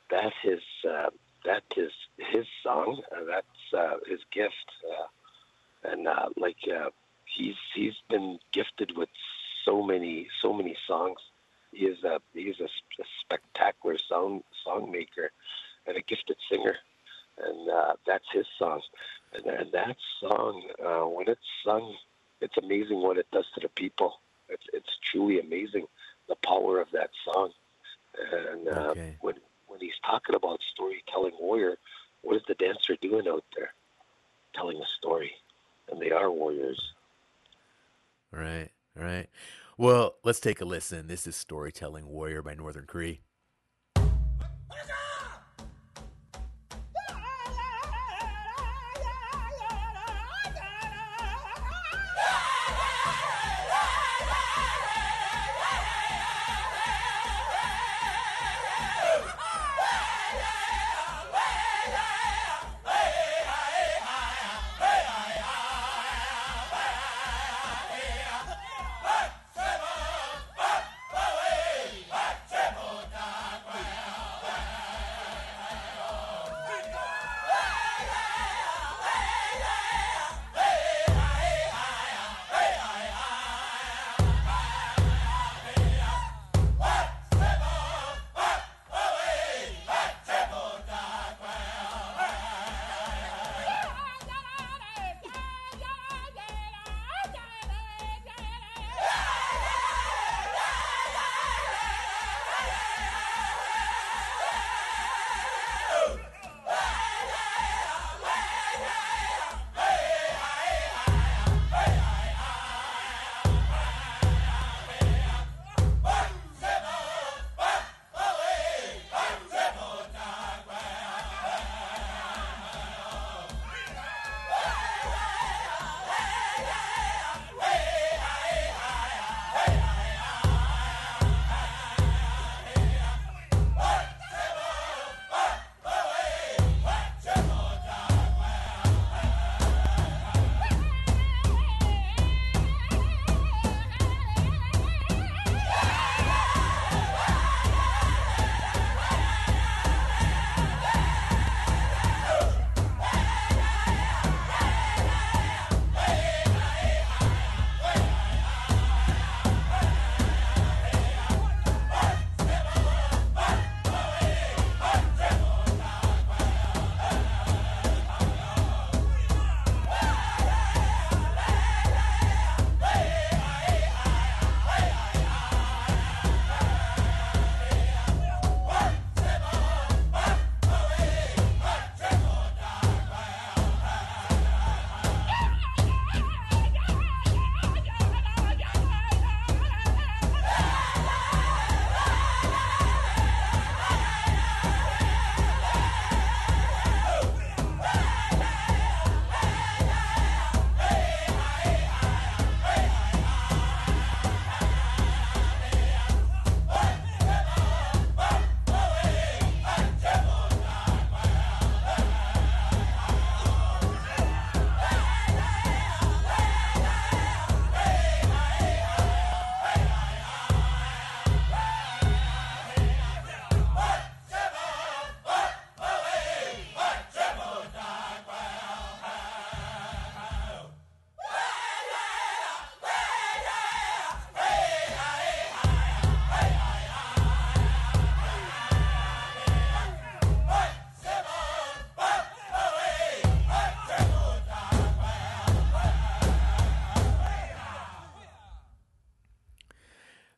that 0.10 0.34
is 0.44 0.62
uh, 0.88 1.10
that 1.46 1.64
is 1.78 1.92
his 2.18 2.46
song. 2.64 3.02
Uh, 3.16 3.24
that's 3.28 3.74
uh, 3.78 3.98
his 4.08 4.20
gift, 4.34 4.54
uh, 4.90 5.92
and 5.92 6.08
uh, 6.08 6.30
like 6.36 6.58
uh, 6.68 6.90
he's 7.36 7.56
he's 7.74 7.96
been 8.10 8.40
gifted 8.52 8.96
with 8.98 9.10
so 9.66 9.84
many 9.84 10.28
so 10.42 10.54
many 10.54 10.76
songs. 10.88 11.20
He 11.72 11.86
is 11.86 12.04
a 12.04 12.20
he's 12.34 12.60
a, 12.60 12.66
a 12.66 13.06
spectacular 13.22 13.98
song 13.98 14.44
song 14.64 14.92
maker 14.92 15.32
and 15.88 15.98
a 15.98 16.02
gifted 16.02 16.38
singer, 16.50 16.76
and 17.38 17.70
uh, 17.70 17.94
that's 18.08 18.26
his 18.34 18.46
song. 18.58 18.82
And, 19.34 19.46
and 19.46 19.72
that 19.74 19.98
song, 20.20 20.64
uh, 20.84 21.06
when 21.06 21.28
it's 21.28 21.42
sung 21.64 21.96
it's 22.42 22.58
amazing 22.58 23.02
what 23.02 23.18
it 23.18 23.28
does 23.32 23.46
to 23.56 23.62
the 23.62 23.70
people. 23.70 24.20
It's 24.50 24.66
it's 24.74 24.98
truly 25.12 25.40
amazing 25.40 25.88
the 26.28 26.36
power 26.36 26.80
of 26.80 26.88
that 26.92 27.10
song. 27.26 27.52
And 28.32 28.68
uh, 28.68 28.92
Okay. 28.92 29.16
when 29.22 29.36
when 29.68 29.80
he's 29.80 30.00
talking 30.06 30.36
about 30.36 30.60
storytelling 30.74 31.34
warrior, 31.40 31.78
what 32.22 32.36
is 32.36 32.44
the 32.48 32.56
dancer 32.56 32.96
doing 33.02 33.28
out 33.28 33.44
there? 33.56 33.74
Telling 34.54 34.78
a 34.78 34.86
story, 35.00 35.32
and 35.92 36.02
they 36.02 36.12
are 36.12 36.32
warriors. 36.32 36.80
All 38.34 38.40
right, 38.40 38.70
all 38.98 39.04
right. 39.04 39.28
Well, 39.78 40.16
let's 40.24 40.40
take 40.40 40.62
a 40.62 40.66
listen. 40.66 41.08
This 41.08 41.28
is 41.28 41.36
Storytelling 41.36 42.08
Warrior 42.08 42.42
by 42.42 42.54
Northern 42.54 42.86
Cree. 42.86 43.22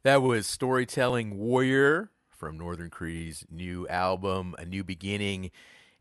That 0.08 0.22
was 0.22 0.48
Storytelling 0.48 1.38
Warrior 1.38 2.12
from 2.30 2.58
Northern 2.58 2.90
Cree's 2.90 3.46
new 3.52 3.86
album, 3.90 4.56
A 4.58 4.64
New 4.64 4.82
Beginning, 4.82 5.52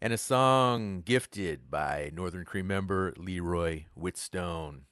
and 0.00 0.12
a 0.12 0.16
song 0.16 1.02
gifted 1.04 1.72
by 1.72 2.12
Northern 2.14 2.44
Cree 2.44 2.62
member 2.62 3.12
Leroy 3.16 3.86
Whitstone. 3.96 4.82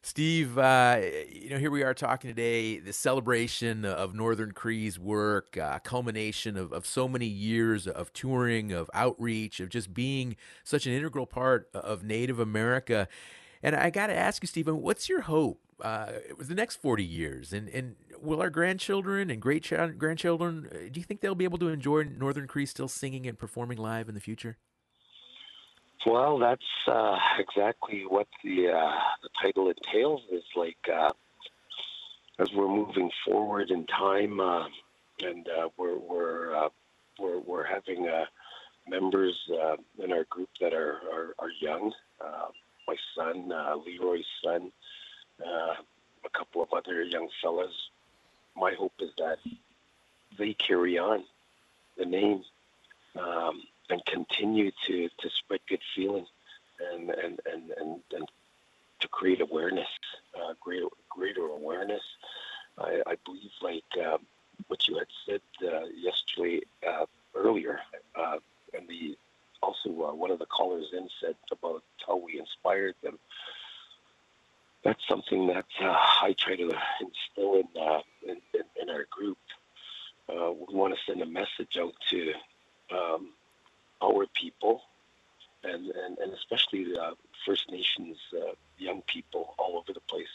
Steve, 0.00 0.56
uh, 0.56 1.00
you 1.28 1.50
know, 1.50 1.58
here 1.58 1.72
we 1.72 1.82
are 1.82 1.92
talking 1.92 2.30
today, 2.30 2.78
the 2.78 2.92
celebration 2.92 3.84
of 3.84 4.14
Northern 4.14 4.52
Cree's 4.52 4.96
work, 4.96 5.56
uh, 5.56 5.80
culmination 5.80 6.56
of, 6.56 6.72
of 6.72 6.86
so 6.86 7.08
many 7.08 7.26
years 7.26 7.88
of 7.88 8.12
touring, 8.12 8.70
of 8.70 8.88
outreach, 8.94 9.58
of 9.58 9.70
just 9.70 9.92
being 9.92 10.36
such 10.62 10.86
an 10.86 10.92
integral 10.92 11.26
part 11.26 11.68
of 11.74 12.04
Native 12.04 12.38
America. 12.38 13.08
And 13.64 13.74
I 13.74 13.88
got 13.88 14.08
to 14.08 14.14
ask 14.14 14.42
you, 14.42 14.46
Stephen, 14.46 14.82
what's 14.82 15.08
your 15.08 15.22
hope 15.22 15.58
uh, 15.80 16.12
the 16.38 16.54
next 16.54 16.76
40 16.76 17.02
years? 17.02 17.54
And, 17.54 17.70
and 17.70 17.96
will 18.20 18.42
our 18.42 18.50
grandchildren 18.50 19.30
and 19.30 19.40
great 19.40 19.62
ch- 19.62 19.96
grandchildren, 19.96 20.68
uh, 20.70 20.76
do 20.92 21.00
you 21.00 21.02
think 21.02 21.22
they'll 21.22 21.34
be 21.34 21.44
able 21.44 21.56
to 21.58 21.68
enjoy 21.68 22.02
Northern 22.02 22.46
Cree 22.46 22.66
still 22.66 22.88
singing 22.88 23.26
and 23.26 23.38
performing 23.38 23.78
live 23.78 24.06
in 24.10 24.14
the 24.14 24.20
future? 24.20 24.58
Well, 26.04 26.38
that's 26.38 26.60
uh, 26.86 27.16
exactly 27.38 28.04
what 28.06 28.26
the 28.44 28.68
uh, 28.68 28.92
the 29.22 29.30
title 29.42 29.70
entails. 29.70 30.20
Is 30.30 30.42
like 30.54 30.76
uh, 30.92 31.08
as 32.38 32.52
we're 32.52 32.68
moving 32.68 33.10
forward 33.24 33.70
in 33.70 33.86
time, 33.86 34.38
uh, 34.38 34.66
and 35.22 35.48
we're 35.78 35.96
we're, 35.96 36.68
we're 37.18 37.38
we're 37.38 37.64
having 37.64 38.06
members 38.86 39.34
in 39.98 40.12
our 40.12 40.24
group 40.24 40.50
that 40.60 40.74
are 40.74 41.00
are, 41.10 41.34
are 41.38 41.50
young. 41.62 41.90
My 42.86 42.96
son, 43.16 43.48
Leroy's 43.86 44.26
son, 44.42 44.72
a 45.40 46.30
couple 46.32 46.62
of 46.62 46.72
other 46.72 47.02
young 47.02 47.28
fellas 47.42 47.90
my 48.56 48.72
hope 48.74 48.92
is 49.00 49.10
that 49.18 49.38
they 50.38 50.54
carry 50.54 50.98
on 50.98 51.24
the 51.98 52.04
name 52.04 52.42
um, 53.18 53.62
and 53.90 54.04
continue 54.06 54.70
to, 54.86 55.08
to 55.18 55.30
spread 55.30 55.60
good 55.68 55.80
feeling 55.94 56.26
and, 56.92 57.10
and, 57.10 57.40
and, 57.52 57.70
and, 57.70 58.00
and 58.12 58.28
to 59.00 59.08
create 59.08 59.40
awareness, 59.40 59.88
uh, 60.36 60.54
greater, 60.60 60.86
greater 61.08 61.46
awareness. 61.46 62.02
I, 62.78 63.02
I 63.06 63.14
believe, 63.24 63.50
like 63.62 63.84
uh, 64.02 64.18
what 64.68 64.88
you 64.88 64.98
had 64.98 65.06
said 65.26 65.40
uh, 65.62 65.86
yesterday 65.96 66.60
uh, 66.86 67.06
earlier, 67.34 67.80
uh, 68.16 68.38
and 68.72 68.88
the 68.88 69.16
also 69.64 69.88
uh, 69.88 70.14
one 70.14 70.30
of 70.30 70.38
the 70.38 70.46
callers 70.46 70.86
in 70.92 71.08
said 71.20 71.36
about 71.50 71.82
how 72.06 72.16
we 72.16 72.38
inspired 72.38 72.94
them 73.02 73.18
that's 74.84 75.00
something 75.08 75.46
that 75.46 75.64
uh, 75.82 75.96
I 76.22 76.34
try 76.38 76.56
to 76.56 76.70
instill 77.00 77.54
in, 77.54 77.68
uh, 77.80 78.00
in, 78.22 78.36
in, 78.52 78.82
in, 78.82 78.90
our 78.90 79.06
group. 79.10 79.38
Uh, 80.28 80.52
we 80.52 80.74
want 80.74 80.94
to 80.94 81.00
send 81.06 81.22
a 81.22 81.26
message 81.26 81.78
out 81.80 81.94
to 82.10 82.32
um, 82.92 83.30
our 84.02 84.26
people 84.34 84.82
and, 85.64 85.86
and, 85.88 86.18
and 86.18 86.32
especially 86.34 86.84
the 86.84 87.14
First 87.46 87.70
Nations 87.70 88.18
uh, 88.36 88.52
young 88.78 89.02
people 89.06 89.54
all 89.58 89.78
over 89.78 89.92
the 89.94 90.00
place 90.00 90.28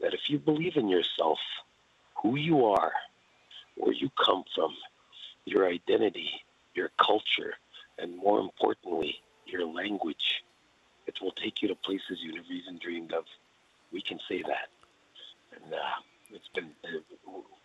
that 0.00 0.14
if 0.14 0.28
you 0.28 0.38
believe 0.38 0.76
in 0.76 0.88
yourself, 0.88 1.38
who 2.22 2.36
you 2.36 2.64
are, 2.64 2.92
where 3.76 3.92
you 3.92 4.10
come 4.24 4.44
from, 4.54 4.74
your 5.44 5.68
identity, 5.68 6.30
your 6.74 6.90
culture, 6.98 7.54
and 7.98 8.16
more 8.16 8.40
importantly, 8.40 9.16
your 9.46 9.66
language, 9.66 10.42
it 11.06 11.14
will 11.20 11.32
take 11.32 11.62
you 11.62 11.68
to 11.68 11.74
places 11.74 12.18
you 12.22 12.34
never 12.34 12.52
even 12.52 12.78
dreamed 12.78 13.12
of 13.12 13.24
we 13.92 14.02
can 14.02 14.18
say 14.28 14.42
that. 14.42 14.68
And 15.54 15.72
uh, 15.72 15.76
it's 16.30 16.48
been, 16.54 16.70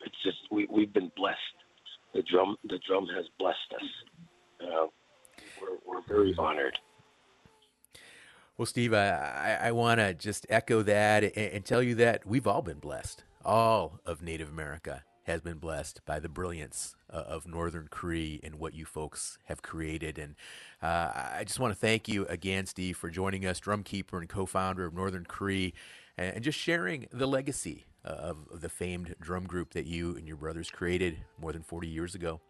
it's 0.06 0.24
just 0.24 0.38
we 0.52 0.68
we've 0.70 0.94
been 0.94 1.12
blessed. 1.16 1.38
The 2.14 2.22
drum, 2.22 2.58
the 2.64 2.80
drum 2.88 3.08
has 3.16 3.26
blessed 3.40 3.74
us. 3.76 3.88
Uh, 4.62 4.88
we're 5.62 5.78
we're 5.86 6.02
very 6.08 6.36
honored. 6.38 6.78
Well, 8.58 8.66
Steve, 8.66 8.94
I, 8.94 9.58
I, 9.62 9.68
I 9.68 9.72
want 9.72 10.00
to 10.00 10.14
just 10.16 10.48
echo 10.50 10.82
that 10.82 11.24
and, 11.24 11.38
and, 11.38 11.64
tell 11.64 11.84
you 11.84 11.94
that 11.96 12.26
we've 12.26 12.48
all 12.48 12.64
been 12.64 12.80
blessed. 12.80 13.24
All 13.46 14.00
of 14.04 14.24
Native 14.24 14.50
America 14.50 15.04
has 15.28 15.42
been 15.42 15.58
blessed 15.58 16.02
by 16.06 16.20
the 16.20 16.30
brilliance 16.30 16.96
uh, 17.14 17.18
of 17.18 17.46
Northern 17.46 17.88
Cree 17.90 18.40
and 18.44 18.56
what 18.56 18.74
you 18.74 18.86
folks 18.86 19.38
have 19.46 19.62
created. 19.62 20.18
And 20.18 20.36
uh, 20.82 21.12
I 21.36 21.44
just 21.46 21.60
want 21.60 21.74
to 21.74 21.80
thank 21.80 22.08
you 22.08 22.26
again, 22.28 22.66
Steve, 22.66 22.98
for 22.98 23.10
joining 23.10 23.46
us, 23.46 23.60
drumkeeper 23.60 24.20
and 24.20 24.30
co 24.30 24.46
founder 24.46 24.86
of 24.86 24.94
Northern 24.94 25.26
Cree 25.26 25.74
and 26.18 26.44
just 26.44 26.58
sharing 26.58 27.08
the 27.12 27.28
legacy 27.28 27.86
of, 28.04 28.38
of 28.52 28.62
the 28.62 28.70
famed 28.70 29.16
drum 29.20 29.46
group 29.46 29.74
that 29.74 29.86
you 29.86 30.16
and 30.16 30.28
your 30.28 30.38
brothers 30.38 30.72
created 30.72 31.18
more 31.40 31.54
than 31.54 31.62
40 31.62 31.88
years 31.88 32.16
ago. 32.16 32.42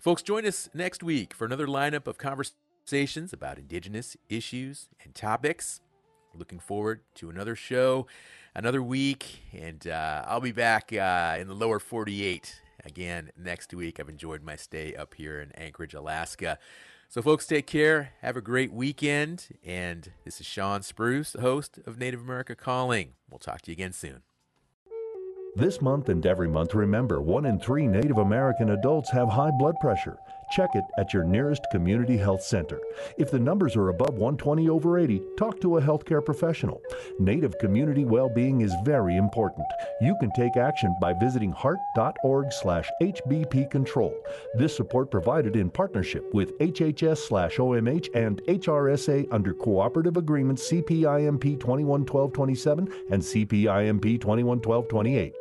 Folks, 0.00 0.22
join 0.22 0.46
us 0.46 0.68
next 0.74 1.02
week 1.02 1.32
for 1.32 1.44
another 1.44 1.66
lineup 1.66 2.06
of 2.06 2.18
conversations 2.18 3.32
about 3.32 3.58
Indigenous 3.58 4.16
issues 4.28 4.88
and 5.04 5.14
topics. 5.14 5.80
Looking 6.34 6.58
forward 6.58 7.02
to 7.16 7.28
another 7.28 7.54
show, 7.54 8.06
another 8.54 8.82
week, 8.82 9.42
and 9.52 9.86
uh, 9.86 10.24
I'll 10.26 10.40
be 10.40 10.52
back 10.52 10.92
uh, 10.92 11.36
in 11.38 11.48
the 11.48 11.54
lower 11.54 11.78
48 11.78 12.60
again 12.84 13.30
next 13.36 13.72
week. 13.74 14.00
I've 14.00 14.08
enjoyed 14.08 14.42
my 14.42 14.56
stay 14.56 14.94
up 14.94 15.14
here 15.14 15.40
in 15.40 15.52
Anchorage, 15.52 15.94
Alaska. 15.94 16.58
So, 17.08 17.20
folks, 17.20 17.46
take 17.46 17.66
care. 17.66 18.12
Have 18.22 18.36
a 18.36 18.40
great 18.40 18.72
weekend. 18.72 19.48
And 19.64 20.10
this 20.24 20.40
is 20.40 20.46
Shawn 20.46 20.82
Spruce, 20.82 21.34
host 21.38 21.78
of 21.86 21.98
Native 21.98 22.20
America 22.20 22.54
Calling. 22.54 23.10
We'll 23.30 23.38
talk 23.38 23.62
to 23.62 23.70
you 23.70 23.74
again 23.74 23.92
soon. 23.92 24.22
This 25.54 25.82
month 25.82 26.08
and 26.08 26.24
every 26.24 26.48
month, 26.48 26.74
remember 26.74 27.20
one 27.20 27.44
in 27.44 27.60
three 27.60 27.86
Native 27.86 28.16
American 28.16 28.70
adults 28.70 29.10
have 29.10 29.28
high 29.28 29.50
blood 29.50 29.74
pressure. 29.80 30.16
Check 30.52 30.74
it 30.74 30.84
at 30.98 31.14
your 31.14 31.24
nearest 31.24 31.66
community 31.70 32.18
health 32.18 32.42
center. 32.42 32.78
If 33.16 33.30
the 33.30 33.38
numbers 33.38 33.74
are 33.74 33.88
above 33.88 34.18
120 34.18 34.68
over 34.68 34.98
80, 34.98 35.22
talk 35.38 35.58
to 35.62 35.78
a 35.78 35.80
healthcare 35.80 36.22
professional. 36.22 36.82
Native 37.18 37.56
community 37.58 38.04
well-being 38.04 38.60
is 38.60 38.74
very 38.84 39.16
important. 39.16 39.66
You 40.02 40.14
can 40.20 40.30
take 40.32 40.58
action 40.58 40.94
by 41.00 41.14
visiting 41.14 41.52
heart.org/hbp 41.52 43.70
control. 43.70 44.14
This 44.54 44.76
support 44.76 45.10
provided 45.10 45.56
in 45.56 45.70
partnership 45.70 46.30
with 46.34 46.58
HHS/OMH 46.58 48.10
and 48.14 48.42
HRSA 48.46 49.26
under 49.30 49.54
cooperative 49.54 50.18
agreements 50.18 50.70
CPIMP 50.70 51.60
211227 51.60 52.90
and 53.10 53.22
CPIMP 53.22 54.20
211228. 54.20 55.32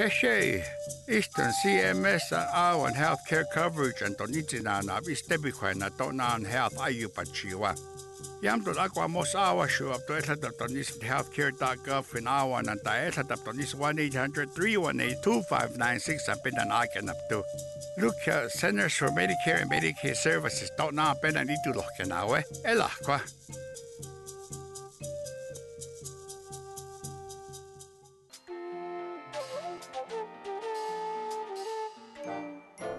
Cache, 0.00 0.64
Eastern 1.10 1.52
CMS 1.62 2.32
and 2.32 2.48
Iowan 2.54 2.94
healthcare 2.94 3.44
coverage 3.52 4.00
and 4.00 4.16
Tonitinana 4.16 5.06
is 5.06 5.20
Tebiquena 5.20 5.90
Tonan 5.90 6.46
Health 6.46 6.74
Ayupachiwa. 6.78 7.78
Yam 8.40 8.64
to 8.64 8.70
aqua 8.80 9.06
mos 9.06 9.34
awa 9.34 9.68
show 9.68 9.90
up 9.90 10.06
to 10.06 10.14
etatonis 10.14 10.98
healthcare.gov 11.00 12.16
in 12.16 12.26
Iowan 12.26 12.70
and 12.70 12.80
dietatonis 12.80 13.74
1 13.74 13.98
800 13.98 14.54
318 14.54 15.22
2596 15.22 16.28
up 16.30 16.46
in 16.46 16.56
an 16.56 16.72
icon 16.72 17.10
up 17.10 17.28
to. 17.28 17.44
Look, 17.98 18.16
Centers 18.48 18.94
for 18.94 19.08
Medicare 19.08 19.60
and 19.60 19.70
Medicaid 19.70 20.16
Services 20.16 20.70
don't 20.78 20.94
know 20.94 21.12
Ben 21.20 21.36
and 21.36 21.50
to 21.64 21.72
look 21.72 21.84
now, 22.06 22.36